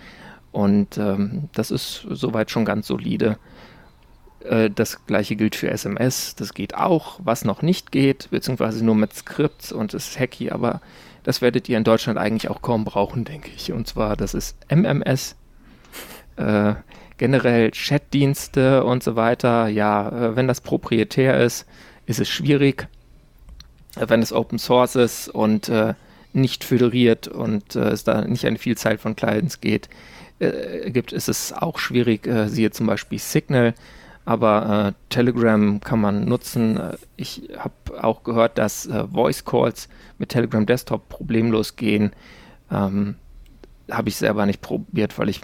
Und 0.52 0.98
ähm, 0.98 1.48
das 1.52 1.70
ist 1.70 2.06
soweit 2.10 2.50
schon 2.50 2.64
ganz 2.64 2.86
solide. 2.86 3.38
Äh, 4.40 4.70
das 4.70 5.06
gleiche 5.06 5.36
gilt 5.36 5.54
für 5.54 5.70
SMS, 5.70 6.34
das 6.34 6.54
geht 6.54 6.74
auch. 6.74 7.20
Was 7.22 7.44
noch 7.44 7.62
nicht 7.62 7.92
geht, 7.92 8.28
beziehungsweise 8.30 8.84
nur 8.84 8.94
mit 8.94 9.14
Skripts 9.14 9.72
und 9.72 9.94
ist 9.94 10.18
hacky, 10.18 10.50
aber 10.50 10.80
das 11.24 11.42
werdet 11.42 11.68
ihr 11.68 11.76
in 11.76 11.84
Deutschland 11.84 12.18
eigentlich 12.18 12.50
auch 12.50 12.62
kaum 12.62 12.84
brauchen, 12.84 13.24
denke 13.24 13.50
ich. 13.54 13.72
Und 13.72 13.86
zwar, 13.88 14.16
das 14.16 14.34
ist 14.34 14.56
MMS. 14.70 15.36
Äh, 16.36 16.74
generell 17.18 17.70
Chatdienste 17.72 18.84
und 18.84 19.02
so 19.02 19.16
weiter, 19.16 19.68
ja, 19.68 20.08
äh, 20.08 20.36
wenn 20.36 20.46
das 20.48 20.60
proprietär 20.60 21.40
ist, 21.40 21.66
ist 22.06 22.20
es 22.20 22.28
schwierig. 22.28 22.88
Wenn 23.96 24.22
es 24.22 24.32
Open 24.32 24.58
Source 24.58 24.94
ist 24.96 25.28
und 25.28 25.68
äh, 25.68 25.94
nicht 26.36 26.64
föderiert 26.64 27.28
und 27.28 27.74
äh, 27.74 27.88
es 27.88 28.04
da 28.04 28.22
nicht 28.22 28.44
eine 28.46 28.58
Vielzahl 28.58 28.98
von 28.98 29.16
Clients 29.16 29.60
geht, 29.60 29.88
äh, 30.38 30.90
gibt, 30.90 31.12
ist 31.12 31.28
es 31.28 31.52
auch 31.52 31.78
schwierig. 31.78 32.26
Äh, 32.26 32.48
siehe 32.48 32.70
zum 32.70 32.86
Beispiel 32.86 33.18
Signal, 33.18 33.74
aber 34.24 34.94
Telegram 35.08 35.78
kann 35.80 36.00
man 36.00 36.24
nutzen. 36.24 36.80
Ich 37.16 37.48
habe 37.56 38.02
auch 38.02 38.24
gehört, 38.24 38.58
dass 38.58 38.88
Voice 39.12 39.44
Calls 39.44 39.88
mit 40.18 40.30
Telegram 40.30 40.66
Desktop 40.66 41.08
problemlos 41.08 41.76
gehen. 41.76 42.10
Ähm, 42.68 43.14
habe 43.90 44.08
ich 44.08 44.16
selber 44.16 44.46
nicht 44.46 44.60
probiert, 44.60 45.18
weil 45.18 45.28
ich 45.28 45.42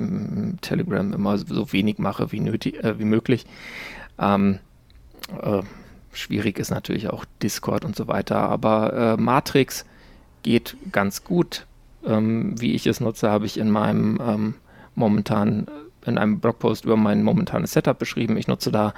Telegram 0.61 1.13
immer 1.13 1.39
so 1.39 1.73
wenig 1.73 1.99
mache 1.99 2.33
wie, 2.33 2.41
nötig, 2.41 2.83
äh, 2.83 2.99
wie 2.99 3.05
möglich. 3.05 3.47
Ähm, 4.19 4.59
äh, 5.41 5.63
schwierig 6.13 6.59
ist 6.59 6.71
natürlich 6.71 7.09
auch 7.09 7.25
Discord 7.43 7.85
und 7.85 7.97
so 7.97 8.09
weiter, 8.09 8.39
aber 8.39 9.17
äh, 9.19 9.21
Matrix 9.21 9.85
geht 10.43 10.77
ganz 10.91 11.25
gut. 11.25 11.67
ähm, 12.07 12.61
wie 12.61 12.75
ich 12.75 12.87
es 12.87 13.01
nutze, 13.01 13.31
habe 13.31 13.47
ich 13.47 13.59
in 13.59 13.71
meinem 13.71 14.21
ähm, 14.21 14.55
momentan, 14.95 15.67
in 16.05 16.19
einem 16.19 16.41
Blogpost 16.41 16.85
über 16.85 16.97
mein 16.97 17.23
momentanes 17.23 17.73
Setup 17.73 17.99
beschrieben. 17.99 18.37
Ich 18.37 18.49
nutze 18.49 18.73
da 18.73 18.95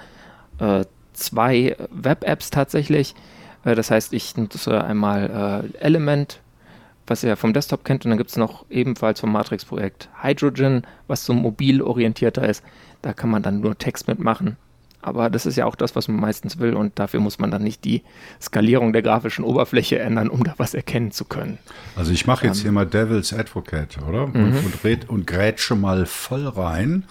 äh, 0.59 0.85
zwei 1.13 1.77
Web-Apps 1.91 2.51
tatsächlich. 2.51 3.15
Äh, 3.65 3.75
das 3.75 3.91
heißt, 3.91 4.13
ich 4.13 4.37
nutze 4.37 4.83
einmal 4.83 5.73
äh, 5.75 5.79
Element, 5.79 6.41
was 7.07 7.23
ihr 7.23 7.37
vom 7.37 7.53
Desktop 7.53 7.85
kennt, 7.85 8.05
und 8.05 8.11
dann 8.11 8.19
gibt 8.19 8.31
es 8.31 8.37
noch 8.37 8.65
ebenfalls 8.71 9.21
vom 9.21 9.33
Matrix-Projekt 9.33 10.09
Hydrogen, 10.23 10.83
was 11.07 11.25
so 11.25 11.35
mobil 11.35 11.83
orientierter 11.83 12.49
ist. 12.49 12.65
Da 13.03 13.13
kann 13.13 13.31
man 13.31 13.43
dann 13.43 13.61
nur 13.61 13.77
Text 13.77 14.09
mitmachen. 14.09 14.57
Aber 15.05 15.29
das 15.29 15.45
ist 15.45 15.57
ja 15.57 15.67
auch 15.67 15.75
das, 15.75 15.95
was 15.95 16.09
man 16.09 16.19
meistens 16.19 16.59
will 16.59 16.73
und 16.73 16.99
dafür 16.99 17.21
muss 17.21 17.39
man 17.39 17.51
dann 17.51 17.63
nicht 17.63 17.85
die 17.85 18.03
Skalierung 18.41 18.95
der 18.95 19.03
grafischen 19.03 19.45
Oberfläche 19.45 19.99
ändern, 19.99 20.31
um 20.31 20.43
da 20.45 20.55
was 20.57 20.73
erkennen 20.73 21.11
zu 21.11 21.27
können. 21.27 21.59
Also 21.95 22.11
ich 22.11 22.27
mache 22.27 22.47
jetzt 22.47 22.59
ähm, 22.59 22.63
hier 22.63 22.73
mal 22.73 22.87
Devil's 22.87 23.35
Advocate, 23.35 23.99
oder? 24.09 24.29
Mhm. 24.29 24.35
Und, 24.35 24.65
und, 24.65 24.85
red, 24.85 25.11
und 25.11 25.27
grätsche 25.27 25.75
mal 25.75 26.07
voll 26.07 26.49
rein 26.49 27.05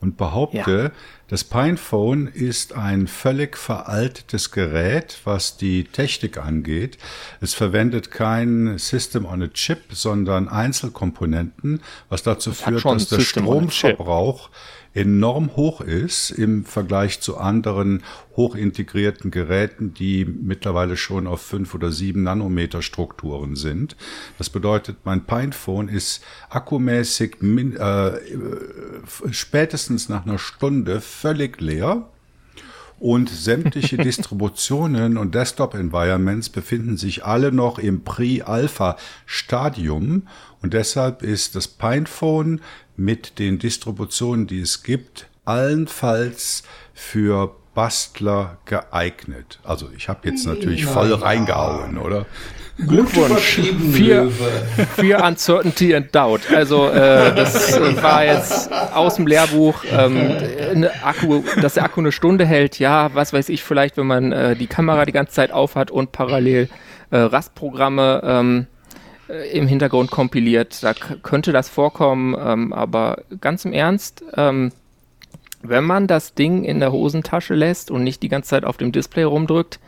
und 0.00 0.16
behaupte, 0.16 0.92
ja. 0.94 1.00
das 1.26 1.42
Pinephone 1.42 2.28
ist 2.28 2.76
ein 2.76 3.08
völlig 3.08 3.58
veraltetes 3.58 4.52
Gerät, 4.52 5.18
was 5.24 5.56
die 5.56 5.82
Technik 5.82 6.38
angeht. 6.38 6.98
Es 7.40 7.54
verwendet 7.54 8.12
kein 8.12 8.78
System 8.78 9.26
on 9.26 9.42
a 9.42 9.48
Chip, 9.48 9.80
sondern 9.90 10.46
Einzelkomponenten, 10.46 11.82
was 12.08 12.22
dazu 12.22 12.52
führt, 12.52 12.84
dass 12.84 13.08
der 13.08 13.18
Stromverbrauch 13.18 14.50
enorm 14.94 15.56
hoch 15.56 15.80
ist 15.80 16.30
im 16.30 16.64
Vergleich 16.64 17.20
zu 17.20 17.38
anderen 17.38 18.02
hochintegrierten 18.36 19.30
Geräten, 19.30 19.94
die 19.94 20.24
mittlerweile 20.24 20.96
schon 20.96 21.26
auf 21.26 21.42
fünf 21.42 21.74
oder 21.74 21.92
sieben 21.92 22.24
Nanometer 22.24 22.82
Strukturen 22.82 23.56
sind. 23.56 23.96
Das 24.38 24.50
bedeutet, 24.50 24.98
mein 25.04 25.26
Pinephone 25.26 25.88
ist 25.88 26.22
akkumäßig 26.48 27.36
min, 27.40 27.76
äh, 27.76 28.12
spätestens 29.30 30.08
nach 30.08 30.26
einer 30.26 30.38
Stunde 30.38 31.00
völlig 31.00 31.60
leer. 31.60 32.08
Und 33.00 33.28
sämtliche 33.30 33.96
Distributionen 33.96 35.16
und 35.16 35.34
Desktop-Environments 35.34 36.50
befinden 36.50 36.98
sich 36.98 37.24
alle 37.24 37.50
noch 37.50 37.78
im 37.78 38.04
Pre-Alpha-Stadium. 38.04 40.28
Und 40.62 40.74
deshalb 40.74 41.22
ist 41.22 41.56
das 41.56 41.68
Pinephone 41.68 42.60
mit 42.96 43.38
den 43.38 43.58
Distributionen, 43.58 44.46
die 44.46 44.60
es 44.60 44.82
gibt, 44.82 45.26
allenfalls 45.44 46.62
für 46.92 47.56
Bastler 47.74 48.58
geeignet. 48.64 49.60
Also 49.64 49.88
ich 49.96 50.08
habe 50.08 50.28
jetzt 50.28 50.46
natürlich 50.46 50.84
Na, 50.84 50.90
voll 50.90 51.14
reingehauen, 51.14 51.98
oder? 51.98 52.26
Glückwunsch. 52.76 53.60
Vier, 53.92 54.30
vier 54.96 55.24
Uncertainty 55.24 55.94
and 55.94 56.14
Doubt. 56.14 56.40
Also 56.52 56.88
äh, 56.88 57.34
das 57.34 57.78
war 58.02 58.24
jetzt 58.24 58.72
aus 58.72 59.16
dem 59.16 59.26
Lehrbuch, 59.26 59.84
ähm, 59.90 60.86
Akku, 61.02 61.42
dass 61.60 61.74
der 61.74 61.84
Akku 61.84 62.00
eine 62.00 62.12
Stunde 62.12 62.46
hält. 62.46 62.78
Ja, 62.78 63.10
was 63.14 63.32
weiß 63.32 63.48
ich 63.50 63.62
vielleicht, 63.62 63.96
wenn 63.96 64.06
man 64.06 64.32
äh, 64.32 64.56
die 64.56 64.66
Kamera 64.66 65.04
die 65.04 65.12
ganze 65.12 65.32
Zeit 65.32 65.52
aufhat 65.52 65.90
und 65.90 66.12
parallel 66.12 66.68
äh, 67.10 67.18
Rastprogramme 67.18 68.22
ähm, 68.24 68.66
äh, 68.66 68.69
im 69.52 69.66
Hintergrund 69.66 70.10
kompiliert. 70.10 70.82
Da 70.82 70.94
könnte 70.94 71.52
das 71.52 71.68
vorkommen, 71.68 72.36
ähm, 72.38 72.72
aber 72.72 73.22
ganz 73.40 73.64
im 73.64 73.72
Ernst, 73.72 74.24
ähm, 74.36 74.72
wenn 75.62 75.84
man 75.84 76.06
das 76.06 76.34
Ding 76.34 76.64
in 76.64 76.80
der 76.80 76.92
Hosentasche 76.92 77.54
lässt 77.54 77.90
und 77.90 78.02
nicht 78.02 78.22
die 78.22 78.28
ganze 78.28 78.50
Zeit 78.50 78.64
auf 78.64 78.76
dem 78.76 78.92
Display 78.92 79.24
rumdrückt, 79.24 79.78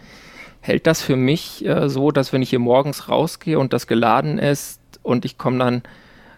hält 0.60 0.86
das 0.86 1.02
für 1.02 1.16
mich 1.16 1.64
äh, 1.64 1.88
so, 1.88 2.10
dass 2.10 2.32
wenn 2.32 2.42
ich 2.42 2.50
hier 2.50 2.58
morgens 2.58 3.08
rausgehe 3.08 3.58
und 3.58 3.72
das 3.72 3.86
geladen 3.86 4.38
ist 4.38 4.80
und 5.02 5.24
ich 5.24 5.38
komme 5.38 5.58
dann 5.58 5.82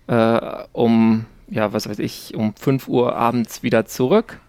äh, 0.06 0.64
um, 0.72 1.26
ja, 1.48 1.72
was 1.72 1.88
weiß 1.88 1.98
ich, 1.98 2.34
um 2.34 2.54
5 2.54 2.88
Uhr 2.88 3.16
abends 3.16 3.62
wieder 3.62 3.86
zurück, 3.86 4.40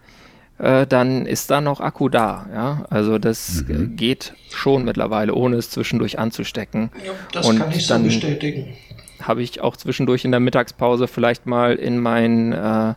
äh, 0.58 0.86
dann 0.86 1.26
ist 1.26 1.50
da 1.50 1.60
noch 1.60 1.80
Akku 1.80 2.08
da. 2.08 2.46
Ja? 2.52 2.84
Also 2.90 3.18
das 3.18 3.64
mhm. 3.66 3.96
geht 3.96 4.34
schon 4.50 4.84
mittlerweile, 4.84 5.34
ohne 5.34 5.56
es 5.56 5.70
zwischendurch 5.70 6.18
anzustecken. 6.18 6.90
Ja, 7.04 7.12
das 7.32 7.46
und 7.46 7.58
kann 7.58 7.70
ich 7.72 7.86
so 7.86 7.98
bestätigen. 7.98 8.74
Habe 9.20 9.42
ich 9.42 9.60
auch 9.60 9.76
zwischendurch 9.76 10.24
in 10.24 10.30
der 10.30 10.40
Mittagspause 10.40 11.08
vielleicht 11.08 11.46
mal 11.46 11.74
in 11.74 11.98
mein 11.98 12.52
äh, 12.52 12.94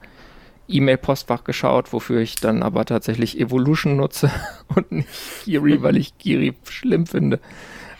E-Mail-Postfach 0.67 1.43
geschaut, 1.43 1.91
wofür 1.93 2.21
ich 2.21 2.35
dann 2.35 2.61
aber 2.63 2.85
tatsächlich 2.85 3.39
Evolution 3.39 3.97
nutze 3.97 4.31
und 4.75 4.91
nicht 4.91 5.09
Giri, 5.45 5.81
weil 5.81 5.97
ich 5.97 6.17
Giri 6.17 6.53
schlimm 6.69 7.07
finde. 7.07 7.39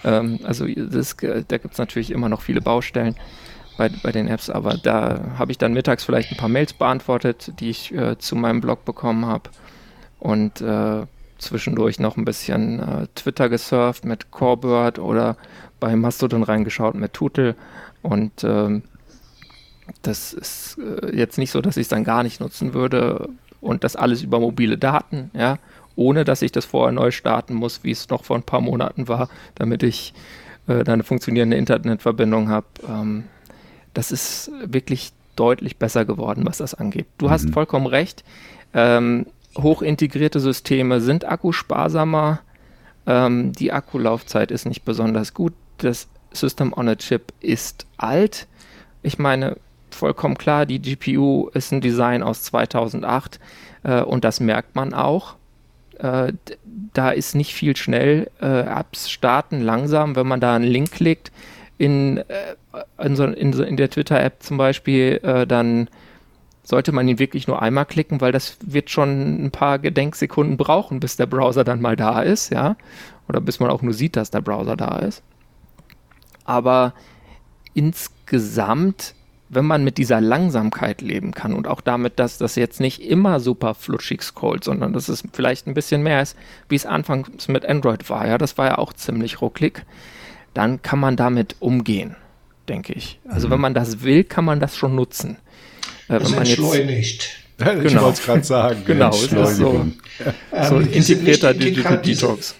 Ähm, 0.04 0.40
also 0.44 0.66
das, 0.68 1.18
da 1.18 1.58
gibt 1.58 1.74
es 1.74 1.78
natürlich 1.78 2.12
immer 2.12 2.30
noch 2.30 2.42
viele 2.42 2.62
Baustellen 2.62 3.16
bei, 3.80 3.90
bei 4.04 4.12
den 4.12 4.28
Apps, 4.28 4.50
aber 4.50 4.76
da 4.76 5.22
habe 5.38 5.52
ich 5.52 5.58
dann 5.58 5.74
mittags 5.74 6.04
vielleicht 6.04 6.32
ein 6.32 6.38
paar 6.38 6.50
Mails 6.50 6.74
beantwortet, 6.74 7.54
die 7.62 7.70
ich 7.70 7.94
äh, 7.94 8.18
zu 8.18 8.36
meinem 8.36 8.60
Blog 8.60 8.84
bekommen 8.84 9.26
habe 9.26 9.50
und 10.20 10.60
äh, 10.60 11.06
zwischendurch 11.38 11.98
noch 11.98 12.18
ein 12.18 12.26
bisschen 12.26 12.80
äh, 12.82 13.08
Twitter 13.16 13.48
gesurft 13.48 14.04
mit 14.04 14.32
Corebird 14.32 15.00
oder 15.00 15.38
bei 15.80 15.96
Mastodon 15.96 16.44
reingeschaut 16.44 16.96
mit 16.96 17.14
Tutel 17.14 17.56
und 18.02 18.44
ähm, 18.44 18.84
das 20.02 20.34
ist 20.34 20.78
äh, 20.78 21.16
jetzt 21.16 21.38
nicht 21.38 21.52
so, 21.52 21.62
dass 21.62 21.78
ich 21.78 21.84
es 21.84 21.88
dann 21.90 22.04
gar 22.04 22.24
nicht 22.24 22.42
nutzen 22.42 22.74
würde 22.74 23.30
und 23.62 23.86
das 23.86 23.96
alles 23.96 24.22
über 24.24 24.42
mobile 24.42 24.78
Daten, 24.78 25.32
ja, 25.34 25.58
ohne 25.96 26.26
dass 26.26 26.42
ich 26.42 26.52
das 26.52 26.66
vorher 26.66 26.92
neu 26.92 27.12
starten 27.12 27.54
muss, 27.54 27.86
wie 27.86 27.92
es 27.92 28.10
noch 28.10 28.26
vor 28.26 28.36
ein 28.36 28.44
paar 28.44 28.62
Monaten 28.62 29.08
war, 29.08 29.30
damit 29.56 29.84
ich 29.84 30.14
äh, 30.68 30.84
eine 30.86 31.04
funktionierende 31.04 31.56
Internetverbindung 31.56 32.50
habe. 32.50 32.68
Ähm, 32.86 33.24
das 33.94 34.12
ist 34.12 34.52
wirklich 34.66 35.12
deutlich 35.36 35.78
besser 35.78 36.06
geworden, 36.06 36.46
was 36.46 36.58
das 36.58 36.74
angeht. 36.74 37.08
Du 37.18 37.28
mhm. 37.28 37.32
hast 37.32 37.50
vollkommen 37.52 37.88
recht. 37.88 38.24
Ähm, 38.74 39.26
hochintegrierte 39.58 40.40
Systeme 40.40 41.02
sind 41.02 41.26
akkusparsamer. 41.26 42.40
Ähm, 43.08 43.54
die 43.54 43.72
Akkulaufzeit 43.72 44.52
ist 44.52 44.66
nicht 44.66 44.84
besonders 44.84 45.34
gut. 45.34 45.54
Das 45.78 46.08
System 46.34 46.74
on 46.74 46.90
a 46.90 46.96
Chip 46.96 47.34
ist 47.40 47.88
alt. 47.98 48.48
Ich 49.02 49.18
meine, 49.18 49.58
vollkommen 49.92 50.38
klar, 50.38 50.66
die 50.66 50.82
GPU 50.82 51.50
ist 51.54 51.72
ein 51.72 51.82
Design 51.82 52.22
aus 52.22 52.44
2008 52.44 53.40
äh, 53.84 54.02
und 54.02 54.24
das 54.26 54.40
merkt 54.40 54.76
man 54.76 54.94
auch. 54.94 55.36
Äh, 55.98 56.34
da 56.94 57.12
ist 57.12 57.34
nicht 57.36 57.54
viel 57.54 57.76
schnell. 57.76 58.30
Äh, 58.42 58.62
Apps 58.62 59.10
starten 59.10 59.62
langsam, 59.62 60.16
wenn 60.16 60.28
man 60.28 60.42
da 60.42 60.56
einen 60.56 60.66
Link 60.66 60.92
klickt 60.92 61.32
in, 61.80 62.18
äh, 62.18 62.56
in, 63.04 63.16
so, 63.16 63.24
in, 63.24 63.54
in, 63.54 63.78
der 63.78 63.90
Twitter-App 63.90 64.44
zum 64.44 64.58
Beispiel, 64.58 65.22
äh, 65.24 65.48
dann 65.48 65.90
sollte 66.62 66.92
man 66.92 67.08
ihn 67.08 67.20
wirklich 67.20 67.48
nur 67.48 67.62
einmal 67.62 67.86
klicken, 67.86 68.22
weil 68.22 68.34
das 68.34 68.58
wird 68.62 68.92
schon 68.92 69.46
ein 69.46 69.52
paar 69.52 69.80
Gedenksekunden 69.80 70.58
brauchen, 70.58 71.00
bis 71.00 71.16
der 71.16 71.26
Browser 71.26 71.64
dann 71.64 71.82
mal 71.82 71.96
da 71.96 72.22
ist, 72.22 72.52
ja. 72.52 72.76
Oder 73.30 73.40
bis 73.40 73.62
man 73.62 73.72
auch 73.72 73.82
nur 73.82 73.94
sieht, 73.94 74.18
dass 74.18 74.30
der 74.30 74.42
Browser 74.42 74.76
da 74.76 75.00
ist. 75.00 75.24
Aber 76.44 76.94
insgesamt, 77.74 79.16
wenn 79.48 79.66
man 79.66 79.86
mit 79.86 79.98
dieser 79.98 80.20
Langsamkeit 80.20 81.02
leben 81.02 81.32
kann 81.32 81.54
und 81.54 81.66
auch 81.66 81.80
damit, 81.80 82.20
dass 82.20 82.38
das 82.38 82.56
jetzt 82.56 82.82
nicht 82.82 83.02
immer 83.02 83.40
super 83.40 83.74
flutschig 83.74 84.22
scrollt, 84.22 84.66
sondern 84.66 84.92
dass 84.92 85.08
es 85.08 85.24
vielleicht 85.32 85.66
ein 85.66 85.74
bisschen 85.74 86.04
mehr 86.04 86.22
ist, 86.22 86.36
wie 86.68 86.76
es 86.76 86.86
anfangs 86.86 87.48
mit 87.48 87.66
Android 87.66 88.10
war, 88.10 88.28
ja, 88.28 88.38
das 88.38 88.58
war 88.58 88.68
ja 88.68 88.78
auch 88.80 88.92
ziemlich 88.92 89.42
rucklig 89.42 89.86
dann 90.60 90.82
kann 90.82 91.00
man 91.00 91.16
damit 91.16 91.56
umgehen, 91.62 92.18
denke 92.68 92.92
ich. 92.92 93.18
Also 93.30 93.48
mhm. 93.48 93.52
wenn 93.54 93.62
man 93.62 93.74
das 93.74 94.04
will, 94.04 94.26
kann 94.26 94.44
man 94.44 94.60
das 94.60 94.76
schon 94.76 94.94
nutzen. 94.94 95.38
Äh, 96.10 96.20
wenn 96.20 96.32
man 96.32 96.40
entschleunigt. 96.40 97.30
Jetzt, 97.58 97.76
ich 97.78 97.84
genau. 97.84 98.04
wollte 98.04 98.20
es 98.20 98.26
gerade 98.26 98.44
sagen. 98.44 98.82
genau, 98.86 99.10
es 99.10 99.24
ist 99.24 99.56
so, 99.56 99.90
ja. 100.52 100.66
so 100.66 100.80
ähm, 100.82 100.92
integrierter 100.92 101.54
Digital 101.54 102.02
Detox. 102.02 102.56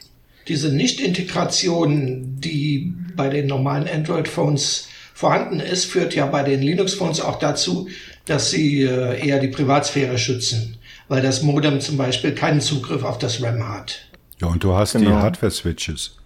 Diese, 0.48 0.70
diese 0.70 0.76
Nicht-Integration, 0.78 2.40
die 2.40 2.94
bei 3.18 3.28
den 3.28 3.48
normalen 3.48 3.86
Android-Phones 3.86 4.88
vorhanden 5.14 5.60
ist, 5.60 5.84
führt 5.84 6.16
ja 6.16 6.26
bei 6.26 6.44
den 6.44 6.62
Linux-Phones 6.62 7.20
auch 7.20 7.38
dazu, 7.38 7.90
dass 8.26 8.50
sie 8.50 8.84
äh, 8.84 9.28
eher 9.28 9.40
die 9.40 9.50
Privatsphäre 9.50 10.18
schützen, 10.18 10.78
weil 11.10 11.22
das 11.22 11.42
Modem 11.42 11.82
zum 11.82 11.98
Beispiel 11.98 12.32
keinen 12.34 12.62
Zugriff 12.62 13.04
auf 13.04 13.18
das 13.18 13.44
RAM 13.44 13.68
hat. 13.68 14.00
Ja, 14.40 14.48
und 14.48 14.64
du 14.64 14.74
hast 14.74 14.94
genau. 14.94 15.10
die 15.10 15.16
Hardware-Switches. 15.18 16.19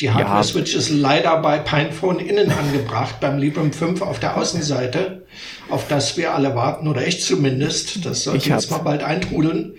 Die 0.00 0.10
Hardware-Switch 0.10 0.72
ja. 0.72 0.78
ist 0.78 0.90
leider 0.90 1.40
bei 1.40 1.58
Pinephone 1.58 2.18
innen 2.18 2.50
angebracht, 2.50 3.20
beim 3.20 3.38
Librem 3.38 3.72
5 3.72 4.02
auf 4.02 4.20
der 4.20 4.36
Außenseite, 4.36 5.26
auf 5.68 5.88
das 5.88 6.16
wir 6.16 6.34
alle 6.34 6.54
warten, 6.54 6.88
oder 6.88 7.06
ich 7.06 7.22
zumindest. 7.22 8.04
Das 8.04 8.24
sollte 8.24 8.48
jetzt 8.48 8.70
mal 8.70 8.78
bald 8.78 9.02
eintrudeln. 9.02 9.74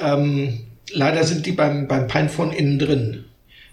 Ähm, 0.00 0.60
leider 0.92 1.24
sind 1.24 1.46
die 1.46 1.52
beim, 1.52 1.88
beim 1.88 2.06
Pinephone 2.06 2.52
innen 2.52 2.78
drin. 2.78 3.24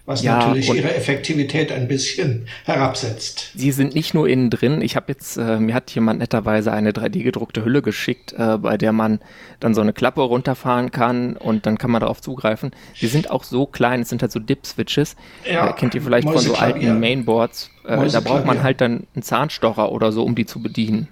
Was 0.04 0.22
ja, 0.22 0.38
natürlich 0.38 0.68
ihre 0.68 0.94
Effektivität 0.94 1.70
ein 1.70 1.86
bisschen 1.86 2.46
herabsetzt. 2.64 3.52
Sie 3.54 3.70
sind 3.70 3.94
nicht 3.94 4.14
nur 4.14 4.28
innen 4.28 4.50
drin. 4.50 4.82
Ich 4.82 4.96
habe 4.96 5.06
jetzt, 5.08 5.36
äh, 5.36 5.60
mir 5.60 5.74
hat 5.74 5.92
jemand 5.92 6.18
netterweise 6.18 6.72
eine 6.72 6.90
3D-gedruckte 6.90 7.64
Hülle 7.64 7.82
geschickt, 7.82 8.32
äh, 8.32 8.58
bei 8.58 8.76
der 8.76 8.92
man 8.92 9.20
dann 9.60 9.74
so 9.74 9.80
eine 9.80 9.92
Klappe 9.92 10.22
runterfahren 10.22 10.90
kann 10.90 11.36
und 11.36 11.66
dann 11.66 11.78
kann 11.78 11.92
man 11.92 12.00
darauf 12.00 12.20
zugreifen. 12.20 12.72
Die 13.00 13.06
sind 13.06 13.30
auch 13.30 13.44
so 13.44 13.64
klein, 13.66 14.00
es 14.00 14.08
sind 14.08 14.22
halt 14.22 14.32
so 14.32 14.40
Dip-Switches. 14.40 15.14
Ja, 15.48 15.70
äh, 15.70 15.72
kennt 15.74 15.94
ihr 15.94 16.02
vielleicht 16.02 16.28
von 16.28 16.38
so 16.38 16.54
alten 16.56 16.98
Mainboards. 16.98 17.70
Äh, 17.86 18.08
da 18.08 18.20
braucht 18.20 18.44
man 18.44 18.62
halt 18.64 18.80
dann 18.80 19.06
einen 19.14 19.22
Zahnstocher 19.22 19.92
oder 19.92 20.10
so, 20.10 20.24
um 20.24 20.34
die 20.34 20.46
zu 20.46 20.60
bedienen. 20.60 21.08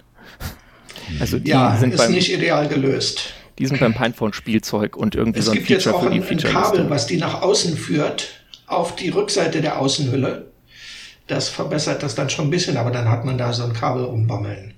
Also 1.19 1.39
die 1.39 1.49
ja, 1.49 1.77
sind 1.77 1.93
ist 1.93 1.97
beim, 1.97 2.11
nicht 2.11 2.31
ideal 2.31 2.67
gelöst. 2.67 3.33
Die 3.57 3.67
sind 3.67 3.79
beim 3.79 3.93
Pinephone 3.93 4.33
Spielzeug 4.33 4.97
und 4.97 5.15
irgendwie 5.15 5.39
es 5.39 5.45
so 5.45 5.51
ein 5.51 5.61
Feature 5.61 5.99
für 5.99 6.09
die 6.09 6.21
Feature. 6.21 6.35
Es 6.35 6.41
gibt 6.43 6.45
jetzt 6.45 6.53
auch 6.53 6.55
ein 6.55 6.63
Kabel, 6.63 6.89
was 6.89 7.07
die 7.07 7.17
nach 7.17 7.41
außen 7.41 7.77
führt 7.77 8.40
auf 8.71 8.95
die 8.95 9.09
Rückseite 9.09 9.61
der 9.61 9.79
Außenhülle. 9.79 10.51
Das 11.27 11.49
verbessert 11.49 12.03
das 12.03 12.15
dann 12.15 12.29
schon 12.29 12.47
ein 12.47 12.51
bisschen, 12.51 12.77
aber 12.77 12.91
dann 12.91 13.09
hat 13.09 13.25
man 13.25 13.37
da 13.37 13.53
so 13.53 13.63
ein 13.63 13.73
Kabel 13.73 14.05
umbammeln. 14.05 14.73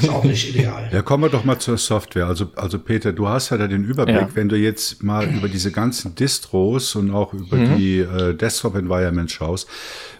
Ist 0.00 0.08
auch 0.08 0.24
nicht 0.24 0.48
ideal. 0.54 0.90
Ja, 0.92 1.02
kommen 1.02 1.24
wir 1.24 1.30
doch 1.30 1.44
mal 1.44 1.58
zur 1.58 1.78
Software. 1.78 2.26
Also, 2.26 2.50
also 2.56 2.78
Peter, 2.78 3.12
du 3.12 3.28
hast 3.28 3.50
ja 3.50 3.56
da 3.56 3.68
den 3.68 3.84
Überblick, 3.84 4.16
ja. 4.16 4.28
wenn 4.34 4.48
du 4.48 4.56
jetzt 4.56 5.02
mal 5.02 5.28
über 5.32 5.48
diese 5.48 5.70
ganzen 5.70 6.14
Distros 6.14 6.96
und 6.96 7.12
auch 7.12 7.32
über 7.32 7.56
mhm. 7.56 7.76
die 7.76 7.98
äh, 8.00 8.34
Desktop-Environment 8.34 9.30
schaust. 9.30 9.68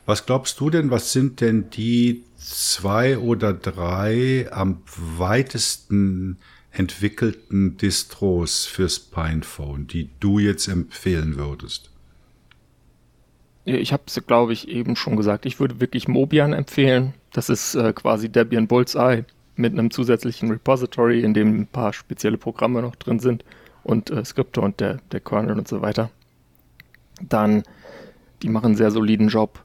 Was 0.06 0.24
glaubst 0.26 0.60
du 0.60 0.70
denn, 0.70 0.90
was 0.90 1.12
sind 1.12 1.40
denn 1.40 1.70
die 1.70 2.24
zwei 2.36 3.18
oder 3.18 3.52
drei 3.52 4.48
am 4.50 4.82
weitesten 4.96 6.38
entwickelten 6.72 7.76
Distros 7.76 8.66
fürs 8.66 8.98
Pinephone, 8.98 9.86
die 9.86 10.10
du 10.20 10.38
jetzt 10.38 10.68
empfehlen 10.68 11.36
würdest? 11.36 11.89
Ich 13.64 13.92
habe 13.92 14.04
es, 14.06 14.20
glaube 14.26 14.52
ich, 14.52 14.68
eben 14.68 14.96
schon 14.96 15.16
gesagt. 15.16 15.46
Ich 15.46 15.60
würde 15.60 15.80
wirklich 15.80 16.08
Mobian 16.08 16.52
empfehlen. 16.52 17.14
Das 17.32 17.48
ist 17.48 17.74
äh, 17.74 17.92
quasi 17.92 18.28
Debian 18.28 18.66
Bullseye 18.66 19.24
mit 19.56 19.72
einem 19.72 19.90
zusätzlichen 19.90 20.50
Repository, 20.50 21.20
in 21.20 21.34
dem 21.34 21.60
ein 21.60 21.66
paar 21.66 21.92
spezielle 21.92 22.38
Programme 22.38 22.82
noch 22.82 22.96
drin 22.96 23.20
sind 23.20 23.44
und 23.84 24.10
äh, 24.10 24.24
Skripte 24.24 24.60
und 24.60 24.80
der, 24.80 24.98
der 25.12 25.20
Kernel 25.20 25.58
und 25.58 25.68
so 25.68 25.82
weiter. 25.82 26.10
Dann, 27.20 27.62
die 28.42 28.48
machen 28.48 28.66
einen 28.66 28.76
sehr 28.76 28.90
soliden 28.90 29.28
Job. 29.28 29.62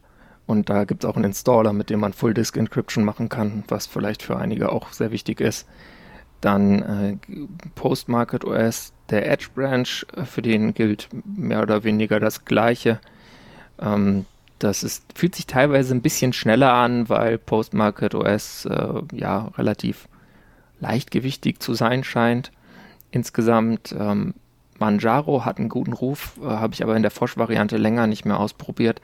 Und 0.47 0.69
da 0.69 0.83
gibt 0.83 1.03
es 1.03 1.09
auch 1.09 1.15
einen 1.15 1.25
Installer, 1.25 1.73
mit 1.73 1.89
dem 1.89 2.01
man 2.01 2.13
Full 2.13 2.35
Disk 2.35 2.55
Encryption 2.57 3.03
machen 3.03 3.29
kann, 3.29 3.63
was 3.67 3.87
vielleicht 3.87 4.21
für 4.21 4.37
einige 4.37 4.71
auch 4.71 4.91
sehr 4.93 5.11
wichtig 5.11 5.41
ist. 5.41 5.67
Dann 6.41 6.81
äh, 6.83 7.17
Postmarket 7.73 8.45
OS, 8.45 8.93
der 9.09 9.31
Edge 9.31 9.47
Branch, 9.55 10.05
äh, 10.15 10.25
für 10.25 10.43
den 10.43 10.73
gilt 10.75 11.09
mehr 11.25 11.63
oder 11.63 11.83
weniger 11.83 12.19
das 12.19 12.45
Gleiche. 12.45 12.99
Ähm, 13.79 14.25
das 14.59 14.83
ist, 14.83 15.03
fühlt 15.13 15.35
sich 15.35 15.47
teilweise 15.47 15.93
ein 15.93 16.01
bisschen 16.01 16.33
schneller 16.33 16.73
an, 16.73 17.09
weil 17.09 17.37
Postmarket 17.37 18.15
OS 18.15 18.65
äh, 18.65 19.01
ja 19.13 19.49
relativ 19.57 20.07
leichtgewichtig 20.79 21.59
zu 21.59 21.73
sein 21.73 22.03
scheint. 22.03 22.51
Insgesamt 23.11 23.95
ähm, 23.97 24.33
Manjaro 24.79 25.45
hat 25.45 25.57
einen 25.57 25.69
guten 25.69 25.93
Ruf, 25.93 26.37
äh, 26.41 26.45
habe 26.45 26.73
ich 26.73 26.83
aber 26.83 26.95
in 26.95 27.01
der 27.01 27.11
Fosch-Variante 27.11 27.77
länger 27.77 28.07
nicht 28.07 28.25
mehr 28.25 28.39
ausprobiert. 28.39 29.01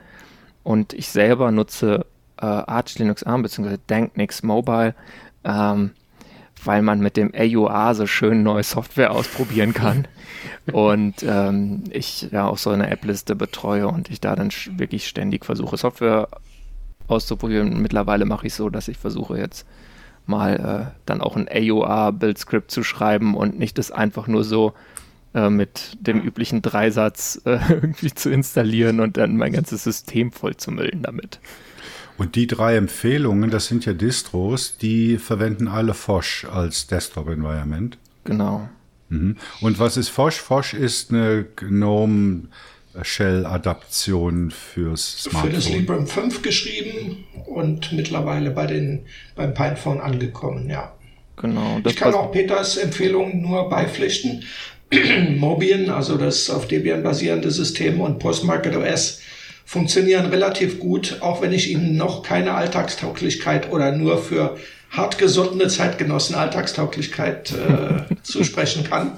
Und 0.62 0.92
ich 0.92 1.08
selber 1.08 1.50
nutze 1.50 2.06
äh, 2.38 2.46
Arch 2.46 2.98
Linux 2.98 3.22
ARM 3.22 3.42
bzw. 3.42 3.78
Danknix 3.86 4.42
Mobile. 4.42 4.94
Ähm, 5.44 5.92
weil 6.64 6.82
man 6.82 7.00
mit 7.00 7.16
dem 7.16 7.32
AUA 7.34 7.94
so 7.94 8.06
schön 8.06 8.42
neue 8.42 8.62
Software 8.62 9.12
ausprobieren 9.12 9.72
kann. 9.72 10.06
und 10.72 11.22
ähm, 11.22 11.84
ich 11.90 12.28
ja 12.30 12.46
auch 12.46 12.58
so 12.58 12.70
eine 12.70 12.90
App-Liste 12.90 13.34
betreue 13.34 13.88
und 13.88 14.10
ich 14.10 14.20
da 14.20 14.36
dann 14.36 14.50
wirklich 14.76 15.08
ständig 15.08 15.44
versuche, 15.44 15.76
Software 15.76 16.28
auszuprobieren. 17.08 17.80
Mittlerweile 17.80 18.24
mache 18.24 18.46
ich 18.46 18.54
so, 18.54 18.70
dass 18.70 18.88
ich 18.88 18.98
versuche 18.98 19.38
jetzt 19.38 19.66
mal 20.26 20.90
äh, 20.90 21.00
dann 21.04 21.20
auch 21.20 21.36
ein 21.36 21.48
AUA-Build-Script 21.48 22.70
zu 22.70 22.82
schreiben 22.82 23.34
und 23.34 23.58
nicht 23.58 23.78
das 23.78 23.90
einfach 23.90 24.28
nur 24.28 24.44
so 24.44 24.72
äh, 25.34 25.50
mit 25.50 25.96
dem 26.00 26.20
üblichen 26.20 26.62
Dreisatz 26.62 27.40
äh, 27.44 27.58
irgendwie 27.68 28.14
zu 28.14 28.30
installieren 28.30 29.00
und 29.00 29.16
dann 29.16 29.36
mein 29.36 29.52
ganzes 29.52 29.84
System 29.84 30.30
voll 30.30 30.56
zu 30.56 30.70
müllen 30.70 31.02
damit. 31.02 31.40
Und 32.18 32.36
die 32.36 32.46
drei 32.46 32.76
Empfehlungen, 32.76 33.50
das 33.50 33.66
sind 33.66 33.84
ja 33.86 33.92
Distros, 33.92 34.76
die 34.76 35.18
verwenden 35.18 35.68
alle 35.68 35.94
Fosch 35.94 36.44
als 36.44 36.86
Desktop-Environment. 36.86 37.98
Genau. 38.24 38.68
Mhm. 39.08 39.36
Und 39.60 39.78
was 39.78 39.96
ist 39.96 40.08
Fosch? 40.08 40.36
Fosch 40.36 40.74
ist 40.74 41.10
eine 41.10 41.46
GNOME 41.56 42.48
Shell-Adaption 43.00 44.50
fürs 44.50 45.22
Smartphone. 45.22 45.50
Für 45.50 45.56
das 45.56 45.68
Librem 45.70 46.06
5 46.06 46.42
geschrieben 46.42 47.24
und 47.46 47.92
mittlerweile 47.92 48.50
bei 48.50 48.66
den, 48.66 49.06
beim 49.34 49.54
Pinephone 49.54 50.00
angekommen, 50.00 50.68
ja. 50.68 50.94
Genau. 51.36 51.80
ich 51.84 51.96
kann 51.96 52.12
auch 52.12 52.30
Peters 52.30 52.76
Empfehlungen 52.76 53.40
nur 53.40 53.68
beipflichten. 53.68 54.44
Mobian, 55.38 55.88
also 55.88 56.18
das 56.18 56.50
auf 56.50 56.68
Debian 56.68 57.02
basierende 57.02 57.50
System 57.50 58.00
und 58.00 58.18
Postmarket 58.18 58.76
OS 58.76 59.20
funktionieren 59.64 60.26
relativ 60.26 60.78
gut, 60.78 61.18
auch 61.20 61.42
wenn 61.42 61.52
ich 61.52 61.70
ihnen 61.70 61.96
noch 61.96 62.22
keine 62.22 62.54
Alltagstauglichkeit 62.54 63.70
oder 63.70 63.92
nur 63.92 64.18
für 64.22 64.56
hartgesottene 64.90 65.68
Zeitgenossen 65.68 66.34
Alltagstauglichkeit 66.34 67.52
äh, 67.52 68.14
zusprechen 68.22 68.84
kann. 68.84 69.12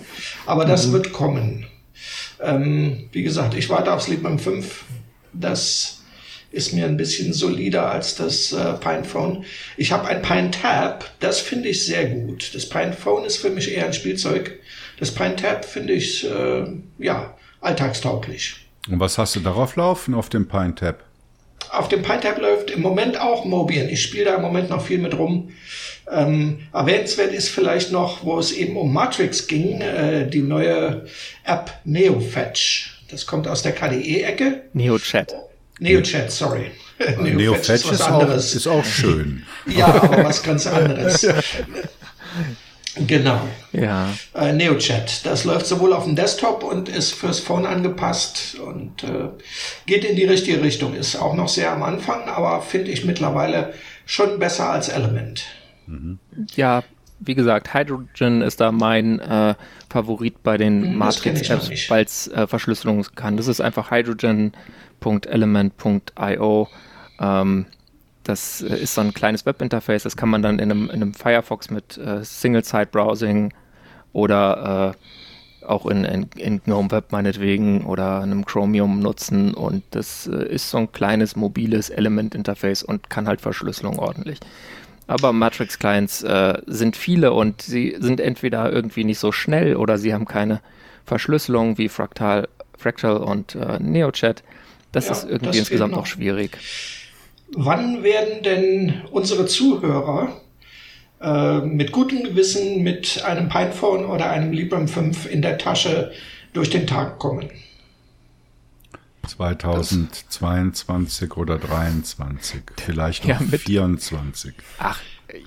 Aber 0.46 0.64
das 0.64 0.86
mhm. 0.86 0.92
wird 0.92 1.12
kommen. 1.12 1.66
Ähm, 2.40 3.08
wie 3.12 3.22
gesagt, 3.22 3.54
ich 3.54 3.68
warte 3.68 3.92
aufs 3.92 4.08
Librem 4.08 4.38
5. 4.38 4.84
Das 5.32 6.00
ist 6.52 6.72
mir 6.72 6.86
ein 6.86 6.96
bisschen 6.96 7.32
solider 7.32 7.90
als 7.90 8.14
das 8.14 8.52
äh, 8.52 8.74
Pinephone. 8.74 9.44
Ich 9.76 9.90
habe 9.90 10.06
ein 10.06 10.22
Pine 10.22 10.52
Tab, 10.52 11.10
das 11.18 11.40
finde 11.40 11.68
ich 11.68 11.84
sehr 11.84 12.06
gut. 12.06 12.54
Das 12.54 12.68
Pinephone 12.68 13.24
ist 13.24 13.38
für 13.38 13.50
mich 13.50 13.74
eher 13.74 13.86
ein 13.86 13.92
Spielzeug. 13.92 14.60
Das 15.00 15.10
Pine 15.10 15.34
Tab 15.34 15.64
finde 15.64 15.94
ich 15.94 16.24
äh, 16.24 16.64
ja 16.98 17.36
alltagstauglich. 17.60 18.63
Und 18.90 19.00
was 19.00 19.18
hast 19.18 19.36
du 19.36 19.40
darauf 19.40 19.76
laufen 19.76 20.14
auf 20.14 20.28
dem 20.28 20.46
Pine 20.46 20.74
Tab? 20.74 21.04
Auf 21.70 21.88
dem 21.88 22.02
Pine 22.02 22.20
Tab 22.20 22.38
läuft 22.38 22.70
im 22.70 22.82
Moment 22.82 23.18
auch 23.18 23.44
Mobian. 23.44 23.88
Ich 23.88 24.02
spiele 24.02 24.26
da 24.26 24.34
im 24.36 24.42
Moment 24.42 24.70
noch 24.70 24.84
viel 24.84 24.98
mit 24.98 25.16
rum. 25.16 25.50
Ähm, 26.10 26.60
erwähnenswert 26.72 27.32
ist 27.32 27.48
vielleicht 27.48 27.90
noch, 27.90 28.24
wo 28.24 28.38
es 28.38 28.52
eben 28.52 28.76
um 28.76 28.92
Matrix 28.92 29.46
ging, 29.46 29.80
äh, 29.80 30.28
die 30.28 30.42
neue 30.42 31.06
App 31.44 31.72
NeoFetch. 31.84 33.02
Das 33.10 33.26
kommt 33.26 33.48
aus 33.48 33.62
der 33.62 33.72
KDE-Ecke. 33.72 34.62
NeoChat. 34.74 35.34
NeoChat, 35.80 36.30
sorry. 36.30 36.70
NeoFetch 36.98 37.22
Neo 37.34 37.54
ist, 37.54 37.68
ist, 37.68 38.02
auch, 38.02 38.34
ist 38.36 38.66
auch 38.66 38.84
schön. 38.84 39.44
ja, 39.66 39.86
aber 39.86 40.24
was 40.24 40.42
ganz 40.42 40.66
anderes. 40.68 41.26
Genau. 42.96 43.40
Ja. 43.72 44.08
Äh, 44.34 44.52
NeoChat. 44.52 45.26
Das 45.26 45.44
läuft 45.44 45.66
sowohl 45.66 45.92
auf 45.92 46.04
dem 46.04 46.14
Desktop 46.14 46.62
und 46.62 46.88
ist 46.88 47.12
fürs 47.12 47.40
Phone 47.40 47.66
angepasst 47.66 48.56
und 48.60 49.02
äh, 49.02 49.30
geht 49.86 50.04
in 50.04 50.14
die 50.16 50.24
richtige 50.24 50.62
Richtung. 50.62 50.94
Ist 50.94 51.16
auch 51.16 51.34
noch 51.34 51.48
sehr 51.48 51.72
am 51.72 51.82
Anfang, 51.82 52.28
aber 52.28 52.62
finde 52.62 52.92
ich 52.92 53.04
mittlerweile 53.04 53.74
schon 54.06 54.38
besser 54.38 54.70
als 54.70 54.88
Element. 54.88 55.44
Mhm. 55.86 56.20
Ja, 56.54 56.84
wie 57.20 57.34
gesagt, 57.34 57.74
Hydrogen 57.74 58.40
ist 58.42 58.60
da 58.60 58.70
mein 58.70 59.18
äh, 59.20 59.54
Favorit 59.88 60.42
bei 60.42 60.58
den 60.58 60.84
hm, 60.84 60.96
Matrix-Apps, 60.96 61.88
weil 61.88 62.04
es 62.04 62.28
äh, 62.28 62.46
Verschlüsselung 62.46 63.04
kann. 63.14 63.36
Das 63.36 63.48
ist 63.48 63.60
einfach 63.60 63.90
hydrogen.element.io. 63.90 66.68
Ähm, 67.20 67.66
das 68.24 68.62
äh, 68.62 68.76
ist 68.76 68.94
so 68.94 69.00
ein 69.00 69.14
kleines 69.14 69.46
Webinterface, 69.46 70.02
das 70.02 70.16
kann 70.16 70.28
man 70.28 70.42
dann 70.42 70.58
in 70.58 70.70
einem, 70.70 70.84
in 70.86 71.02
einem 71.02 71.14
Firefox 71.14 71.70
mit 71.70 71.96
äh, 71.98 72.24
Single-Site-Browsing 72.24 73.52
oder 74.12 74.94
äh, 75.62 75.66
auch 75.66 75.86
in, 75.86 76.04
in, 76.04 76.28
in, 76.36 76.62
GNOME 76.62 76.90
Web 76.90 77.12
meinetwegen 77.12 77.86
oder 77.86 78.20
einem 78.20 78.44
Chromium 78.44 79.00
nutzen 79.00 79.54
und 79.54 79.82
das 79.92 80.26
äh, 80.26 80.46
ist 80.46 80.70
so 80.70 80.78
ein 80.78 80.92
kleines 80.92 81.36
mobiles 81.36 81.90
Element-Interface 81.90 82.82
und 82.82 83.08
kann 83.08 83.28
halt 83.28 83.40
Verschlüsselung 83.40 83.98
ordentlich. 83.98 84.40
Aber 85.06 85.32
Matrix-Clients 85.32 86.22
äh, 86.22 86.62
sind 86.66 86.96
viele 86.96 87.32
und 87.32 87.62
sie 87.62 87.96
sind 87.98 88.20
entweder 88.20 88.72
irgendwie 88.72 89.04
nicht 89.04 89.18
so 89.18 89.32
schnell 89.32 89.76
oder 89.76 89.98
sie 89.98 90.14
haben 90.14 90.24
keine 90.24 90.60
Verschlüsselung 91.04 91.76
wie 91.76 91.90
Fractal, 91.90 92.48
Fractal 92.78 93.18
und 93.18 93.54
äh, 93.54 93.78
NeoChat. 93.78 94.42
Das 94.92 95.06
ja, 95.06 95.12
ist 95.12 95.24
irgendwie 95.24 95.46
das 95.46 95.56
insgesamt 95.56 95.94
noch 95.94 96.06
schwierig 96.06 96.58
wann 97.52 98.02
werden 98.02 98.42
denn 98.42 99.02
unsere 99.10 99.46
Zuhörer 99.46 100.40
äh, 101.20 101.60
mit 101.60 101.92
gutem 101.92 102.24
Gewissen 102.24 102.82
mit 102.82 103.22
einem 103.24 103.48
Pinephone 103.48 104.04
oder 104.04 104.30
einem 104.30 104.52
Librem 104.52 104.88
5 104.88 105.26
in 105.26 105.42
der 105.42 105.58
Tasche 105.58 106.12
durch 106.52 106.70
den 106.70 106.86
Tag 106.86 107.18
kommen? 107.18 107.50
2022 109.26 111.28
das, 111.28 111.38
oder 111.38 111.58
23, 111.58 112.62
vielleicht 112.76 113.24
noch 113.24 113.40
ja, 113.40 113.46
mit, 113.50 113.62
24. 113.62 114.54
Ach, 114.78 115.00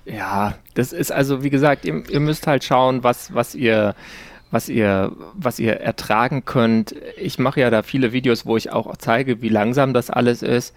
ja, 0.05 0.55
das 0.73 0.93
ist 0.93 1.11
also, 1.11 1.43
wie 1.43 1.51
gesagt, 1.51 1.85
ihr, 1.85 2.03
ihr 2.09 2.19
müsst 2.19 2.47
halt 2.47 2.63
schauen, 2.63 3.03
was, 3.03 3.33
was 3.33 3.53
ihr 3.53 3.93
was 4.51 4.69
ihr, 4.69 5.11
was 5.33 5.59
ihr 5.59 5.79
ertragen 5.79 6.45
könnt. 6.45 6.95
Ich 7.17 7.39
mache 7.39 7.61
ja 7.61 7.69
da 7.69 7.83
viele 7.83 8.11
Videos, 8.13 8.45
wo 8.45 8.57
ich 8.57 8.71
auch 8.71 8.95
zeige, 8.97 9.41
wie 9.41 9.49
langsam 9.49 9.93
das 9.93 10.09
alles 10.09 10.41
ist. 10.41 10.73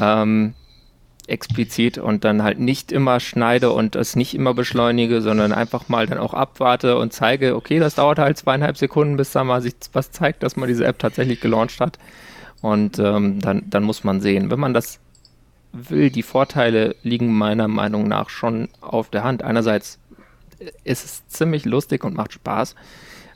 Ähm, 0.00 0.54
explizit 1.26 1.96
und 1.96 2.24
dann 2.24 2.42
halt 2.42 2.58
nicht 2.58 2.92
immer 2.92 3.18
schneide 3.18 3.70
und 3.70 3.96
es 3.96 4.14
nicht 4.14 4.34
immer 4.34 4.52
beschleunige, 4.52 5.22
sondern 5.22 5.52
einfach 5.52 5.88
mal 5.88 6.06
dann 6.06 6.18
auch 6.18 6.34
abwarte 6.34 6.98
und 6.98 7.12
zeige, 7.12 7.56
okay, 7.56 7.78
das 7.78 7.94
dauert 7.94 8.18
halt 8.18 8.36
zweieinhalb 8.36 8.76
Sekunden, 8.76 9.16
bis 9.16 9.32
da 9.32 9.42
mal 9.42 9.62
sich 9.62 9.74
was 9.92 10.10
zeigt, 10.10 10.42
dass 10.42 10.56
man 10.56 10.68
diese 10.68 10.84
App 10.84 10.98
tatsächlich 10.98 11.40
gelauncht 11.40 11.80
hat. 11.80 11.98
Und 12.60 12.98
ähm, 12.98 13.40
dann, 13.40 13.62
dann 13.68 13.82
muss 13.84 14.04
man 14.04 14.20
sehen. 14.20 14.50
Wenn 14.50 14.60
man 14.60 14.74
das 14.74 15.00
will, 15.72 16.10
die 16.10 16.22
Vorteile 16.22 16.96
liegen 17.02 17.32
meiner 17.32 17.68
Meinung 17.68 18.06
nach 18.08 18.30
schon 18.30 18.68
auf 18.80 19.10
der 19.10 19.24
Hand. 19.24 19.42
Einerseits 19.42 19.98
ist 20.84 21.04
es 21.04 21.28
ziemlich 21.28 21.64
lustig 21.64 22.04
und 22.04 22.14
macht 22.14 22.32
Spaß. 22.32 22.74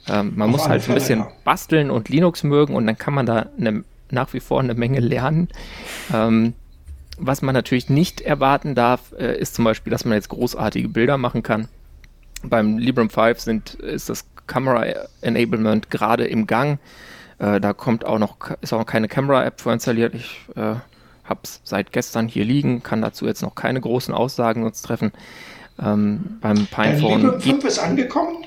Ähm, 0.09 0.33
man 0.37 0.49
auf 0.49 0.57
muss 0.57 0.69
halt 0.69 0.89
ein 0.89 0.95
bisschen 0.95 1.21
ja. 1.21 1.33
basteln 1.45 1.91
und 1.91 2.09
Linux 2.09 2.43
mögen 2.43 2.75
und 2.75 2.87
dann 2.87 2.97
kann 2.97 3.15
man 3.15 3.27
da 3.27 3.47
eine, 3.59 3.85
nach 4.11 4.33
wie 4.33 4.41
vor 4.41 4.61
eine 4.61 4.75
Menge 4.75 5.01
lernen. 5.01 5.49
Ähm, 6.13 6.55
was 7.19 7.43
man 7.43 7.55
natürlich 7.55 7.91
nicht 7.91 8.21
erwarten 8.21 8.75
darf, 8.75 9.13
äh, 9.19 9.39
ist 9.39 9.55
zum 9.55 9.65
Beispiel, 9.65 9.91
dass 9.91 10.05
man 10.05 10.15
jetzt 10.15 10.29
großartige 10.29 10.89
Bilder 10.89 11.19
machen 11.19 11.43
kann. 11.43 11.69
Beim 12.43 12.79
Librem 12.79 13.11
5 13.11 13.41
sind, 13.41 13.75
ist 13.75 14.09
das 14.09 14.25
Camera 14.47 14.87
Enablement 15.21 15.91
gerade 15.91 16.27
im 16.27 16.47
Gang. 16.47 16.79
Äh, 17.39 17.61
da 17.61 17.73
kommt 17.73 18.05
auch 18.05 18.19
noch, 18.19 18.37
ist 18.61 18.73
auch 18.73 18.79
noch 18.79 18.87
keine 18.87 19.09
Camera-App 19.09 19.61
vorinstalliert. 19.61 20.15
Ich 20.15 20.41
äh, 20.57 20.77
habe 21.25 21.41
es 21.43 21.61
seit 21.65 21.93
gestern 21.93 22.29
hier 22.29 22.45
liegen, 22.45 22.83
kann 22.83 23.03
dazu 23.03 23.27
jetzt 23.27 23.43
noch 23.43 23.55
keine 23.55 23.81
großen 23.81 24.15
Aussagen 24.15 24.65
uns 24.65 24.83
treffen. 24.83 25.13
Ähm, 25.83 26.39
beim 26.41 26.67
Pinephone. 26.67 27.23
Librem 27.23 27.41
5 27.41 27.65
ist 27.65 27.79
angekommen? 27.79 28.45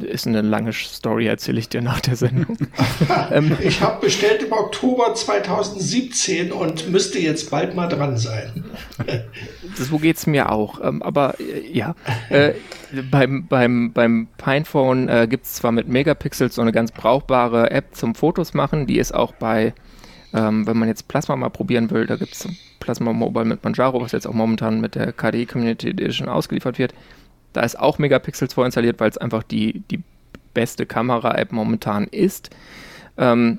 Ist 0.00 0.26
eine 0.26 0.40
lange 0.40 0.72
Story, 0.72 1.26
erzähle 1.26 1.58
ich 1.58 1.68
dir 1.68 1.82
nach 1.82 2.00
der 2.00 2.16
Sendung. 2.16 2.56
Ähm, 3.30 3.56
ich 3.60 3.80
habe 3.80 4.00
bestellt 4.00 4.42
im 4.42 4.52
Oktober 4.52 5.14
2017 5.14 6.52
und 6.52 6.90
müsste 6.90 7.18
jetzt 7.18 7.50
bald 7.50 7.74
mal 7.74 7.88
dran 7.88 8.16
sein. 8.16 8.64
so 9.74 9.98
geht 9.98 10.16
es 10.16 10.26
mir 10.26 10.50
auch. 10.50 10.80
Ähm, 10.82 11.02
aber 11.02 11.38
äh, 11.40 11.66
ja, 11.70 11.94
äh, 12.28 12.52
beim, 13.10 13.46
beim, 13.46 13.92
beim 13.92 14.28
Pinephone 14.36 15.08
äh, 15.08 15.26
gibt 15.28 15.46
es 15.46 15.54
zwar 15.54 15.72
mit 15.72 15.88
Megapixels 15.88 16.54
so 16.54 16.62
eine 16.62 16.72
ganz 16.72 16.92
brauchbare 16.92 17.70
App 17.70 17.94
zum 17.94 18.14
Fotos 18.14 18.54
machen. 18.54 18.86
Die 18.86 18.98
ist 18.98 19.14
auch 19.14 19.32
bei, 19.32 19.74
ähm, 20.32 20.66
wenn 20.66 20.76
man 20.76 20.88
jetzt 20.88 21.08
Plasma 21.08 21.36
mal 21.36 21.50
probieren 21.50 21.90
will, 21.90 22.06
da 22.06 22.16
gibt 22.16 22.32
es 22.34 22.48
Plasma 22.84 23.14
Mobile 23.14 23.46
mit 23.46 23.64
Manjaro, 23.64 24.02
was 24.02 24.12
jetzt 24.12 24.26
auch 24.26 24.34
momentan 24.34 24.78
mit 24.78 24.94
der 24.94 25.12
KDE 25.12 25.46
Community 25.46 25.88
Edition 25.88 26.28
ausgeliefert 26.28 26.78
wird. 26.78 26.92
Da 27.54 27.62
ist 27.62 27.78
auch 27.78 27.98
Megapixels 27.98 28.52
vorinstalliert, 28.52 29.00
weil 29.00 29.08
es 29.08 29.16
einfach 29.16 29.42
die, 29.42 29.82
die 29.90 30.02
beste 30.52 30.84
Kamera-App 30.84 31.50
momentan 31.50 32.04
ist. 32.04 32.50
Ähm, 33.16 33.58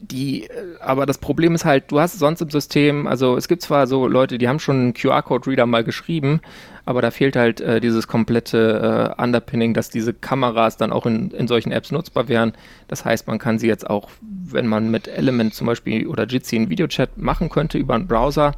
die, 0.00 0.44
äh, 0.44 0.78
aber 0.80 1.06
das 1.06 1.18
Problem 1.18 1.56
ist 1.56 1.64
halt, 1.64 1.90
du 1.90 1.98
hast 1.98 2.16
sonst 2.20 2.40
im 2.40 2.50
System, 2.50 3.08
also 3.08 3.36
es 3.36 3.48
gibt 3.48 3.62
zwar 3.62 3.88
so 3.88 4.06
Leute, 4.06 4.38
die 4.38 4.48
haben 4.48 4.60
schon 4.60 4.76
einen 4.76 4.94
QR-Code-Reader 4.94 5.66
mal 5.66 5.82
geschrieben, 5.82 6.40
aber 6.84 7.00
da 7.00 7.10
fehlt 7.10 7.36
halt 7.36 7.60
äh, 7.60 7.80
dieses 7.80 8.06
komplette 8.06 9.14
äh, 9.18 9.22
Underpinning, 9.22 9.74
dass 9.74 9.88
diese 9.88 10.12
Kameras 10.12 10.76
dann 10.76 10.92
auch 10.92 11.06
in, 11.06 11.30
in 11.30 11.48
solchen 11.48 11.72
Apps 11.72 11.92
nutzbar 11.92 12.28
wären. 12.28 12.52
Das 12.88 13.04
heißt, 13.04 13.26
man 13.26 13.38
kann 13.38 13.58
sie 13.58 13.68
jetzt 13.68 13.88
auch, 13.88 14.10
wenn 14.20 14.66
man 14.66 14.90
mit 14.90 15.08
Element 15.08 15.54
zum 15.54 15.66
Beispiel 15.66 16.06
oder 16.06 16.26
Jitsi 16.26 16.56
einen 16.56 16.70
Videochat 16.70 17.16
machen 17.16 17.48
könnte 17.48 17.78
über 17.78 17.94
einen 17.94 18.06
Browser, 18.06 18.52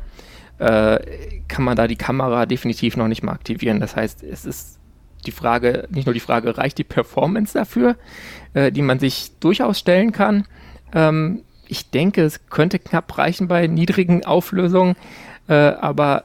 äh, 0.58 0.98
kann 1.48 1.64
man 1.64 1.76
da 1.76 1.86
die 1.86 1.96
Kamera 1.96 2.46
definitiv 2.46 2.96
noch 2.96 3.08
nicht 3.08 3.22
mal 3.22 3.32
aktivieren. 3.32 3.80
Das 3.80 3.94
heißt, 3.94 4.22
es 4.24 4.44
ist 4.44 4.78
die 5.26 5.32
Frage, 5.32 5.86
nicht 5.90 6.06
nur 6.06 6.14
die 6.14 6.20
Frage, 6.20 6.56
reicht 6.56 6.78
die 6.78 6.84
Performance 6.84 7.54
dafür, 7.54 7.96
äh, 8.54 8.72
die 8.72 8.82
man 8.82 8.98
sich 8.98 9.32
durchaus 9.38 9.78
stellen 9.78 10.12
kann. 10.12 10.46
Ähm, 10.92 11.42
ich 11.68 11.90
denke, 11.90 12.22
es 12.22 12.46
könnte 12.46 12.78
knapp 12.78 13.18
reichen 13.18 13.48
bei 13.48 13.66
niedrigen 13.66 14.24
Auflösungen, 14.24 14.96
äh, 15.48 15.54
aber 15.54 16.24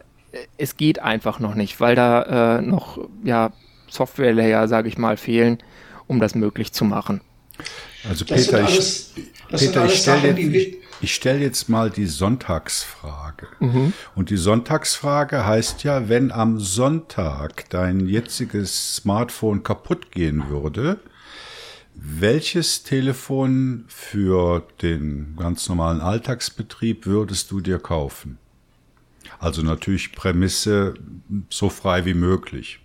es 0.58 0.78
geht 0.78 1.00
einfach 1.00 1.40
noch 1.40 1.56
nicht, 1.56 1.80
weil 1.80 1.96
da 1.96 2.58
äh, 2.58 2.62
noch 2.62 3.00
ja, 3.24 3.52
Software-Layer, 3.90 4.68
sage 4.68 4.88
ich 4.88 4.98
mal, 4.98 5.18
fehlen, 5.18 5.58
um 6.08 6.20
das 6.20 6.36
möglich 6.36 6.72
zu 6.72 6.86
machen. 6.86 7.22
Also 8.08 8.26
Peter, 8.26 8.66
alles, 8.66 9.14
ich, 9.16 9.60
Peter, 9.60 9.86
ich 9.86 10.02
stelle 10.02 10.40
jetzt, 10.40 10.78
ich 11.02 11.14
stelle 11.14 11.40
jetzt 11.40 11.70
mal 11.70 11.90
die 11.90 12.08
Sonntagsfrage. 12.08 13.48
Mhm. 13.60 13.94
Und 14.16 14.30
die 14.30 14.38
Sonntagsfrage 14.38 15.46
heißt 15.46 15.84
ja, 15.84 16.10
wenn 16.10 16.32
am 16.32 16.60
Sonntag 16.60 17.70
dein 17.70 18.08
jetziges 18.08 18.96
Smartphone 18.96 19.64
kaputt 19.64 20.12
gehen 20.12 20.50
würde, 20.50 21.00
welches 21.94 22.84
Telefon 22.84 23.86
für 23.88 24.66
den 24.82 25.36
ganz 25.38 25.70
normalen 25.70 26.02
Alltagsbetrieb 26.02 27.06
würdest 27.06 27.52
du 27.52 27.60
dir 27.60 27.78
kaufen? 27.78 28.40
Also 29.42 29.64
natürlich 29.64 30.12
Prämisse 30.12 30.94
so 31.50 31.70
frei 31.70 32.06
wie 32.06 32.14
möglich. 32.14 32.80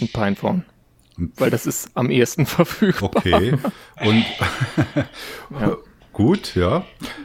Ein 0.00 0.08
Pinephone. 0.08 0.64
Weil 1.16 1.50
das 1.50 1.64
ist 1.64 1.90
am 1.94 2.10
ehesten 2.10 2.44
verfügbar. 2.46 3.10
Okay. 3.14 3.54
Und 4.04 4.24
ja. 5.60 5.76
gut, 6.12 6.54
ja. 6.54 6.84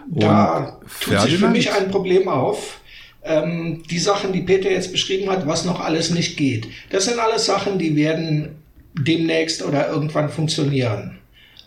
Und 0.09 0.21
da 0.23 0.79
tut 1.01 1.21
sich 1.21 1.37
für 1.37 1.49
mich 1.49 1.73
ein 1.73 1.91
Problem 1.91 2.29
auf. 2.29 2.79
Ähm, 3.21 3.83
die 3.89 3.99
Sachen, 3.99 4.31
die 4.31 4.41
Peter 4.41 4.71
jetzt 4.71 4.93
beschrieben 4.93 5.29
hat, 5.29 5.45
was 5.45 5.65
noch 5.65 5.81
alles 5.81 6.09
nicht 6.09 6.37
geht. 6.37 6.69
Das 6.89 7.03
sind 7.03 7.19
alles 7.19 7.47
Sachen, 7.47 7.77
die 7.77 7.97
werden 7.97 8.55
demnächst 8.93 9.61
oder 9.61 9.89
irgendwann 9.89 10.29
funktionieren. 10.29 11.19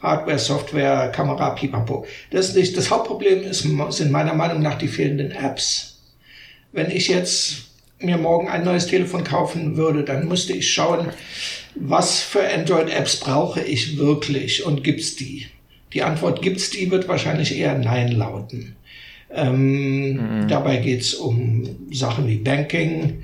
Hardware, 0.03 0.39
Software, 0.39 1.13
Kamera, 1.15 1.51
pipapo. 1.51 2.05
Das, 2.31 2.55
nicht, 2.55 2.77
das 2.77 2.91
Hauptproblem 2.91 3.43
ist, 3.45 3.65
sind 3.91 4.11
meiner 4.11 4.35
Meinung 4.35 4.61
nach 4.61 4.77
die 4.77 4.89
fehlenden 4.89 5.31
Apps. 5.31 6.01
Wenn 6.73 6.91
ich 6.91 7.09
jetzt 7.09 7.69
mir 8.01 8.19
morgen 8.19 8.49
ein 8.49 8.65
neues 8.65 8.89
Telefon 8.89 9.23
kaufen 9.23 9.77
würde, 9.77 10.03
dann 10.03 10.27
müsste 10.27 10.55
ich 10.55 10.73
schauen, 10.73 11.11
was 11.77 12.21
für 12.21 12.43
Android-Apps 12.53 13.21
brauche 13.21 13.61
ich 13.61 13.97
wirklich 13.97 14.67
und 14.67 14.83
gibt's 14.83 15.15
die? 15.15 15.47
Die 15.93 16.03
Antwort 16.03 16.43
gibt's 16.43 16.71
die 16.71 16.91
wird 16.91 17.07
wahrscheinlich 17.07 17.57
eher 17.57 17.79
Nein 17.79 18.13
lauten. 18.13 18.75
Ähm, 19.31 20.43
mhm. 20.43 20.49
Dabei 20.49 20.79
geht's 20.79 21.15
um 21.15 21.77
Sachen 21.93 22.27
wie 22.27 22.37
Banking, 22.37 23.23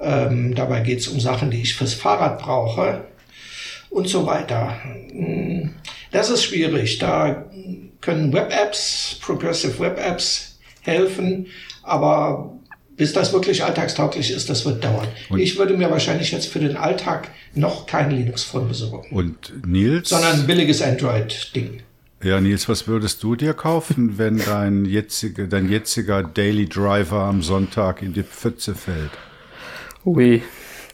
ähm, 0.00 0.54
dabei 0.54 0.80
geht's 0.80 1.06
um 1.08 1.20
Sachen, 1.20 1.50
die 1.50 1.62
ich 1.62 1.74
fürs 1.74 1.94
Fahrrad 1.94 2.40
brauche 2.40 3.04
und 3.96 4.08
so 4.08 4.26
weiter. 4.26 4.76
Mm, 5.12 5.70
das 6.12 6.28
ist 6.28 6.44
schwierig. 6.44 6.98
Da 6.98 7.46
können 8.02 8.32
Web-Apps, 8.32 9.18
Progressive 9.22 9.78
Web-Apps 9.78 10.58
helfen, 10.82 11.46
aber 11.82 12.52
bis 12.96 13.14
das 13.14 13.32
wirklich 13.32 13.64
alltagstauglich 13.64 14.30
ist, 14.30 14.50
das 14.50 14.64
wird 14.66 14.84
dauern. 14.84 15.08
Und 15.30 15.38
ich 15.38 15.58
würde 15.58 15.76
mir 15.76 15.90
wahrscheinlich 15.90 16.30
jetzt 16.30 16.46
für 16.46 16.58
den 16.60 16.76
Alltag 16.76 17.30
noch 17.54 17.86
kein 17.86 18.10
Linux-Phone 18.10 18.68
besorgen. 18.68 19.14
Und 19.14 19.66
Nils? 19.66 20.10
Sondern 20.10 20.40
ein 20.40 20.46
billiges 20.46 20.82
Android-Ding. 20.82 21.80
Ja, 22.22 22.40
Nils, 22.40 22.68
was 22.68 22.86
würdest 22.86 23.22
du 23.22 23.34
dir 23.34 23.54
kaufen, 23.54 24.18
wenn 24.18 24.38
dein 24.38 24.84
jetziger, 24.84 25.46
dein 25.46 25.70
jetziger 25.70 26.22
Daily 26.22 26.66
Driver 26.66 27.22
am 27.22 27.42
Sonntag 27.42 28.02
in 28.02 28.12
die 28.12 28.22
Pfütze 28.22 28.74
fällt? 28.74 29.12
Ui, 30.04 30.42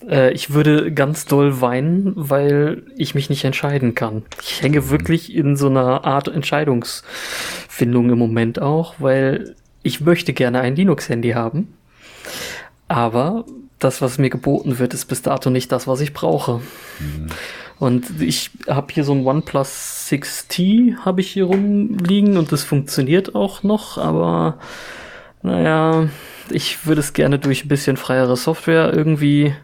äh, 0.09 0.33
ich 0.33 0.53
würde 0.53 0.93
ganz 0.93 1.25
doll 1.25 1.61
weinen, 1.61 2.13
weil 2.17 2.83
ich 2.97 3.15
mich 3.15 3.31
nicht 3.31 3.45
entscheiden 3.45 3.95
kann. 3.95 4.23
Ich 4.43 4.63
hänge 4.63 4.81
mhm. 4.81 4.91
wirklich 4.91 5.35
in 5.35 5.57
so 5.57 5.69
einer 5.69 6.05
Art 6.05 6.29
Entscheidungsfindung 6.29 8.11
im 8.11 8.19
Moment 8.19 8.61
auch, 8.61 8.95
weil 8.99 9.57
ich 9.83 10.01
möchte 10.01 10.33
gerne 10.33 10.61
ein 10.61 10.77
Linux-Handy 10.77 11.31
haben. 11.31 11.75
Aber 12.89 13.45
das, 13.79 14.01
was 14.01 14.19
mir 14.19 14.31
geboten 14.31 14.79
wird, 14.79 14.95
ist 14.95 15.07
bis 15.07 15.23
dato 15.23 15.51
nicht 15.51 15.73
das, 15.73 15.87
was 15.87 16.01
ich 16.01 16.13
brauche. 16.13 16.61
Mhm. 17.01 17.29
Und 17.79 18.23
ich 18.23 18.51
habe 18.69 18.93
hier 18.93 19.03
so 19.03 19.13
ein 19.13 19.27
OnePlus 19.27 20.07
6T 20.09 20.99
habe 20.99 21.21
ich 21.21 21.33
hier 21.33 21.47
rumliegen 21.47 22.37
und 22.37 22.53
das 22.53 22.63
funktioniert 22.63 23.35
auch 23.35 23.65
noch, 23.65 23.99
aber 23.99 24.59
naja, 25.43 26.09
ich 26.55 26.87
würde 26.87 27.01
es 27.01 27.13
gerne 27.13 27.39
durch 27.39 27.65
ein 27.65 27.69
bisschen 27.69 27.97
freiere 27.97 28.37
Software 28.37 28.93
irgendwie 28.95 29.55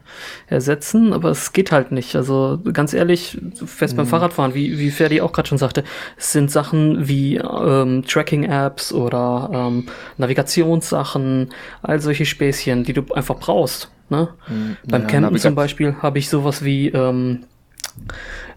ersetzen, 0.47 1.13
aber 1.13 1.31
es 1.31 1.53
geht 1.53 1.73
halt 1.73 1.93
nicht. 1.93 2.17
Also 2.17 2.61
ganz 2.73 2.93
ehrlich, 2.93 3.39
fest 3.65 3.95
mhm. 3.95 3.99
beim 3.99 4.07
Fahrradfahren, 4.07 4.55
wie, 4.55 4.79
wie 4.79 4.91
Ferdi 4.91 5.21
auch 5.21 5.33
gerade 5.33 5.49
schon 5.49 5.59
sagte, 5.59 5.85
es 6.17 6.33
sind 6.33 6.51
Sachen 6.51 7.09
wie 7.09 7.37
ähm, 7.37 8.05
Tracking-Apps 8.07 8.93
oder 8.93 9.51
ähm, 9.53 9.87
Navigationssachen, 10.17 11.51
all 11.83 12.01
solche 12.01 12.27
Späßchen, 12.27 12.85
die 12.85 12.93
du 12.93 13.03
einfach 13.15 13.37
brauchst. 13.37 13.91
Ne? 14.11 14.29
Mhm. 14.49 14.77
Beim 14.87 15.03
ja, 15.03 15.09
Campen 15.09 15.39
zum 15.39 15.55
Beispiel 15.55 15.97
habe 16.01 16.19
ich 16.19 16.29
sowas 16.29 16.65
wie 16.65 16.89
ähm, 16.89 17.45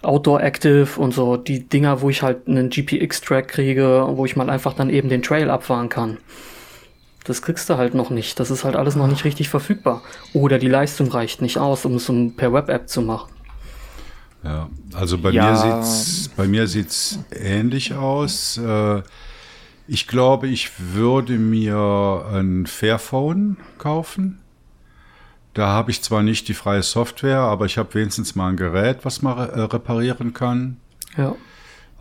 Outdoor 0.01 0.41
Active 0.41 0.99
und 0.99 1.13
so 1.13 1.37
die 1.37 1.67
Dinger, 1.67 2.01
wo 2.01 2.09
ich 2.09 2.23
halt 2.23 2.47
einen 2.47 2.69
GPX-Track 2.69 3.47
kriege, 3.47 4.05
wo 4.11 4.25
ich 4.25 4.35
mal 4.35 4.49
einfach 4.49 4.73
dann 4.73 4.89
eben 4.89 5.09
den 5.09 5.21
Trail 5.21 5.49
abfahren 5.49 5.89
kann. 5.89 6.17
Das 7.23 7.41
kriegst 7.41 7.69
du 7.69 7.77
halt 7.77 7.93
noch 7.93 8.09
nicht. 8.09 8.39
Das 8.39 8.49
ist 8.49 8.63
halt 8.63 8.75
alles 8.75 8.95
noch 8.95 9.07
nicht 9.07 9.25
richtig 9.25 9.49
verfügbar. 9.49 10.01
Oder 10.33 10.57
die 10.57 10.67
Leistung 10.67 11.09
reicht 11.11 11.41
nicht 11.41 11.57
aus, 11.57 11.85
um 11.85 11.95
es 11.95 12.11
per 12.35 12.51
Web-App 12.51 12.89
zu 12.89 13.01
machen. 13.01 13.31
Ja, 14.43 14.69
also 14.93 15.19
bei 15.19 15.29
ja. 15.29 15.51
mir 15.51 15.55
sieht's 15.55 16.29
bei 16.35 16.47
mir 16.47 16.67
sieht's 16.67 17.19
ähnlich 17.31 17.93
aus. 17.93 18.57
Äh, 18.57 19.03
ich 19.87 20.07
glaube, 20.07 20.47
ich 20.47 20.71
würde 20.79 21.37
mir 21.37 22.25
ein 22.33 22.65
Fairphone 22.65 23.57
kaufen. 23.77 24.39
Da 25.53 25.67
habe 25.67 25.91
ich 25.91 26.01
zwar 26.01 26.23
nicht 26.23 26.47
die 26.47 26.53
freie 26.53 26.81
Software, 26.81 27.39
aber 27.39 27.65
ich 27.65 27.77
habe 27.77 27.93
wenigstens 27.93 28.35
mal 28.35 28.49
ein 28.49 28.57
Gerät, 28.57 28.99
was 29.03 29.21
man 29.21 29.37
äh, 29.37 29.59
reparieren 29.61 30.33
kann. 30.33 30.77
Ja. 31.17 31.35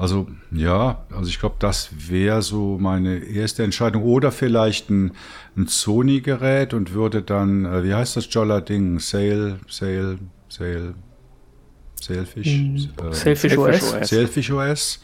Also 0.00 0.28
ja, 0.50 1.04
also 1.10 1.28
ich 1.28 1.38
glaube, 1.38 1.56
das 1.58 1.90
wäre 2.08 2.40
so 2.40 2.78
meine 2.80 3.18
erste 3.18 3.64
Entscheidung. 3.64 4.02
Oder 4.02 4.32
vielleicht 4.32 4.88
ein, 4.88 5.12
ein 5.58 5.66
Sony-Gerät 5.66 6.72
und 6.72 6.94
würde 6.94 7.20
dann, 7.20 7.66
äh, 7.66 7.84
wie 7.84 7.92
heißt 7.92 8.16
das 8.16 8.32
Jolla 8.32 8.62
Ding? 8.62 8.98
Sail, 8.98 9.58
Sail, 9.68 10.16
Sail, 10.48 10.94
Sailfish? 12.00 12.46
Mm, 12.46 12.76
äh, 12.76 13.12
Sailfish 13.12 13.58
OS. 13.58 14.08
Sailfish 14.08 14.50
OS. 14.50 15.00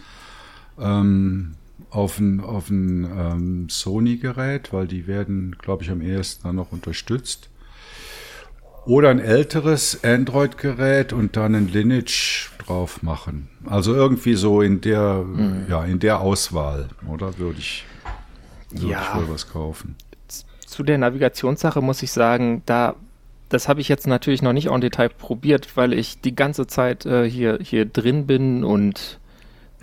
Ähm, 0.80 1.56
auf 1.90 2.18
ein, 2.18 2.40
auf 2.40 2.70
ein 2.70 3.04
ähm, 3.04 3.68
Sony-Gerät, 3.68 4.72
weil 4.72 4.86
die 4.86 5.06
werden, 5.06 5.56
glaube 5.58 5.82
ich, 5.82 5.90
am 5.90 6.00
ehesten 6.00 6.44
dann 6.44 6.56
noch 6.56 6.72
unterstützt. 6.72 7.50
Oder 8.86 9.10
ein 9.10 9.18
älteres 9.18 10.04
Android-Gerät 10.04 11.12
und 11.12 11.36
dann 11.36 11.56
ein 11.56 11.68
Lineage 11.68 12.50
drauf 12.64 13.02
machen. 13.02 13.48
Also 13.66 13.92
irgendwie 13.92 14.34
so 14.34 14.62
in 14.62 14.80
der, 14.80 15.24
mhm. 15.24 15.66
ja, 15.68 15.84
in 15.84 15.98
der 15.98 16.20
Auswahl, 16.20 16.88
oder 17.08 17.36
würde 17.36 17.58
ich, 17.58 17.84
würde 18.70 18.86
ja. 18.86 19.02
ich 19.02 19.20
wohl 19.20 19.34
was 19.34 19.48
kaufen. 19.50 19.96
Zu 20.64 20.84
der 20.84 20.98
Navigationssache 20.98 21.80
muss 21.80 22.02
ich 22.02 22.12
sagen, 22.12 22.62
da, 22.64 22.94
das 23.48 23.68
habe 23.68 23.80
ich 23.80 23.88
jetzt 23.88 24.06
natürlich 24.06 24.40
noch 24.40 24.52
nicht 24.52 24.68
en 24.68 24.80
Detail 24.80 25.08
probiert, 25.08 25.76
weil 25.76 25.92
ich 25.92 26.20
die 26.20 26.36
ganze 26.36 26.68
Zeit 26.68 27.06
äh, 27.06 27.28
hier, 27.28 27.58
hier 27.60 27.86
drin 27.86 28.28
bin 28.28 28.62
und 28.62 29.18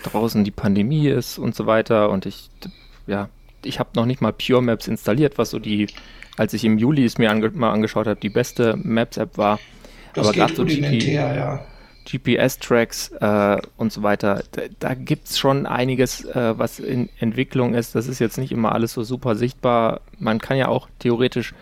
draußen 0.01 0.45
die 0.45 0.51
Pandemie 0.51 1.09
ist 1.09 1.37
und 1.37 1.55
so 1.55 1.65
weiter 1.65 2.09
und 2.09 2.25
ich, 2.25 2.49
ja, 3.05 3.27
ich 3.65 3.79
habe 3.79 3.89
noch 3.95 4.05
nicht 4.05 4.21
mal 4.21 4.33
Pure 4.33 4.61
Maps 4.61 4.87
installiert, 4.87 5.37
was 5.37 5.49
so 5.49 5.59
die 5.59 5.87
als 6.38 6.53
ich 6.53 6.65
im 6.65 6.77
Juli 6.77 7.05
es 7.05 7.17
mir 7.17 7.29
ange 7.29 7.49
mal 7.51 7.71
angeschaut 7.71 8.07
habe, 8.07 8.19
die 8.19 8.29
beste 8.29 8.75
Maps-App 8.77 9.38
war. 9.38 9.59
Das 10.13 10.27
Aber 10.27 10.36
gerade 10.36 10.55
so 10.55 10.65
GP, 10.65 11.13
ja. 11.13 11.65
GPS-Tracks 12.05 13.11
äh, 13.19 13.57
und 13.77 13.91
so 13.93 14.03
weiter, 14.03 14.43
da, 14.51 14.63
da 14.79 14.93
gibt 14.93 15.29
es 15.29 15.38
schon 15.38 15.65
einiges, 15.65 16.25
äh, 16.25 16.57
was 16.57 16.79
in 16.79 17.09
Entwicklung 17.19 17.73
ist. 17.73 17.95
Das 17.95 18.07
ist 18.07 18.19
jetzt 18.19 18.38
nicht 18.38 18.51
immer 18.51 18.73
alles 18.73 18.93
so 18.93 19.03
super 19.03 19.36
sichtbar. 19.36 20.01
Man 20.19 20.39
kann 20.39 20.57
ja 20.57 20.67
auch 20.67 20.89
theoretisch, 20.99 21.53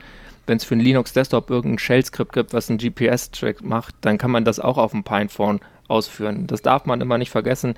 wenn 0.47 0.57
es 0.57 0.63
für 0.63 0.73
einen 0.73 0.83
Linux-Desktop 0.83 1.49
irgendein 1.49 1.79
Shell-Skript 1.79 2.33
gibt, 2.33 2.53
was 2.53 2.69
einen 2.69 2.79
GPS-Track 2.79 3.63
macht, 3.63 3.95
dann 4.01 4.17
kann 4.17 4.31
man 4.31 4.43
das 4.43 4.59
auch 4.59 4.77
auf 4.77 4.91
dem 4.91 5.03
Pinephone 5.03 5.59
ausführen. 5.87 6.47
Das 6.47 6.61
darf 6.61 6.85
man 6.85 7.01
immer 7.01 7.17
nicht 7.17 7.29
vergessen, 7.29 7.75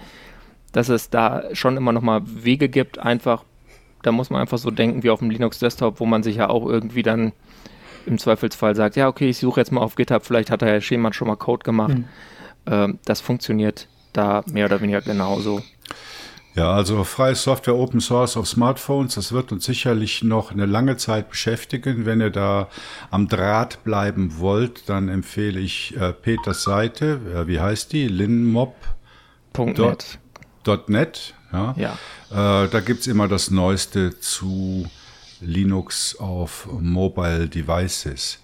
dass 0.72 0.89
es 0.89 1.10
da 1.10 1.44
schon 1.54 1.78
immer 1.78 1.91
noch 1.91 2.02
mal 2.02 2.22
Wege 2.26 2.70
gibt, 2.70 2.98
einfach 2.98 3.44
da 4.04 4.12
muss 4.12 4.30
man 4.30 4.41
einfach 4.41 4.58
so 4.58 4.70
denken 4.70 5.04
wie 5.04 5.10
auf 5.10 5.20
dem 5.20 5.30
Linux-Desktop, 5.30 5.99
wo 5.99 6.06
man 6.06 6.24
sich 6.24 6.36
ja 6.36 6.49
auch 6.49 6.68
irgendwie 6.68 7.04
dann 7.04 7.32
im 8.06 8.18
Zweifelsfall 8.18 8.76
sagt, 8.76 8.95
ja, 8.95 9.08
okay, 9.08 9.30
ich 9.30 9.39
suche 9.39 9.60
jetzt 9.60 9.72
mal 9.72 9.82
auf 9.82 9.95
GitHub, 9.95 10.26
vielleicht 10.26 10.51
hat 10.51 10.62
der 10.62 10.70
Herr 10.70 10.82
Schemann 10.82 11.14
schon 11.14 11.28
mal 11.28 11.38
Code 11.38 11.64
gemacht. 11.64 11.97
Mhm. 11.97 12.06
Ähm, 12.68 12.99
das 13.06 13.22
funktioniert 13.22 13.88
da 14.12 14.43
mehr 14.51 14.66
oder 14.66 14.82
weniger 14.82 15.01
genauso. 15.01 15.62
Ja, 16.56 16.72
also 16.72 17.04
freie 17.04 17.34
Software 17.34 17.76
Open 17.76 17.99
Source 17.99 18.38
auf 18.38 18.47
Smartphones, 18.47 19.16
das 19.16 19.32
wird 19.32 19.51
uns 19.51 19.66
sicherlich 19.66 20.22
noch 20.22 20.51
eine 20.51 20.68
lange 20.68 20.97
Zeit 20.97 21.30
beschäftigen. 21.30 22.06
Wenn 22.06 22.22
ihr 22.22 22.30
da 22.30 22.68
am 23.10 23.28
Draht 23.28 23.84
bleiben 23.84 24.38
wollt, 24.38 24.88
dann 24.88 25.10
empfehle 25.10 25.60
ich 25.60 25.97
äh, 25.97 26.14
Peters 26.14 26.64
Seite. 26.64 27.20
Äh, 27.34 27.47
wie 27.47 27.60
heißt 27.60 27.91
die? 27.91 28.08
linmob.net. 28.08 30.20
.net, 30.88 31.34
ja. 31.54 31.76
ja. 31.78 32.64
Äh, 32.64 32.70
da 32.70 32.80
gibt's 32.80 33.08
immer 33.08 33.28
das 33.28 33.51
Neueste 33.51 34.20
zu 34.20 34.86
Linux 35.39 36.18
auf 36.20 36.68
Mobile 36.72 37.47
Devices. 37.47 38.39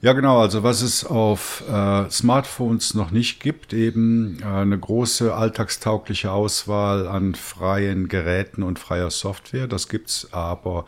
Ja, 0.00 0.12
genau. 0.12 0.40
Also 0.40 0.62
was 0.62 0.80
es 0.82 1.04
auf 1.04 1.64
äh, 1.68 2.08
Smartphones 2.08 2.94
noch 2.94 3.10
nicht 3.10 3.40
gibt, 3.40 3.72
eben 3.72 4.38
äh, 4.40 4.44
eine 4.44 4.78
große 4.78 5.34
alltagstaugliche 5.34 6.30
Auswahl 6.30 7.08
an 7.08 7.34
freien 7.34 8.06
Geräten 8.06 8.62
und 8.62 8.78
freier 8.78 9.10
Software. 9.10 9.66
Das 9.66 9.88
gibt's 9.88 10.28
aber 10.32 10.86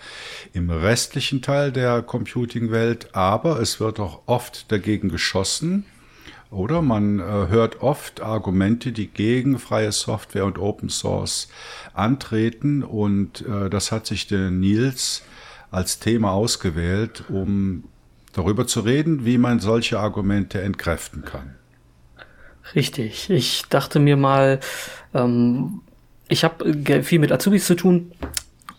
im 0.53 0.71
restlichen 0.71 1.43
Teil 1.43 1.73
der 1.73 2.03
Computing-Welt. 2.03 3.09
Aber 3.13 3.59
es 3.59 3.81
wird 3.81 3.99
auch 3.99 4.23
oft 4.27 4.71
dagegen 4.71 5.09
geschossen 5.09 5.87
oder 6.51 6.83
man 6.83 7.21
äh, 7.21 7.23
hört 7.23 7.81
oft 7.81 8.21
Argumente, 8.21 8.93
die 8.93 9.07
gegen 9.07 9.59
freie 9.59 9.93
Software 9.93 10.45
und 10.45 10.59
Open 10.59 10.89
Source 10.89 11.49
antreten. 11.95 12.83
Und 12.83 13.47
äh, 13.47 13.71
das 13.71 13.93
hat 13.93 14.07
sich 14.07 14.27
der 14.27 14.51
Nils 14.51 15.23
als 15.71 16.01
Thema 16.01 16.33
ausgewählt, 16.33 17.25
um 17.29 17.85
darüber 18.33 18.67
zu 18.67 18.81
reden, 18.81 19.25
wie 19.25 19.39
man 19.39 19.61
solche 19.61 20.01
Argumente 20.01 20.61
entkräften 20.61 21.25
kann. 21.25 21.55
Richtig. 22.75 23.31
Ich 23.31 23.65
dachte 23.69 24.01
mir 24.01 24.17
mal, 24.17 24.61
ähm, 25.15 25.83
ich 26.29 26.45
habe 26.45 27.03
viel 27.05 27.19
mit 27.21 27.33
Azubis 27.33 27.67
zu 27.67 27.75
tun 27.75 28.13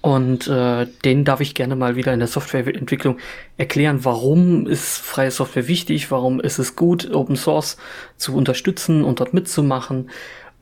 und 0.02 0.48
äh, 0.48 0.88
den 1.06 1.24
darf 1.26 1.42
ich 1.42 1.54
gerne 1.54 1.76
mal 1.76 1.96
wieder 1.96 2.14
in 2.14 2.20
der 2.20 2.28
Softwareentwicklung 2.28 3.18
erklären, 3.58 4.04
warum 4.04 4.66
ist 4.66 4.98
freie 4.98 5.30
Software 5.30 5.68
wichtig, 5.68 6.10
warum 6.10 6.40
ist 6.40 6.58
es 6.58 6.76
gut, 6.76 7.14
Open 7.14 7.36
Source 7.36 7.78
zu 8.18 8.36
unterstützen 8.36 9.04
und 9.04 9.20
dort 9.20 9.34
mitzumachen. 9.34 10.10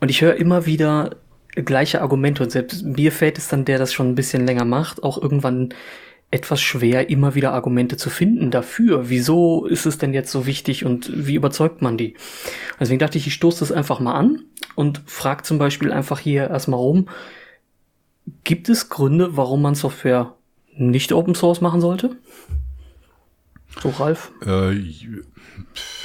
Und 0.02 0.12
ich 0.12 0.22
höre 0.22 0.36
immer 0.36 0.66
wieder 0.66 1.16
gleiche 1.56 2.02
Argumente 2.02 2.44
und 2.44 2.52
selbst 2.52 2.84
mir 2.84 3.12
fällt 3.12 3.38
es 3.38 3.48
dann, 3.48 3.66
der 3.66 3.80
das 3.80 3.94
schon 3.94 4.10
ein 4.10 4.16
bisschen 4.16 4.46
länger 4.46 4.66
macht, 4.66 5.04
auch 5.04 5.22
irgendwann 5.22 5.74
etwas 6.32 6.62
schwer, 6.62 7.10
immer 7.10 7.34
wieder 7.34 7.54
Argumente 7.54 7.98
zu 7.98 8.10
finden 8.10 8.52
dafür. 8.52 9.10
Wieso 9.10 9.66
ist 9.66 9.86
es 9.86 9.98
denn 9.98 10.14
jetzt 10.14 10.32
so 10.32 10.46
wichtig 10.46 10.86
und 10.86 11.12
wie 11.28 11.36
überzeugt 11.36 11.82
man 11.82 11.98
die? 11.98 12.16
Deswegen 12.80 13.00
dachte 13.00 13.18
ich, 13.18 13.26
ich 13.26 13.34
stoße 13.34 13.60
das 13.62 13.72
einfach 13.72 14.00
mal 14.00 14.14
an 14.14 14.44
und 14.76 15.02
frage 15.06 15.44
zum 15.44 15.58
Beispiel 15.58 15.92
einfach 15.92 16.20
hier 16.20 16.50
erstmal 16.50 16.80
rum, 16.80 17.08
Gibt 18.44 18.70
es 18.70 18.90
Gründe, 18.90 19.38
warum 19.38 19.62
man 19.62 19.76
Software 19.76 20.36
nicht 20.76 21.12
Open 21.14 21.36
Source 21.36 21.62
machen 21.62 21.82
sollte? 21.82 22.18
So, 23.82 23.90
Ralf? 23.90 24.32
Äh, 24.46 24.82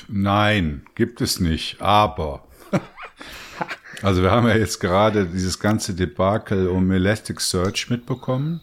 nein, 0.09 0.83
gibt 0.95 1.20
es 1.20 1.41
nicht. 1.41 1.81
Aber 1.81 2.47
also 4.03 4.22
wir 4.22 4.31
haben 4.31 4.47
ja 4.47 4.57
jetzt 4.57 4.81
gerade 4.81 5.27
dieses 5.27 5.59
ganze 5.59 5.95
Debakel 5.95 6.68
um 6.68 6.91
Elasticsearch 6.91 7.91
mitbekommen. 7.91 8.61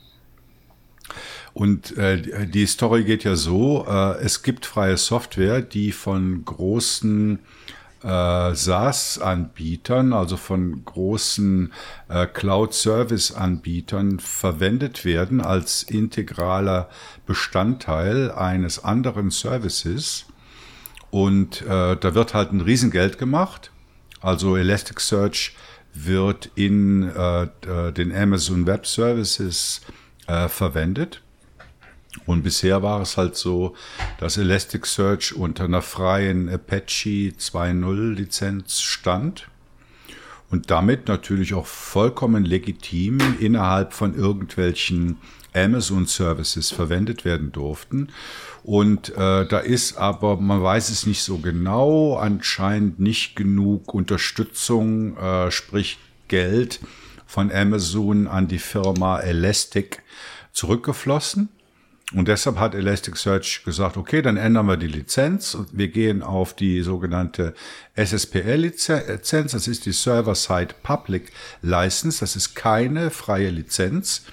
Und 1.53 1.97
äh, 1.97 2.47
die 2.47 2.66
Story 2.66 3.03
geht 3.03 3.26
ja 3.26 3.36
so, 3.36 3.86
äh, 3.86 4.20
es 4.22 4.43
gibt 4.43 4.66
freie 4.66 4.95
Software, 4.95 5.62
die 5.62 5.91
von 5.91 6.45
großen 6.45 7.39
äh, 8.04 8.56
SaaS-Anbietern, 8.56 10.14
also 10.14 10.38
von 10.38 10.84
großen 10.86 11.72
äh, 12.10 12.26
Cloud-Service-Anbietern 12.26 14.20
verwendet 14.20 15.06
werden 15.06 15.41
als 15.41 15.84
integraler 15.84 16.89
Bestandteil 17.26 18.32
eines 18.32 18.84
anderen 18.84 19.32
Services. 19.32 20.26
Und 21.10 21.62
äh, 21.64 21.95
da 21.95 22.16
wird 22.16 22.34
halt 22.34 22.52
ein 22.54 22.62
Riesengeld 22.62 23.18
gemacht. 23.18 23.72
Also 24.22 24.56
Elasticsearch 24.56 25.56
wird 25.93 26.49
in 26.56 27.04
äh, 27.04 27.47
den 27.93 28.16
Amazon 28.16 28.66
Web 28.66 28.88
Services 28.88 29.82
äh, 30.28 30.47
verwendet. 30.47 31.22
Und 32.26 32.43
bisher 32.43 32.84
war 32.84 33.01
es 33.01 33.18
halt 33.18 33.36
so, 33.36 33.76
dass 34.20 34.38
Elasticsearch 34.38 35.34
unter 35.36 35.66
einer 35.66 35.82
freien 35.82 36.49
Apache 36.49 37.34
2.0 37.38 38.14
Lizenz 38.16 38.82
stand 38.82 39.47
und 40.49 40.70
damit 40.70 41.07
natürlich 41.07 41.53
auch 41.53 41.66
vollkommen 41.66 42.43
legitim 42.43 43.20
innerhalb 43.39 43.93
von 43.93 44.14
irgendwelchen 44.14 45.18
Amazon 45.53 46.05
Services 46.05 46.72
verwendet 46.72 47.26
werden 47.26 47.51
durften. 47.51 48.09
Und 48.64 49.09
äh, 49.09 49.47
da 49.47 49.59
ist 49.59 49.97
aber, 49.97 50.38
man 50.38 50.62
weiß 50.62 50.89
es 50.89 51.05
nicht 51.05 51.24
so 51.24 51.38
genau, 51.38 52.18
anscheinend 52.18 52.99
nicht 52.99 53.36
genug 53.36 53.93
Unterstützung, 53.93 55.18
äh, 55.18 55.51
sprich 55.51 55.97
Geld 56.28 56.80
von 57.26 57.51
Amazon 57.51 58.28
an 58.28 58.47
die 58.47 58.59
Firma 58.59 59.20
Elastic 59.20 60.03
zurückgeflossen. 60.51 61.49
Und 62.14 62.28
deshalb 62.28 62.59
hat 62.59 62.76
Elasticsearch 62.76 63.64
gesagt, 63.64 63.95
okay, 63.95 64.22
dann 64.22 64.36
ändern 64.36 64.66
wir 64.66 64.76
die 64.76 64.88
Lizenz 64.88 65.55
und 65.55 65.70
wir 65.72 65.88
gehen 65.88 66.24
auf 66.24 66.53
die 66.53 66.82
sogenannte 66.82 67.53
SSPL-Lizenz. 67.95 69.51
Das 69.53 69.68
ist 69.68 69.86
die 69.86 69.93
Server-Side 69.93 70.76
Public 70.84 71.32
License. 71.62 72.20
Das 72.20 72.36
ist 72.36 72.53
keine 72.53 73.12
freie 73.12 73.49
Lizenz. 73.49 74.26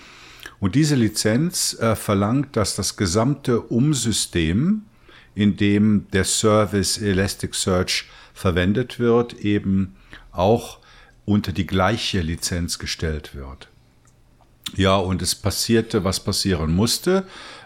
Und 0.59 0.74
diese 0.74 0.97
Lizenz 0.97 1.79
äh, 1.79 1.95
verlangt, 1.95 2.57
dass 2.57 2.74
das 2.74 2.97
gesamte 2.97 3.61
Umsystem, 3.61 4.83
in 5.37 5.57
dem 5.57 6.09
der 6.12 6.24
Service 6.24 6.99
Elasticsearch 6.99 8.07
verwendet 8.35 8.99
wird, 8.99 9.35
eben 9.35 9.95
auch 10.33 10.81
unter 11.24 11.53
die 11.53 11.66
gleiche 11.66 12.22
Lizenz 12.22 12.81
gestellt 12.81 13.37
wird. 13.37 13.68
Ja, 14.74 14.97
und 14.97 15.22
es 15.22 15.35
passierte, 15.35 16.05
was 16.05 16.20
passieren 16.20 16.74
musste. 16.74 17.24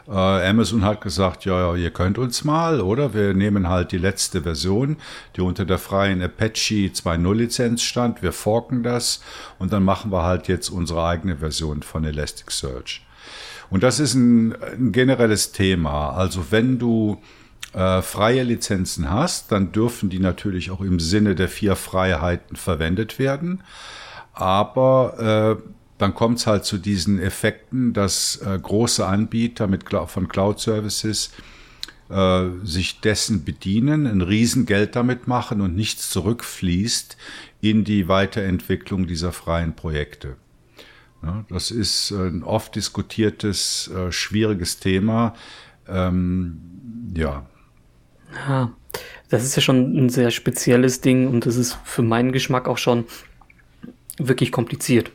Äh, 0.09 0.13
Amazon 0.13 0.85
hat 0.85 1.01
gesagt, 1.01 1.45
ja, 1.45 1.75
ihr 1.75 1.91
könnt 1.91 2.19
uns 2.19 2.45
mal, 2.45 2.81
oder? 2.81 3.15
Wir 3.15 3.35
nehmen 3.35 3.69
halt 3.69 3.93
die 3.93 3.99
letzte 3.99 4.43
Version, 4.43 4.97
die 5.37 5.41
unter 5.41 5.65
der 5.65 5.79
freien 5.79 6.23
Apache 6.23 6.89
2.0 6.89 7.35
Lizenz 7.35 7.83
stand. 7.83 8.23
Wir 8.23 8.33
forken 8.33 8.83
das 8.83 9.23
und 9.59 9.73
dann 9.73 9.85
machen 9.85 10.11
wir 10.11 10.23
halt 10.23 10.49
jetzt 10.49 10.71
unsere 10.71 11.05
eigene 11.05 11.37
Version 11.37 11.83
von 11.83 12.05
Elasticsearch. 12.05 13.05
Und 13.71 13.83
das 13.83 14.01
ist 14.01 14.15
ein, 14.15 14.55
ein 14.63 14.93
generelles 14.93 15.53
Thema. 15.53 16.11
Also 16.11 16.51
wenn 16.51 16.79
du 16.79 17.23
äh, 17.73 18.03
freie 18.03 18.43
Lizenzen 18.43 19.11
hast, 19.11 19.51
dann 19.51 19.73
dürfen 19.73 20.11
die 20.11 20.19
natürlich 20.19 20.71
auch 20.71 20.83
im 20.83 21.01
Sinne 21.01 21.35
der 21.35 21.49
vier 21.49 21.77
Freiheiten 21.77 22.57
verwendet 22.57 23.19
werden. 23.19 23.63
Aber 24.35 25.59
äh, 25.59 25.82
dann 26.03 26.15
kommt 26.15 26.39
es 26.39 26.47
halt 26.47 26.65
zu 26.65 26.79
diesen 26.79 27.21
Effekten, 27.21 27.93
dass 27.93 28.37
äh, 28.37 28.59
große 28.61 29.07
Anbieter 29.07 29.69
mit, 29.69 29.85
von 29.89 30.29
Cloud-Services 30.29 31.31
äh, 32.11 32.49
sich 32.65 33.01
dessen 33.01 33.45
bedienen, 33.45 34.07
ein 34.07 34.21
Riesengeld 34.21 34.97
damit 34.97 35.29
machen 35.29 35.61
und 35.61 35.77
nichts 35.77 36.11
zurückfließt 36.11 37.17
in 37.61 37.85
die 37.85 38.09
Weiterentwicklung 38.09 39.07
dieser 39.07 39.33
freien 39.33 39.75
Projekte. 39.75 40.37
Das 41.49 41.71
ist 41.71 42.11
ein 42.11 42.43
oft 42.43 42.75
diskutiertes, 42.75 43.89
äh, 43.95 44.11
schwieriges 44.11 44.81
Thema. 44.81 45.35
Ähm. 45.87 46.61
Ja, 47.15 48.73
das 49.29 49.45
ist 49.45 49.55
ja 49.55 49.63
schon 49.63 49.97
ein 49.97 50.09
sehr 50.09 50.33
spezielles 50.33 51.01
Ding 51.01 51.29
und 51.29 51.47
das 51.47 51.55
ist 51.55 51.79
für 51.85 52.03
meinen 52.03 52.33
Geschmack 52.33 52.67
auch 52.67 52.79
schon 52.79 53.05
wirklich 54.19 54.51
kompliziert. 54.51 55.13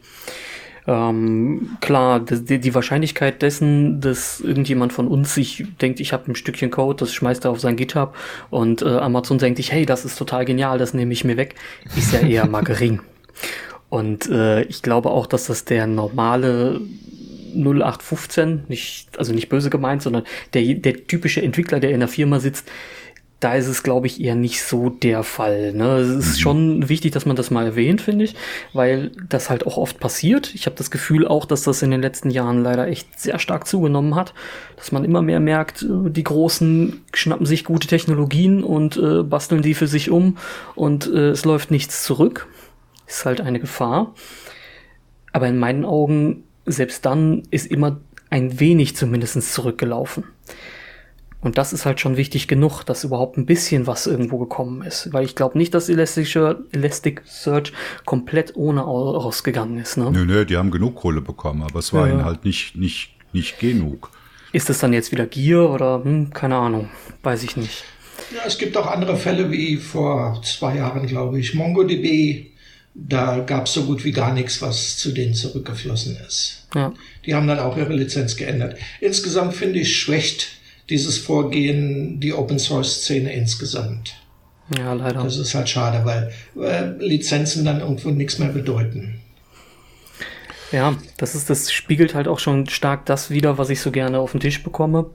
Ähm, 0.88 1.78
klar, 1.82 2.22
die, 2.22 2.60
die, 2.60 2.74
Wahrscheinlichkeit 2.74 3.42
dessen, 3.42 4.00
dass 4.00 4.40
irgendjemand 4.40 4.94
von 4.94 5.08
uns 5.10 5.34
sich 5.36 5.66
denkt, 5.82 6.00
ich 6.00 6.14
habe 6.14 6.32
ein 6.32 6.36
Stückchen 6.36 6.72
Code, 6.72 7.02
das 7.02 7.14
schmeißt 7.14 7.44
er 7.44 7.52
auf 7.52 7.60
sein 7.60 7.76
GitHub 7.76 8.16
und 8.50 8.82
äh, 8.84 8.86
Amazon 8.86 9.38
denkt 9.38 9.58
sich, 9.58 9.74
hey, 9.74 9.86
das 9.86 10.06
ist 10.06 10.18
total 10.18 10.46
genial, 10.46 10.78
das 10.78 10.94
nehme 10.94 11.12
ich 11.12 11.26
mir 11.26 11.36
weg, 11.36 11.56
ist 11.98 12.14
ja 12.14 12.20
eher 12.20 12.48
mal 12.48 12.64
gering. 12.64 13.02
Und 13.90 14.30
äh, 14.30 14.64
ich 14.64 14.82
glaube 14.82 15.10
auch, 15.10 15.28
dass 15.28 15.48
das 15.48 15.66
der 15.66 15.88
normale 15.88 16.80
0815, 17.54 18.64
nicht, 18.70 19.08
also 19.18 19.34
nicht 19.34 19.50
böse 19.50 19.70
gemeint, 19.70 20.02
sondern 20.02 20.24
der, 20.54 20.74
der 20.76 21.08
typische 21.08 21.42
Entwickler, 21.42 21.80
der 21.80 21.92
in 21.92 22.00
der 22.00 22.10
Firma 22.10 22.40
sitzt, 22.40 22.70
da 23.40 23.54
ist 23.54 23.68
es, 23.68 23.84
glaube 23.84 24.08
ich, 24.08 24.20
eher 24.20 24.34
nicht 24.34 24.64
so 24.64 24.90
der 24.90 25.22
Fall. 25.22 25.72
Ne? 25.74 25.98
Es 25.98 26.10
ist 26.10 26.38
mhm. 26.38 26.42
schon 26.42 26.90
wichtig, 26.90 27.12
dass 27.12 27.28
man 27.28 27.36
das 27.36 27.52
mal 27.52 27.66
erwähnt, 27.66 28.02
finde 28.02 28.26
ich, 28.26 28.36
weil 28.74 29.12
das 29.30 29.52
halt 29.52 29.68
auch 29.68 29.78
oft 29.78 30.00
passiert. 30.00 30.56
Ich 30.56 30.66
habe 30.66 30.76
das 30.76 30.90
Gefühl 30.90 31.28
auch, 31.28 31.46
dass 31.46 31.62
das 31.62 31.84
in 31.84 31.92
den 31.92 32.02
letzten 32.02 32.32
Jahren 32.32 32.64
leider 32.64 32.88
echt 32.88 33.20
sehr 33.20 33.38
stark 33.38 33.68
zugenommen 33.68 34.16
hat, 34.16 34.34
dass 34.76 34.92
man 34.92 35.06
immer 35.06 35.22
mehr 35.22 35.40
merkt, 35.40 35.84
äh, 35.84 36.10
die 36.10 36.24
Großen 36.24 37.04
schnappen 37.14 37.46
sich 37.46 37.64
gute 37.64 37.88
Technologien 37.88 38.64
und 38.64 38.98
äh, 38.98 39.22
basteln 39.22 39.62
die 39.62 39.76
für 39.76 39.88
sich 39.88 40.10
um 40.10 40.38
und 40.74 41.06
äh, 41.06 41.30
es 41.30 41.46
läuft 41.46 41.70
nichts 41.70 42.04
zurück. 42.04 42.48
Ist 43.06 43.26
halt 43.26 43.40
eine 43.40 43.60
Gefahr. 43.60 44.16
Aber 45.32 45.48
in 45.48 45.58
meinen 45.58 45.86
Augen, 45.86 46.44
selbst 46.66 47.06
dann 47.06 47.44
ist 47.52 47.68
immer 47.68 48.00
ein 48.32 48.60
wenig 48.60 48.96
zumindest 48.96 49.54
zurückgelaufen. 49.54 50.24
Und 51.40 51.58
das 51.58 51.72
ist 51.72 51.86
halt 51.86 52.00
schon 52.00 52.18
wichtig 52.18 52.48
genug, 52.48 52.84
dass 52.84 53.04
überhaupt 53.04 53.38
ein 53.38 53.46
bisschen 53.46 53.86
was 53.86 54.08
irgendwo 54.08 54.40
gekommen 54.40 54.82
ist. 54.82 55.14
Weil 55.14 55.24
ich 55.24 55.36
glaube 55.36 55.58
nicht, 55.58 55.74
dass 55.74 55.88
Elasticsearch 55.88 57.74
komplett 58.06 58.56
ohne 58.56 58.82
rausgegangen 58.82 59.78
ist. 59.80 59.98
Ne? 59.98 60.10
Nö, 60.12 60.26
nö, 60.26 60.46
die 60.46 60.58
haben 60.58 60.72
genug 60.72 60.96
Kohle 60.96 61.22
bekommen, 61.22 61.62
aber 61.62 61.80
es 61.80 61.94
war 61.94 62.08
ja. 62.08 62.14
ihnen 62.14 62.26
halt 62.26 62.44
nicht, 62.44 62.76
nicht, 62.76 63.12
nicht 63.34 63.60
genug. 63.60 64.10
Ist 64.52 64.70
das 64.70 64.80
dann 64.80 64.94
jetzt 64.94 65.12
wieder 65.12 65.28
Gier 65.28 65.70
oder 65.70 66.04
hm, 66.04 66.34
keine 66.34 66.56
Ahnung, 66.56 66.90
weiß 67.22 67.44
ich 67.44 67.56
nicht. 67.56 67.84
Ja, 68.34 68.42
es 68.46 68.58
gibt 68.58 68.76
auch 68.76 68.88
andere 68.88 69.16
Fälle 69.16 69.52
wie 69.52 69.78
vor 69.78 70.42
zwei 70.44 70.78
Jahren, 70.78 71.06
glaube 71.06 71.40
ich, 71.40 71.54
MongoDB. 71.54 72.48
Da 72.96 73.40
gab 73.40 73.68
es 73.68 73.74
so 73.74 73.84
gut 73.84 74.04
wie 74.04 74.12
gar 74.12 74.34
nichts, 74.34 74.62
was 74.62 74.98
zu 74.98 75.12
denen 75.12 75.36
zurückgeflossen 75.36 76.18
ist. 76.28 76.68
Ja. 76.74 76.94
Die 77.26 77.36
haben 77.36 77.48
dann 77.48 77.60
auch 77.60 77.78
ihre 77.78 77.94
Lizenz 77.94 78.36
geändert. 78.36 78.78
Insgesamt 79.02 79.54
finde 79.54 79.80
ich, 79.80 79.98
schwächt 79.98 80.58
dieses 80.90 81.18
Vorgehen 81.18 82.20
die 82.20 82.34
Open 82.34 82.60
Source 82.60 83.02
Szene 83.02 83.34
insgesamt. 83.34 84.16
Ja, 84.78 84.94
leider. 84.94 85.24
Das 85.24 85.38
ist 85.38 85.56
halt 85.56 85.70
schade, 85.70 86.04
weil 86.06 86.32
äh, 86.62 87.04
Lizenzen 87.04 87.64
dann 87.64 87.80
irgendwo 87.80 88.10
nichts 88.10 88.38
mehr 88.38 88.50
bedeuten. 88.50 89.22
Ja, 90.72 90.96
das 91.16 91.36
ist, 91.36 91.50
das 91.50 91.72
spiegelt 91.72 92.14
halt 92.14 92.28
auch 92.28 92.40
schon 92.40 92.68
stark 92.68 93.06
das 93.06 93.30
wieder, 93.30 93.58
was 93.58 93.70
ich 93.70 93.80
so 93.80 93.92
gerne 93.92 94.20
auf 94.20 94.32
den 94.32 94.42
Tisch 94.42 94.64
bekomme. 94.64 95.10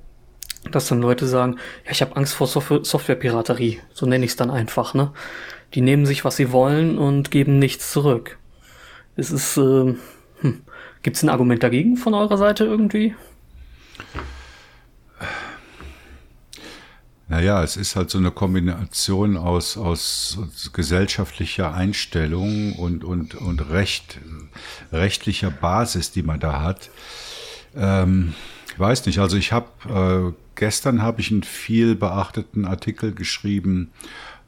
Dass 0.71 0.89
dann 0.89 1.03
Leute 1.03 1.27
sagen, 1.27 1.57
ja, 1.85 1.91
ich 1.91 2.01
habe 2.03 2.17
Angst 2.17 2.35
vor 2.35 2.47
Software 2.47 2.85
Softwarepiraterie, 2.85 3.81
so 3.93 4.07
nenne 4.07 4.25
ich 4.25 4.31
es 4.31 4.37
dann 4.37 4.51
einfach, 4.51 4.95
ne? 4.95 5.13
Die 5.75 5.81
nehmen 5.81 6.07
sich, 6.07 6.25
was 6.25 6.37
sie 6.37 6.53
wollen 6.53 6.99
und 6.99 7.31
geben 7.31 7.59
nichts 7.59 7.91
zurück. 7.91 8.39
Es 9.17 9.31
ist, 9.31 9.57
äh, 9.57 9.95
hm. 10.41 10.63
gibt 11.03 11.17
es 11.17 11.23
ein 11.23 11.29
Argument 11.31 11.63
dagegen 11.63 11.97
von 11.97 12.15
eurer 12.15 12.39
Seite 12.39 12.65
irgendwie? 12.65 13.15
Naja, 17.33 17.63
es 17.63 17.79
ist 17.79 17.97
halt 17.97 18.11
so 18.11 18.19
eine 18.19 18.31
Kombination 18.31 19.39
aus, 19.39 19.79
aus, 19.79 20.39
gesellschaftlicher 20.75 21.73
Einstellung 21.73 22.75
und, 22.75 23.05
und, 23.05 23.35
und 23.37 23.71
Recht, 23.71 24.19
rechtlicher 24.93 25.51
Basis, 25.51 26.13
die 26.13 26.23
man 26.23 26.41
da 26.41 26.61
hat. 26.61 26.91
Ähm, 27.75 28.35
ich 28.71 28.79
weiß 28.79 29.07
nicht, 29.07 29.19
also 29.19 29.39
ich 29.39 29.51
habe, 29.51 30.35
äh, 30.35 30.35
gestern 30.57 31.01
habe 31.01 31.23
ich 31.23 31.31
einen 31.31 31.43
viel 31.43 31.95
beachteten 31.95 32.67
Artikel 32.67 33.15
geschrieben, 33.15 33.93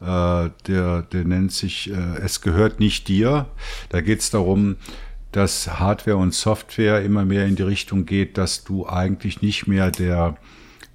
äh, 0.02 0.50
der, 0.66 1.06
der 1.10 1.24
nennt 1.24 1.52
sich 1.52 1.90
äh, 1.90 2.18
Es 2.18 2.42
gehört 2.42 2.80
nicht 2.80 3.08
dir. 3.08 3.46
Da 3.88 4.02
geht 4.02 4.20
es 4.20 4.28
darum, 4.28 4.76
dass 5.32 5.80
Hardware 5.80 6.18
und 6.18 6.34
Software 6.34 7.00
immer 7.02 7.24
mehr 7.24 7.46
in 7.46 7.56
die 7.56 7.62
Richtung 7.62 8.04
geht, 8.04 8.36
dass 8.36 8.62
du 8.62 8.86
eigentlich 8.86 9.40
nicht 9.40 9.66
mehr 9.66 9.90
der 9.90 10.36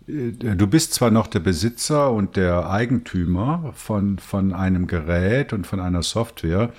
du 0.09 0.67
bist 0.67 0.93
zwar 0.93 1.11
noch 1.11 1.27
der 1.27 1.39
Besitzer 1.39 2.11
und 2.11 2.35
der 2.35 2.69
Eigentümer 2.69 3.71
von, 3.75 4.17
von 4.17 4.53
einem 4.53 4.87
Gerät 4.87 5.53
und 5.53 5.67
von 5.67 5.79
einer 5.79 6.01
Software, 6.01 6.73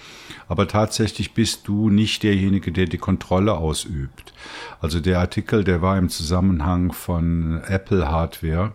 aber 0.48 0.66
tatsächlich 0.66 1.32
bist 1.32 1.68
du 1.68 1.90
nicht 1.90 2.22
derjenige, 2.22 2.72
der 2.72 2.86
die 2.86 2.98
Kontrolle 2.98 3.54
ausübt. 3.54 4.32
Also 4.80 5.00
der 5.00 5.20
Artikel, 5.20 5.62
der 5.64 5.80
war 5.80 5.96
im 5.96 6.08
Zusammenhang 6.08 6.92
von 6.92 7.62
Apple 7.68 8.10
Hardware 8.10 8.72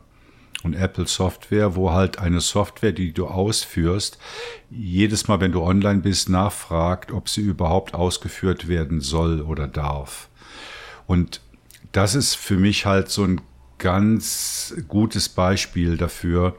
und 0.63 0.73
Apple 0.73 1.07
Software, 1.07 1.75
wo 1.75 1.91
halt 1.91 2.19
eine 2.19 2.39
Software, 2.39 2.93
die 2.93 3.11
du 3.11 3.27
ausführst, 3.27 4.17
jedes 4.69 5.27
Mal, 5.27 5.41
wenn 5.41 5.51
du 5.51 5.61
online 5.61 5.99
bist, 5.99 6.29
nachfragt, 6.29 7.11
ob 7.11 7.29
sie 7.29 7.41
überhaupt 7.41 7.93
ausgeführt 7.93 8.67
werden 8.67 9.01
soll 9.01 9.41
oder 9.41 9.67
darf. 9.67 10.29
Und 11.07 11.41
das 11.91 12.15
ist 12.15 12.35
für 12.35 12.57
mich 12.57 12.85
halt 12.85 13.09
so 13.09 13.23
ein 13.23 13.41
ganz 13.77 14.75
gutes 14.87 15.29
Beispiel 15.29 15.97
dafür, 15.97 16.55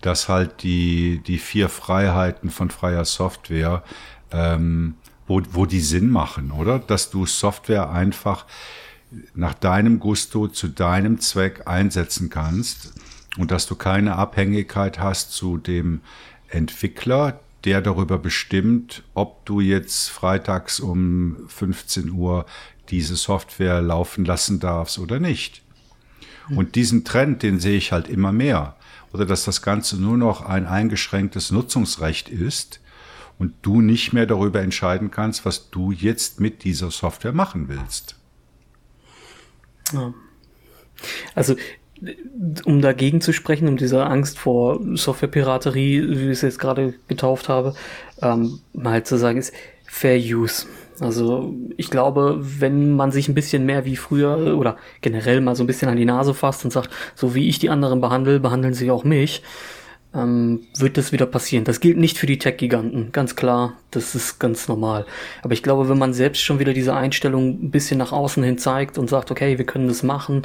dass 0.00 0.28
halt 0.28 0.62
die, 0.62 1.22
die 1.26 1.38
vier 1.38 1.68
Freiheiten 1.68 2.50
von 2.50 2.70
freier 2.70 3.04
Software, 3.04 3.82
ähm, 4.32 4.94
wo, 5.26 5.40
wo 5.52 5.66
die 5.66 5.80
Sinn 5.80 6.10
machen, 6.10 6.50
oder? 6.50 6.78
Dass 6.78 7.10
du 7.10 7.26
Software 7.26 7.90
einfach 7.90 8.46
nach 9.34 9.54
deinem 9.54 10.00
Gusto 10.00 10.48
zu 10.48 10.68
deinem 10.68 11.20
Zweck 11.20 11.66
einsetzen 11.66 12.30
kannst 12.30 12.94
und 13.38 13.50
dass 13.50 13.66
du 13.66 13.76
keine 13.76 14.16
Abhängigkeit 14.16 14.98
hast 14.98 15.32
zu 15.32 15.58
dem 15.58 16.00
Entwickler, 16.48 17.40
der 17.64 17.80
darüber 17.80 18.18
bestimmt, 18.18 19.04
ob 19.14 19.44
du 19.46 19.60
jetzt 19.60 20.08
freitags 20.10 20.80
um 20.80 21.36
15 21.46 22.10
Uhr 22.10 22.46
diese 22.88 23.16
Software 23.16 23.80
laufen 23.80 24.24
lassen 24.24 24.58
darfst 24.58 24.98
oder 24.98 25.20
nicht. 25.20 25.62
Und 26.50 26.74
diesen 26.74 27.04
Trend, 27.04 27.42
den 27.42 27.60
sehe 27.60 27.76
ich 27.76 27.92
halt 27.92 28.08
immer 28.08 28.32
mehr. 28.32 28.76
Oder 29.12 29.26
dass 29.26 29.44
das 29.44 29.62
Ganze 29.62 30.00
nur 30.00 30.16
noch 30.16 30.42
ein 30.42 30.66
eingeschränktes 30.66 31.50
Nutzungsrecht 31.50 32.28
ist 32.28 32.80
und 33.38 33.54
du 33.62 33.80
nicht 33.80 34.12
mehr 34.12 34.26
darüber 34.26 34.60
entscheiden 34.60 35.10
kannst, 35.10 35.44
was 35.44 35.70
du 35.70 35.92
jetzt 35.92 36.40
mit 36.40 36.64
dieser 36.64 36.90
Software 36.90 37.32
machen 37.32 37.68
willst. 37.68 38.16
Ja. 39.92 40.14
Also 41.34 41.56
um 42.64 42.80
dagegen 42.80 43.20
zu 43.20 43.32
sprechen, 43.32 43.68
um 43.68 43.76
diese 43.76 44.04
Angst 44.04 44.38
vor 44.38 44.80
Softwarepiraterie, 44.94 46.08
wie 46.08 46.24
ich 46.24 46.30
es 46.30 46.42
jetzt 46.42 46.58
gerade 46.58 46.94
getauft 47.06 47.48
habe, 47.48 47.74
ähm, 48.20 48.60
mal 48.72 49.04
zu 49.04 49.16
sagen, 49.16 49.38
ist 49.38 49.52
Fair 49.86 50.18
Use. 50.18 50.66
Also 51.00 51.54
ich 51.76 51.90
glaube, 51.90 52.38
wenn 52.40 52.94
man 52.94 53.10
sich 53.10 53.28
ein 53.28 53.34
bisschen 53.34 53.64
mehr 53.66 53.84
wie 53.84 53.96
früher 53.96 54.56
oder 54.56 54.76
generell 55.00 55.40
mal 55.40 55.56
so 55.56 55.62
ein 55.64 55.66
bisschen 55.66 55.88
an 55.88 55.96
die 55.96 56.04
Nase 56.04 56.34
fasst 56.34 56.64
und 56.64 56.70
sagt, 56.70 56.90
so 57.14 57.34
wie 57.34 57.48
ich 57.48 57.58
die 57.58 57.70
anderen 57.70 58.00
behandle, 58.00 58.40
behandeln 58.40 58.74
sie 58.74 58.90
auch 58.90 59.04
mich, 59.04 59.42
ähm, 60.14 60.60
wird 60.76 60.98
das 60.98 61.12
wieder 61.12 61.26
passieren. 61.26 61.64
Das 61.64 61.80
gilt 61.80 61.96
nicht 61.96 62.18
für 62.18 62.26
die 62.26 62.38
Tech-Giganten, 62.38 63.12
ganz 63.12 63.36
klar, 63.36 63.74
das 63.90 64.14
ist 64.14 64.38
ganz 64.38 64.68
normal. 64.68 65.06
Aber 65.42 65.54
ich 65.54 65.62
glaube, 65.62 65.88
wenn 65.88 65.98
man 65.98 66.12
selbst 66.12 66.42
schon 66.42 66.58
wieder 66.58 66.74
diese 66.74 66.94
Einstellung 66.94 67.64
ein 67.64 67.70
bisschen 67.70 67.98
nach 67.98 68.12
außen 68.12 68.42
hin 68.42 68.58
zeigt 68.58 68.98
und 68.98 69.08
sagt, 69.08 69.30
okay, 69.30 69.58
wir 69.58 69.66
können 69.66 69.88
das 69.88 70.02
machen, 70.02 70.42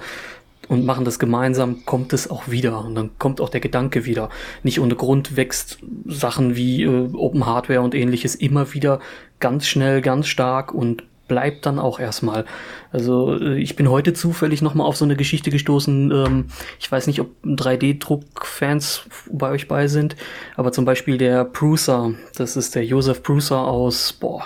und 0.68 0.86
machen 0.86 1.06
das 1.06 1.20
gemeinsam, 1.20 1.86
kommt 1.86 2.14
es 2.14 2.30
auch 2.30 2.48
wieder. 2.48 2.84
Und 2.84 2.96
dann 2.96 3.12
kommt 3.18 3.42
auch 3.42 3.50
der 3.50 3.62
Gedanke 3.62 4.06
wieder. 4.06 4.30
Nicht 4.64 4.80
ohne 4.80 4.96
Grund 4.96 5.36
wächst 5.36 5.80
Sachen 6.06 6.56
wie 6.56 6.84
äh, 6.84 7.10
Open 7.14 7.46
Hardware 7.46 7.82
und 7.82 7.96
ähnliches 7.96 8.36
immer 8.36 8.74
wieder 8.74 9.00
ganz 9.40 9.68
schnell, 9.68 10.02
ganz 10.02 10.28
stark 10.28 10.74
und 10.74 11.04
bleibt 11.28 11.66
dann 11.66 11.80
auch 11.80 12.00
erstmal. 12.00 12.46
Also 12.92 13.38
äh, 13.38 13.60
ich 13.60 13.76
bin 13.76 13.90
heute 13.90 14.14
zufällig 14.14 14.62
nochmal 14.62 14.88
auf 14.88 14.98
so 14.98 15.06
eine 15.06 15.16
Geschichte 15.16 15.52
gestoßen. 15.52 16.12
Ähm, 16.12 16.46
ich 16.80 16.92
weiß 16.92 17.08
nicht, 17.08 17.20
ob 17.20 17.32
3D-Druck-Fans 17.44 19.04
bei 19.32 19.52
euch 19.52 19.68
bei 19.68 19.88
sind, 19.88 20.16
aber 20.56 20.72
zum 20.72 20.86
Beispiel 20.86 21.18
der 21.18 21.46
Prusa, 21.46 22.12
das 22.36 22.56
ist 22.56 22.76
der 22.76 22.86
Josef 22.86 23.24
Prusa 23.24 23.64
aus, 23.64 24.14
boah, 24.14 24.44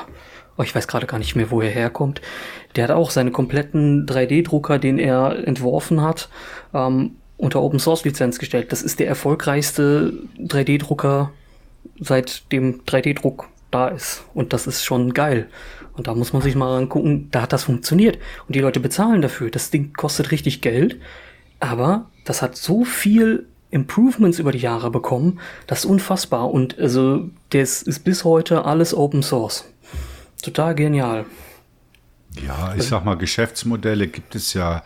oh, 0.57 0.63
ich 0.63 0.75
weiß 0.75 0.87
gerade 0.87 1.07
gar 1.07 1.19
nicht 1.19 1.35
mehr, 1.35 1.51
wo 1.51 1.61
er 1.61 1.69
herkommt. 1.69 2.21
Der 2.75 2.85
hat 2.85 2.91
auch 2.91 3.11
seine 3.11 3.31
kompletten 3.31 4.05
3D-Drucker, 4.05 4.79
den 4.79 4.97
er 4.97 5.47
entworfen 5.47 6.01
hat, 6.01 6.29
ähm, 6.73 7.15
unter 7.37 7.61
Open 7.61 7.79
Source 7.79 8.05
Lizenz 8.05 8.39
gestellt. 8.39 8.71
Das 8.71 8.81
ist 8.81 8.99
der 8.99 9.07
erfolgreichste 9.07 10.13
3D-Drucker, 10.37 11.31
seit 11.99 12.51
dem 12.51 12.83
3D-Druck 12.85 13.47
da 13.71 13.87
ist. 13.87 14.23
Und 14.33 14.53
das 14.53 14.67
ist 14.67 14.83
schon 14.83 15.13
geil. 15.13 15.47
Und 15.93 16.07
da 16.07 16.15
muss 16.15 16.33
man 16.33 16.41
sich 16.41 16.55
mal 16.55 16.77
angucken, 16.77 17.29
da 17.31 17.41
hat 17.41 17.53
das 17.53 17.63
funktioniert. 17.63 18.17
Und 18.47 18.55
die 18.55 18.59
Leute 18.59 18.79
bezahlen 18.79 19.21
dafür. 19.21 19.49
Das 19.49 19.71
Ding 19.71 19.93
kostet 19.93 20.31
richtig 20.31 20.61
Geld, 20.61 20.99
aber 21.59 22.09
das 22.25 22.41
hat 22.41 22.55
so 22.55 22.85
viel 22.85 23.47
Improvements 23.71 24.37
über 24.37 24.51
die 24.51 24.59
Jahre 24.59 24.91
bekommen, 24.91 25.39
das 25.65 25.79
ist 25.79 25.85
unfassbar. 25.85 26.51
Und 26.51 26.77
also, 26.77 27.29
das 27.49 27.81
ist 27.81 28.03
bis 28.03 28.23
heute 28.23 28.65
alles 28.65 28.93
Open 28.93 29.23
Source. 29.23 29.65
Total 30.43 30.75
genial. 30.75 31.25
Ja, 32.39 32.75
ich 32.75 32.83
sag 32.83 33.03
mal, 33.03 33.15
Geschäftsmodelle 33.15 34.07
gibt 34.07 34.35
es 34.35 34.53
ja 34.53 34.83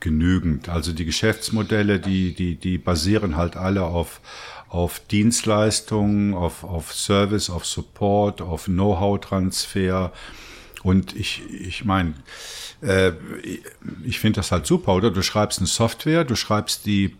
genügend. 0.00 0.68
Also 0.68 0.92
die 0.92 1.04
Geschäftsmodelle, 1.04 2.00
die, 2.00 2.34
die, 2.34 2.56
die 2.56 2.78
basieren 2.78 3.36
halt 3.36 3.56
alle 3.56 3.84
auf, 3.84 4.20
auf 4.68 5.00
Dienstleistungen, 5.00 6.34
auf, 6.34 6.64
auf 6.64 6.94
Service, 6.94 7.50
auf 7.50 7.66
Support, 7.66 8.40
auf 8.40 8.64
Know-how-Transfer. 8.64 10.12
Und 10.82 11.14
ich, 11.16 11.42
ich 11.50 11.84
meine, 11.84 12.14
äh, 12.82 13.12
ich 14.04 14.18
finde 14.18 14.40
das 14.40 14.52
halt 14.52 14.66
super, 14.66 14.94
oder? 14.94 15.10
Du 15.10 15.22
schreibst 15.22 15.58
eine 15.58 15.66
Software, 15.66 16.24
du 16.24 16.36
schreibst 16.36 16.86
die 16.86 17.16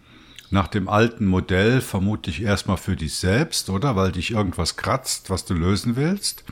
nach 0.50 0.68
dem 0.68 0.88
alten 0.88 1.26
Modell 1.26 1.80
vermutlich 1.80 2.42
erstmal 2.42 2.76
für 2.76 2.94
dich 2.94 3.14
selbst, 3.14 3.68
oder? 3.68 3.96
Weil 3.96 4.12
dich 4.12 4.30
irgendwas 4.30 4.76
kratzt, 4.76 5.28
was 5.30 5.44
du 5.44 5.54
lösen 5.54 5.96
willst. 5.96 6.44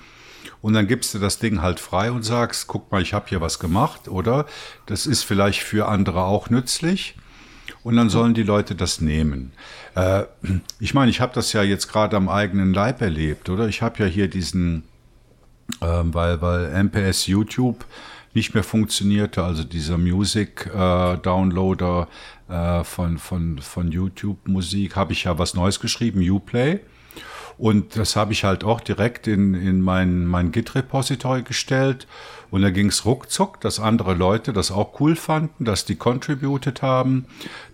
Und 0.64 0.72
dann 0.72 0.86
gibst 0.86 1.12
du 1.12 1.18
das 1.18 1.38
Ding 1.38 1.60
halt 1.60 1.78
frei 1.78 2.10
und 2.10 2.22
sagst, 2.22 2.68
guck 2.68 2.90
mal, 2.90 3.02
ich 3.02 3.12
habe 3.12 3.26
hier 3.28 3.42
was 3.42 3.58
gemacht, 3.58 4.08
oder? 4.08 4.46
Das 4.86 5.04
ist 5.04 5.22
vielleicht 5.22 5.62
für 5.62 5.88
andere 5.88 6.22
auch 6.22 6.48
nützlich. 6.48 7.16
Und 7.82 7.96
dann 7.96 8.08
sollen 8.08 8.32
die 8.32 8.44
Leute 8.44 8.74
das 8.74 9.02
nehmen. 9.02 9.52
Äh, 9.94 10.22
ich 10.80 10.94
meine, 10.94 11.10
ich 11.10 11.20
habe 11.20 11.34
das 11.34 11.52
ja 11.52 11.62
jetzt 11.62 11.88
gerade 11.88 12.16
am 12.16 12.30
eigenen 12.30 12.72
Leib 12.72 13.02
erlebt, 13.02 13.50
oder? 13.50 13.68
Ich 13.68 13.82
habe 13.82 14.04
ja 14.04 14.06
hier 14.06 14.26
diesen 14.26 14.84
ähm, 15.82 16.14
weil, 16.14 16.40
weil 16.40 16.82
MPS 16.82 17.26
YouTube 17.26 17.84
nicht 18.32 18.54
mehr 18.54 18.64
funktionierte, 18.64 19.44
also 19.44 19.64
dieser 19.64 19.98
Music 19.98 20.70
äh, 20.74 21.18
Downloader 21.18 22.08
äh, 22.48 22.84
von, 22.84 23.18
von, 23.18 23.58
von 23.58 23.92
YouTube 23.92 24.48
Musik, 24.48 24.96
habe 24.96 25.12
ich 25.12 25.24
ja 25.24 25.38
was 25.38 25.52
Neues 25.52 25.78
geschrieben, 25.78 26.26
Uplay. 26.26 26.80
Und 27.56 27.96
das 27.96 28.16
habe 28.16 28.32
ich 28.32 28.44
halt 28.44 28.64
auch 28.64 28.80
direkt 28.80 29.26
in, 29.26 29.54
in 29.54 29.80
mein, 29.80 30.26
mein 30.26 30.50
Git-Repository 30.50 31.42
gestellt. 31.42 32.06
Und 32.50 32.62
da 32.62 32.70
ging 32.70 32.88
es 32.88 33.04
ruckzuck, 33.04 33.60
dass 33.60 33.80
andere 33.80 34.14
Leute 34.14 34.52
das 34.52 34.70
auch 34.70 35.00
cool 35.00 35.16
fanden, 35.16 35.64
dass 35.64 35.84
die 35.84 35.96
contributed 35.96 36.82
haben, 36.82 37.26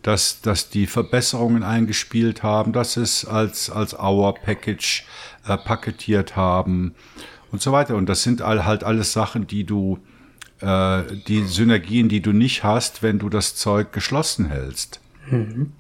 dass, 0.02 0.40
dass 0.40 0.70
die 0.70 0.86
Verbesserungen 0.86 1.62
eingespielt 1.62 2.42
haben, 2.42 2.72
dass 2.72 2.96
es 2.96 3.24
als, 3.24 3.70
als 3.70 3.98
Our 3.98 4.34
Package 4.34 5.04
äh, 5.46 5.56
paketiert 5.56 6.36
haben 6.36 6.94
und 7.52 7.60
so 7.60 7.72
weiter. 7.72 7.96
Und 7.96 8.06
das 8.08 8.22
sind 8.22 8.42
all, 8.42 8.64
halt 8.64 8.84
alles 8.84 9.12
Sachen, 9.12 9.46
die 9.46 9.64
du, 9.64 9.98
äh, 10.60 11.02
die 11.26 11.44
Synergien, 11.44 12.08
die 12.08 12.20
du 12.20 12.32
nicht 12.32 12.64
hast, 12.64 13.02
wenn 13.02 13.18
du 13.18 13.28
das 13.28 13.56
Zeug 13.56 13.92
geschlossen 13.92 14.48
hältst. 14.48 15.00
Mhm. 15.30 15.72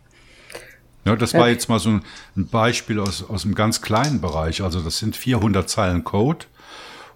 Ja, 1.04 1.16
das 1.16 1.34
war 1.34 1.48
jetzt 1.48 1.68
mal 1.68 1.78
so 1.78 1.90
ein, 1.90 2.02
Beispiel 2.36 3.00
aus, 3.00 3.28
aus 3.28 3.44
einem 3.44 3.54
ganz 3.54 3.80
kleinen 3.80 4.20
Bereich. 4.20 4.62
Also 4.62 4.80
das 4.80 4.98
sind 4.98 5.16
400 5.16 5.68
Zeilen 5.68 6.04
Code. 6.04 6.46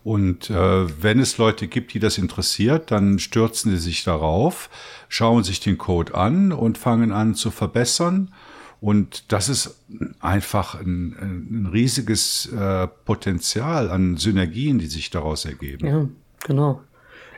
Und 0.02 0.50
äh, 0.50 1.02
wenn 1.02 1.18
es 1.18 1.38
Leute 1.38 1.66
gibt, 1.66 1.94
die 1.94 1.98
das 1.98 2.18
interessiert, 2.18 2.90
dann 2.90 3.18
stürzen 3.18 3.70
sie 3.70 3.78
sich 3.78 4.04
darauf, 4.04 4.68
schauen 5.08 5.44
sich 5.44 5.60
den 5.60 5.78
Code 5.78 6.14
an 6.14 6.52
und 6.52 6.76
fangen 6.76 7.10
an 7.10 7.34
zu 7.34 7.50
verbessern. 7.50 8.32
Und 8.80 9.32
das 9.32 9.48
ist 9.48 9.80
einfach 10.20 10.74
ein, 10.74 11.16
ein 11.18 11.70
riesiges 11.72 12.52
äh, 12.52 12.86
Potenzial 12.86 13.90
an 13.90 14.18
Synergien, 14.18 14.78
die 14.78 14.88
sich 14.88 15.08
daraus 15.08 15.46
ergeben. 15.46 15.86
Ja, 15.86 16.06
genau. 16.44 16.82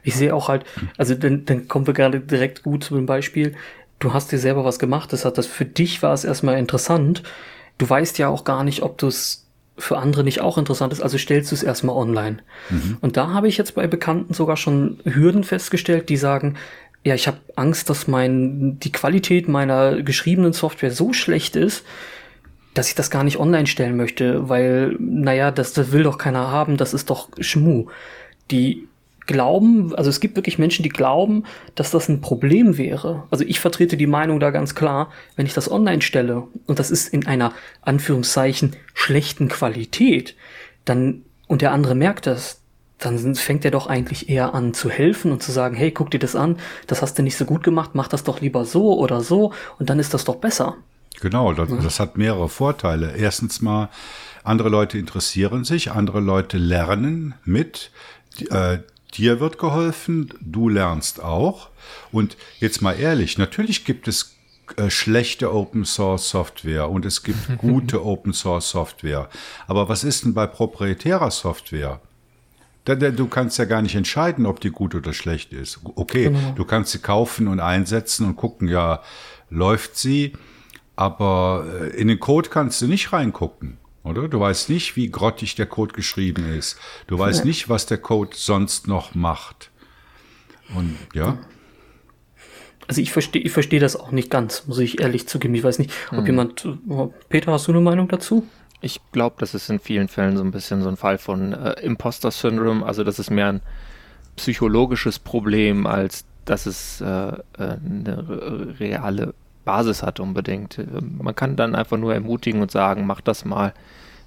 Ich 0.02 0.16
sehe 0.16 0.34
auch 0.34 0.48
halt, 0.48 0.64
also 0.96 1.14
dann, 1.14 1.44
dann 1.44 1.68
kommen 1.68 1.86
wir 1.86 1.94
gerade 1.94 2.18
direkt 2.20 2.64
gut 2.64 2.82
zu 2.82 2.96
dem 2.96 3.06
Beispiel. 3.06 3.54
Du 3.98 4.12
hast 4.12 4.30
dir 4.32 4.38
selber 4.38 4.64
was 4.64 4.78
gemacht, 4.78 5.12
das 5.12 5.24
hat 5.24 5.38
das 5.38 5.46
für 5.46 5.64
dich 5.64 6.02
war 6.02 6.12
es 6.12 6.24
erstmal 6.24 6.58
interessant. 6.58 7.22
Du 7.78 7.88
weißt 7.88 8.18
ja 8.18 8.28
auch 8.28 8.44
gar 8.44 8.64
nicht, 8.64 8.82
ob 8.82 8.98
du 8.98 9.06
es 9.06 9.46
für 9.78 9.98
andere 9.98 10.24
nicht 10.24 10.40
auch 10.40 10.58
interessant 10.58 10.92
ist, 10.92 11.02
also 11.02 11.18
stellst 11.18 11.50
du 11.50 11.54
es 11.54 11.62
erstmal 11.62 11.96
online. 11.96 12.38
Mhm. 12.70 12.96
Und 13.00 13.16
da 13.16 13.30
habe 13.30 13.48
ich 13.48 13.58
jetzt 13.58 13.74
bei 13.74 13.86
Bekannten 13.86 14.32
sogar 14.32 14.56
schon 14.56 15.00
Hürden 15.04 15.44
festgestellt, 15.44 16.08
die 16.08 16.16
sagen, 16.16 16.56
ja, 17.04 17.14
ich 17.14 17.26
habe 17.28 17.38
Angst, 17.54 17.88
dass 17.90 18.08
mein, 18.08 18.80
die 18.80 18.90
Qualität 18.90 19.48
meiner 19.48 20.02
geschriebenen 20.02 20.52
Software 20.52 20.90
so 20.90 21.12
schlecht 21.12 21.56
ist, 21.56 21.84
dass 22.74 22.88
ich 22.88 22.94
das 22.94 23.10
gar 23.10 23.22
nicht 23.22 23.38
online 23.38 23.66
stellen 23.66 23.96
möchte, 23.96 24.48
weil, 24.48 24.96
naja, 24.98 25.50
das, 25.50 25.72
das 25.72 25.92
will 25.92 26.02
doch 26.02 26.18
keiner 26.18 26.50
haben, 26.50 26.76
das 26.76 26.94
ist 26.94 27.08
doch 27.10 27.28
Schmu. 27.38 27.86
Die 28.50 28.88
glauben, 29.26 29.94
also 29.94 30.10
es 30.10 30.20
gibt 30.20 30.36
wirklich 30.36 30.58
Menschen, 30.58 30.82
die 30.82 30.88
glauben, 30.88 31.44
dass 31.74 31.90
das 31.90 32.08
ein 32.08 32.20
Problem 32.20 32.78
wäre. 32.78 33.24
Also 33.30 33.44
ich 33.44 33.60
vertrete 33.60 33.96
die 33.96 34.06
Meinung 34.06 34.40
da 34.40 34.50
ganz 34.50 34.74
klar, 34.74 35.10
wenn 35.36 35.46
ich 35.46 35.54
das 35.54 35.70
online 35.70 36.02
stelle 36.02 36.44
und 36.66 36.78
das 36.78 36.90
ist 36.90 37.08
in 37.12 37.26
einer 37.26 37.52
Anführungszeichen 37.82 38.76
schlechten 38.94 39.48
Qualität, 39.48 40.36
dann 40.84 41.22
und 41.48 41.62
der 41.62 41.72
andere 41.72 41.94
merkt 41.94 42.26
das, 42.26 42.60
dann 42.98 43.34
fängt 43.34 43.64
er 43.64 43.70
doch 43.70 43.86
eigentlich 43.86 44.28
eher 44.28 44.54
an 44.54 44.72
zu 44.72 44.88
helfen 44.88 45.30
und 45.30 45.42
zu 45.42 45.52
sagen, 45.52 45.76
hey, 45.76 45.90
guck 45.90 46.10
dir 46.10 46.18
das 46.18 46.34
an, 46.34 46.56
das 46.86 47.02
hast 47.02 47.18
du 47.18 47.22
nicht 47.22 47.36
so 47.36 47.44
gut 47.44 47.62
gemacht, 47.62 47.90
mach 47.92 48.08
das 48.08 48.24
doch 48.24 48.40
lieber 48.40 48.64
so 48.64 48.98
oder 48.98 49.20
so 49.20 49.52
und 49.78 49.90
dann 49.90 49.98
ist 49.98 50.14
das 50.14 50.24
doch 50.24 50.36
besser. 50.36 50.76
Genau, 51.20 51.52
das, 51.52 51.68
das 51.82 52.00
hat 52.00 52.18
mehrere 52.18 52.48
Vorteile. 52.48 53.14
Erstens 53.16 53.62
mal, 53.62 53.88
andere 54.44 54.68
Leute 54.68 54.98
interessieren 54.98 55.64
sich, 55.64 55.90
andere 55.90 56.20
Leute 56.20 56.58
lernen 56.58 57.34
mit, 57.44 57.90
äh, 58.50 58.78
dir 59.16 59.40
wird 59.40 59.58
geholfen, 59.58 60.32
du 60.40 60.68
lernst 60.68 61.22
auch. 61.22 61.70
Und 62.12 62.36
jetzt 62.58 62.82
mal 62.82 62.92
ehrlich, 62.92 63.38
natürlich 63.38 63.84
gibt 63.84 64.08
es 64.08 64.36
äh, 64.76 64.90
schlechte 64.90 65.52
Open 65.54 65.84
Source 65.84 66.28
Software 66.28 66.90
und 66.90 67.06
es 67.06 67.22
gibt 67.22 67.38
gute 67.58 68.04
Open 68.04 68.32
Source 68.32 68.70
Software. 68.70 69.28
Aber 69.66 69.88
was 69.88 70.04
ist 70.04 70.24
denn 70.24 70.34
bei 70.34 70.46
proprietärer 70.46 71.30
Software? 71.30 72.00
Du 72.84 73.26
kannst 73.26 73.58
ja 73.58 73.64
gar 73.64 73.82
nicht 73.82 73.96
entscheiden, 73.96 74.46
ob 74.46 74.60
die 74.60 74.70
gut 74.70 74.94
oder 74.94 75.12
schlecht 75.12 75.52
ist. 75.52 75.80
Okay, 75.96 76.24
genau. 76.24 76.52
du 76.54 76.64
kannst 76.64 76.92
sie 76.92 77.00
kaufen 77.00 77.48
und 77.48 77.58
einsetzen 77.58 78.26
und 78.26 78.36
gucken, 78.36 78.68
ja, 78.68 79.02
läuft 79.50 79.96
sie. 79.96 80.34
Aber 80.94 81.66
äh, 81.80 82.00
in 82.00 82.08
den 82.08 82.20
Code 82.20 82.48
kannst 82.48 82.80
du 82.80 82.86
nicht 82.86 83.12
reingucken, 83.12 83.78
oder? 84.06 84.28
Du 84.28 84.40
weißt 84.40 84.70
nicht, 84.70 84.96
wie 84.96 85.10
grottig 85.10 85.54
der 85.56 85.66
Code 85.66 85.92
geschrieben 85.92 86.52
ist. 86.52 86.78
Du 87.06 87.18
weißt 87.18 87.40
ja. 87.40 87.44
nicht, 87.44 87.68
was 87.68 87.86
der 87.86 87.98
Code 87.98 88.30
sonst 88.34 88.86
noch 88.88 89.14
macht. 89.14 89.70
Und 90.74 90.96
ja. 91.12 91.38
Also 92.88 93.00
ich 93.00 93.12
verstehe 93.12 93.42
ich 93.42 93.52
verstehe 93.52 93.80
das 93.80 93.96
auch 93.96 94.12
nicht 94.12 94.30
ganz, 94.30 94.66
muss 94.66 94.78
ich 94.78 95.00
ehrlich 95.00 95.26
zugeben. 95.26 95.54
Ich 95.54 95.64
weiß 95.64 95.78
nicht, 95.78 95.90
ob 96.10 96.18
hm. 96.18 96.26
jemand. 96.26 96.68
Peter, 97.28 97.52
hast 97.52 97.66
du 97.66 97.72
eine 97.72 97.80
Meinung 97.80 98.08
dazu? 98.08 98.46
Ich 98.80 99.00
glaube, 99.10 99.36
das 99.38 99.54
ist 99.54 99.68
in 99.70 99.80
vielen 99.80 100.08
Fällen 100.08 100.36
so 100.36 100.44
ein 100.44 100.50
bisschen 100.50 100.82
so 100.82 100.88
ein 100.88 100.96
Fall 100.96 101.18
von 101.18 101.52
äh, 101.52 101.72
Imposter-Syndrom. 101.80 102.84
Also 102.84 103.02
das 103.04 103.18
ist 103.18 103.30
mehr 103.30 103.48
ein 103.48 103.62
psychologisches 104.36 105.18
Problem, 105.18 105.86
als 105.86 106.24
dass 106.44 106.66
es 106.66 107.00
äh, 107.00 107.06
äh 107.06 107.40
eine 107.58 108.76
reale 108.78 109.34
Basis 109.66 110.02
hat 110.02 110.20
unbedingt. 110.20 110.80
Man 111.22 111.34
kann 111.34 111.56
dann 111.56 111.74
einfach 111.74 111.98
nur 111.98 112.14
ermutigen 112.14 112.62
und 112.62 112.70
sagen, 112.70 113.06
mach 113.06 113.20
das 113.20 113.44
mal. 113.44 113.74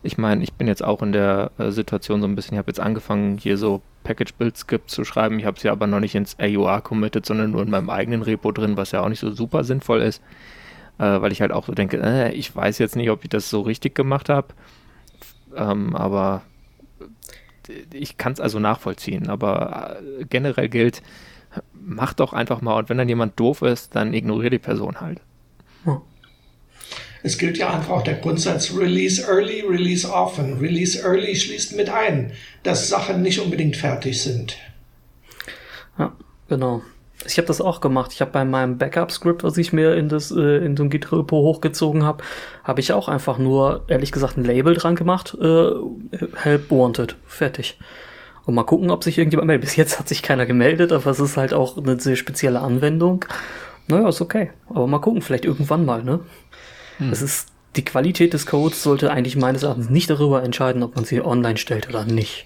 ich 0.03 0.17
meine, 0.19 0.43
ich 0.43 0.53
bin 0.53 0.67
jetzt 0.67 0.83
auch 0.83 1.01
in 1.01 1.11
der 1.11 1.51
äh, 1.57 1.71
Situation 1.71 2.21
so 2.21 2.27
ein 2.27 2.35
bisschen, 2.35 2.53
ich 2.53 2.59
habe 2.59 2.69
jetzt 2.69 2.79
angefangen, 2.79 3.37
hier 3.39 3.57
so 3.57 3.81
Package 4.03 4.33
Build 4.35 4.57
Script 4.57 4.91
zu 4.91 5.03
schreiben. 5.03 5.39
Ich 5.39 5.45
habe 5.45 5.57
es 5.57 5.63
ja 5.63 5.71
aber 5.71 5.87
noch 5.87 5.99
nicht 5.99 6.15
ins 6.15 6.37
AUR 6.39 6.81
committed, 6.81 7.25
sondern 7.25 7.51
nur 7.51 7.63
in 7.63 7.69
meinem 7.69 7.89
eigenen 7.89 8.21
Repo 8.21 8.51
drin, 8.51 8.77
was 8.77 8.91
ja 8.91 9.01
auch 9.01 9.09
nicht 9.09 9.19
so 9.19 9.31
super 9.31 9.63
sinnvoll 9.63 10.01
ist, 10.01 10.21
äh, 10.99 11.03
weil 11.21 11.31
ich 11.31 11.41
halt 11.41 11.51
auch 11.51 11.65
so 11.65 11.73
denke, 11.73 11.97
äh, 11.97 12.31
ich 12.33 12.55
weiß 12.55 12.77
jetzt 12.77 12.95
nicht, 12.95 13.09
ob 13.09 13.23
ich 13.23 13.29
das 13.29 13.49
so 13.49 13.61
richtig 13.61 13.95
gemacht 13.95 14.29
habe, 14.29 14.49
ähm, 15.55 15.95
aber 15.95 16.43
ich 17.93 18.17
kann 18.17 18.33
es 18.33 18.39
also 18.39 18.59
nachvollziehen. 18.59 19.29
Aber 19.29 19.97
äh, 20.19 20.25
generell 20.25 20.69
gilt, 20.69 21.01
mach 21.73 22.13
doch 22.13 22.33
einfach 22.33 22.61
mal 22.61 22.77
und 22.77 22.89
wenn 22.89 22.97
dann 22.97 23.09
jemand 23.09 23.39
doof 23.39 23.61
ist, 23.61 23.95
dann 23.95 24.13
ignoriere 24.13 24.51
die 24.51 24.59
Person 24.59 25.01
halt. 25.01 25.21
Hm. 25.85 26.01
Es 27.21 27.37
gilt 27.37 27.57
ja 27.57 27.73
einfach 27.73 27.89
auch 27.89 28.03
der 28.03 28.15
Grundsatz 28.15 28.73
Release 28.75 29.21
early, 29.27 29.61
release 29.61 30.09
often. 30.09 30.59
Release 30.59 31.01
early 31.01 31.35
schließt 31.35 31.75
mit 31.75 31.89
ein, 31.89 32.31
dass 32.63 32.87
Sachen 32.89 33.21
nicht 33.21 33.39
unbedingt 33.39 33.75
fertig 33.75 34.21
sind. 34.21 34.57
Ja, 35.97 36.13
genau. 36.47 36.81
Ich 37.25 37.37
habe 37.37 37.47
das 37.47 37.59
auch 37.59 37.81
gemacht. 37.81 38.13
Ich 38.13 38.21
habe 38.21 38.31
bei 38.31 38.45
meinem 38.45 38.77
Backup-Script, 38.77 39.43
was 39.43 39.57
ich 39.57 39.73
mir 39.73 39.95
in 39.95 40.07
das 40.07 40.31
äh, 40.31 40.65
in 40.65 40.77
so 40.77 40.83
ein 40.83 40.89
Git-Repo 40.89 41.35
hochgezogen 41.35 42.03
habe, 42.03 42.23
habe 42.63 42.79
ich 42.79 42.93
auch 42.93 43.09
einfach 43.09 43.37
nur, 43.37 43.83
ehrlich 43.89 44.13
gesagt, 44.13 44.37
ein 44.37 44.45
Label 44.45 44.73
dran 44.73 44.95
gemacht. 44.95 45.37
Äh, 45.41 45.71
Help 46.35 46.71
wanted. 46.71 47.17
Fertig. 47.27 47.77
Und 48.45 48.55
mal 48.55 48.63
gucken, 48.63 48.89
ob 48.89 49.03
sich 49.03 49.17
irgendjemand 49.17 49.47
meldet. 49.47 49.65
Bis 49.65 49.75
jetzt 49.75 49.99
hat 49.99 50.07
sich 50.07 50.23
keiner 50.23 50.45
gemeldet, 50.45 50.93
aber 50.93 51.11
es 51.11 51.19
ist 51.19 51.35
halt 51.35 51.53
auch 51.53 51.77
eine 51.77 51.99
sehr 51.99 52.15
spezielle 52.15 52.61
Anwendung. 52.61 53.25
Naja, 53.89 54.09
ist 54.09 54.21
okay. 54.21 54.51
Aber 54.69 54.87
mal 54.87 54.99
gucken, 54.99 55.21
vielleicht 55.21 55.45
irgendwann 55.45 55.85
mal, 55.85 56.03
ne? 56.03 56.21
Hm. 56.97 57.11
Es 57.11 57.21
ist, 57.21 57.49
die 57.75 57.83
Qualität 57.83 58.33
des 58.33 58.45
Codes 58.45 58.83
sollte 58.83 59.11
eigentlich 59.11 59.35
meines 59.35 59.63
Erachtens 59.63 59.89
nicht 59.89 60.09
darüber 60.09 60.43
entscheiden, 60.43 60.83
ob 60.83 60.95
man 60.95 61.05
sie 61.05 61.21
online 61.21 61.57
stellt 61.57 61.89
oder 61.89 62.05
nicht. 62.05 62.45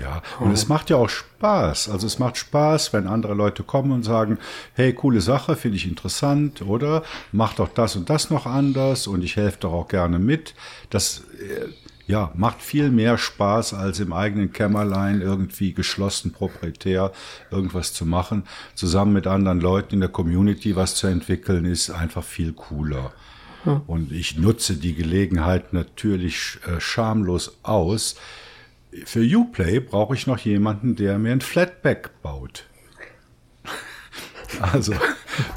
Ja, 0.00 0.22
und 0.40 0.50
oh. 0.50 0.52
es 0.52 0.68
macht 0.68 0.90
ja 0.90 0.96
auch 0.96 1.08
Spaß. 1.08 1.90
Also 1.90 2.06
es 2.06 2.18
macht 2.18 2.36
Spaß, 2.36 2.92
wenn 2.92 3.06
andere 3.06 3.34
Leute 3.34 3.62
kommen 3.62 3.92
und 3.92 4.02
sagen, 4.02 4.38
hey, 4.74 4.92
coole 4.92 5.20
Sache, 5.20 5.56
finde 5.56 5.76
ich 5.76 5.86
interessant, 5.86 6.62
oder? 6.62 7.02
Mach 7.32 7.54
doch 7.54 7.68
das 7.68 7.94
und 7.96 8.10
das 8.10 8.30
noch 8.30 8.46
anders 8.46 9.06
und 9.06 9.22
ich 9.22 9.36
helfe 9.36 9.58
doch 9.60 9.72
auch 9.72 9.88
gerne 9.88 10.18
mit. 10.18 10.54
Das 10.90 11.24
äh, 11.40 11.68
ja, 12.06 12.30
macht 12.34 12.62
viel 12.62 12.90
mehr 12.90 13.18
Spaß, 13.18 13.74
als 13.74 13.98
im 14.00 14.12
eigenen 14.12 14.52
Kämmerlein 14.52 15.20
irgendwie 15.20 15.72
geschlossen 15.72 16.32
proprietär 16.32 17.12
irgendwas 17.50 17.92
zu 17.92 18.06
machen. 18.06 18.44
Zusammen 18.74 19.12
mit 19.12 19.26
anderen 19.26 19.60
Leuten 19.60 19.94
in 19.94 20.00
der 20.00 20.08
Community 20.08 20.76
was 20.76 20.94
zu 20.94 21.08
entwickeln, 21.08 21.64
ist 21.64 21.90
einfach 21.90 22.24
viel 22.24 22.52
cooler. 22.52 23.12
Und 23.86 24.12
ich 24.12 24.38
nutze 24.38 24.76
die 24.76 24.94
Gelegenheit 24.94 25.72
natürlich 25.72 26.58
äh, 26.66 26.80
schamlos 26.80 27.58
aus. 27.64 28.14
Für 29.04 29.20
Uplay 29.20 29.80
brauche 29.80 30.14
ich 30.14 30.28
noch 30.28 30.38
jemanden, 30.38 30.94
der 30.94 31.18
mir 31.18 31.32
ein 31.32 31.40
Flatback 31.40 32.22
baut. 32.22 32.64
Also, 34.60 34.94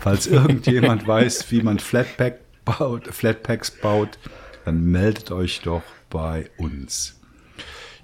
falls 0.01 0.25
irgendjemand 0.25 1.07
weiß, 1.07 1.51
wie 1.51 1.61
man 1.61 1.77
Flatback 1.77 2.39
baut, 2.65 3.07
Flatpaks 3.07 3.69
baut, 3.69 4.17
dann 4.65 4.83
meldet 4.85 5.31
euch 5.31 5.61
doch 5.61 5.83
bei 6.09 6.49
uns. 6.57 7.19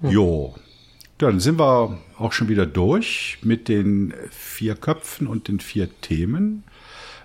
Jo, 0.02 0.54
dann 1.18 1.40
sind 1.40 1.58
wir 1.58 1.98
auch 2.18 2.32
schon 2.32 2.48
wieder 2.48 2.66
durch 2.66 3.38
mit 3.42 3.68
den 3.68 4.14
vier 4.30 4.74
Köpfen 4.74 5.26
und 5.26 5.48
den 5.48 5.60
vier 5.60 5.88
Themen. 6.00 6.64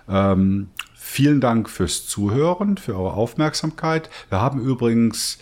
Ähm, 0.08 0.68
Vielen 1.12 1.42
Dank 1.42 1.68
fürs 1.68 2.06
Zuhören, 2.06 2.78
für 2.78 2.96
eure 2.96 3.12
Aufmerksamkeit. 3.12 4.08
Wir 4.30 4.40
haben 4.40 4.62
übrigens, 4.62 5.36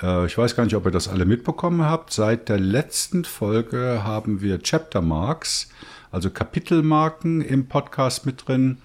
äh, 0.00 0.26
ich 0.26 0.38
weiß 0.38 0.54
gar 0.54 0.62
nicht, 0.62 0.76
ob 0.76 0.84
ihr 0.84 0.92
das 0.92 1.08
alle 1.08 1.24
mitbekommen 1.24 1.84
habt, 1.84 2.12
seit 2.12 2.48
der 2.48 2.60
letzten 2.60 3.24
Folge 3.24 4.04
haben 4.04 4.42
wir 4.42 4.62
Chapter 4.62 5.02
Marks, 5.02 5.70
also 6.12 6.30
Kapitelmarken 6.30 7.40
im 7.40 7.66
Podcast 7.66 8.26
mit 8.26 8.46
drin. 8.46 8.78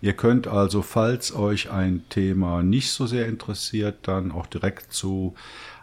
Ihr 0.00 0.12
könnt 0.12 0.46
also, 0.46 0.82
falls 0.82 1.34
euch 1.34 1.70
ein 1.70 2.04
Thema 2.08 2.62
nicht 2.62 2.90
so 2.90 3.06
sehr 3.06 3.26
interessiert, 3.26 3.96
dann 4.02 4.30
auch 4.30 4.46
direkt 4.46 4.92
zu 4.92 5.34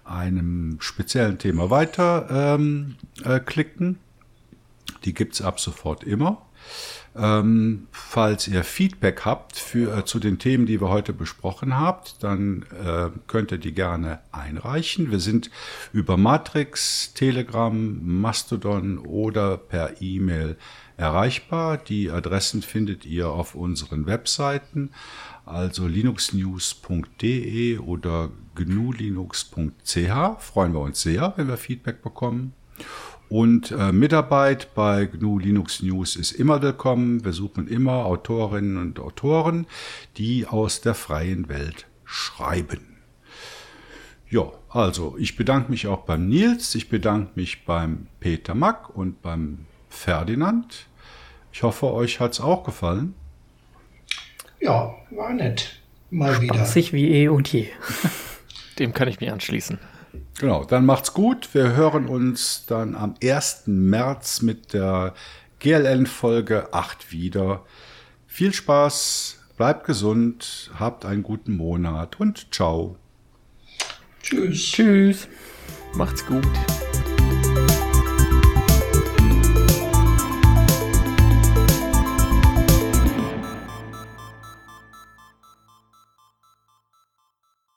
einem 0.06 0.78
speziellen 0.80 1.38
Thema 1.38 1.70
weiter 1.70 2.28
ähm, 2.30 2.96
äh, 3.24 3.40
klicken. 3.40 3.98
Die 5.04 5.14
gibt's 5.14 5.42
ab 5.42 5.60
sofort 5.60 6.04
immer. 6.04 6.42
Ähm, 7.18 7.88
falls 7.92 8.48
ihr 8.48 8.64
Feedback 8.64 9.24
habt 9.24 9.58
für, 9.58 9.98
äh, 9.98 10.06
zu 10.06 10.20
den 10.20 10.38
Themen, 10.38 10.66
die 10.66 10.82
wir 10.82 10.90
heute 10.90 11.14
besprochen 11.14 11.80
habt, 11.80 12.22
dann 12.24 12.66
äh, 12.84 13.10
könnt 13.28 13.52
ihr 13.52 13.58
die 13.58 13.72
gerne 13.72 14.20
einreichen. 14.34 15.12
Wir 15.12 15.20
sind 15.20 15.50
über 15.94 16.18
Matrix, 16.18 17.14
Telegram, 17.14 18.00
Mastodon 18.20 18.98
oder 18.98 19.58
per 19.58 20.02
E-Mail 20.02 20.58
erreichbar. 20.98 21.78
Die 21.78 22.10
Adressen 22.10 22.62
findet 22.62 23.06
ihr 23.06 23.30
auf 23.30 23.56
unseren 23.56 24.06
Webseiten, 24.06 24.92
also 25.46 25.88
linuxnews.de 25.88 27.78
oder 27.80 28.32
gnulinux.ch. 28.56 30.40
Freuen 30.40 30.74
wir 30.74 30.80
uns 30.80 31.02
sehr, 31.02 31.34
wenn 31.36 31.48
wir 31.48 31.58
Feedback 31.58 32.02
bekommen. 32.02 32.54
Und 33.28 33.72
äh, 33.72 33.92
Mitarbeit 33.92 34.76
bei 34.76 35.06
GNU 35.06 35.40
Linux 35.40 35.82
News 35.82 36.16
ist 36.16 36.32
immer 36.32 36.62
willkommen. 36.62 37.26
Wir 37.26 37.34
suchen 37.34 37.68
immer 37.68 38.06
Autorinnen 38.06 38.78
und 38.78 39.00
Autoren, 39.00 39.66
die 40.18 40.46
aus 40.46 40.82
der 40.82 40.94
freien 40.94 41.50
Welt 41.50 41.88
schreiben. 42.04 42.98
Ja, 44.30 44.52
also 44.70 45.16
ich 45.18 45.36
bedanke 45.36 45.72
mich 45.72 45.88
auch 45.88 46.02
beim 46.02 46.28
Nils, 46.28 46.76
ich 46.76 46.90
bedanke 46.90 47.32
mich 47.36 47.66
beim 47.66 48.08
Peter 48.20 48.54
Mack 48.54 48.96
und 48.96 49.22
beim 49.22 49.66
Ferdinand. 49.96 50.88
Ich 51.52 51.64
hoffe, 51.64 51.92
euch 51.94 52.20
hat's 52.20 52.42
auch 52.42 52.64
gefallen. 52.64 53.16
Ja, 54.60 54.96
war 55.12 55.34
nett. 55.34 55.80
Mal 56.10 56.42
wieder. 56.42 56.56
Spaßig 56.56 56.94
wie 56.94 57.10
eh 57.10 57.28
und 57.28 57.52
je. 57.52 57.70
Dem 58.80 58.94
kann 58.94 59.08
ich 59.08 59.20
mich 59.20 59.32
anschließen. 59.32 59.80
Genau, 60.40 60.66
dann 60.66 60.86
macht's 60.86 61.14
gut. 61.14 61.54
Wir 61.54 61.76
hören 61.76 62.08
uns 62.08 62.66
dann 62.66 62.96
am 62.96 63.16
1. 63.24 63.64
März 63.68 64.42
mit 64.42 64.74
der 64.74 65.14
GLN 65.60 66.06
Folge 66.06 66.74
8 66.74 67.12
wieder. 67.12 67.64
Viel 68.28 68.54
Spaß, 68.54 69.40
bleibt 69.56 69.86
gesund, 69.86 70.72
habt 70.78 71.06
einen 71.06 71.24
guten 71.24 71.56
Monat 71.56 72.20
und 72.20 72.54
ciao. 72.54 72.98
Tschüss. 74.22 74.72
Tschüss. 74.72 75.28
Macht's 75.94 76.26
gut. 76.26 76.46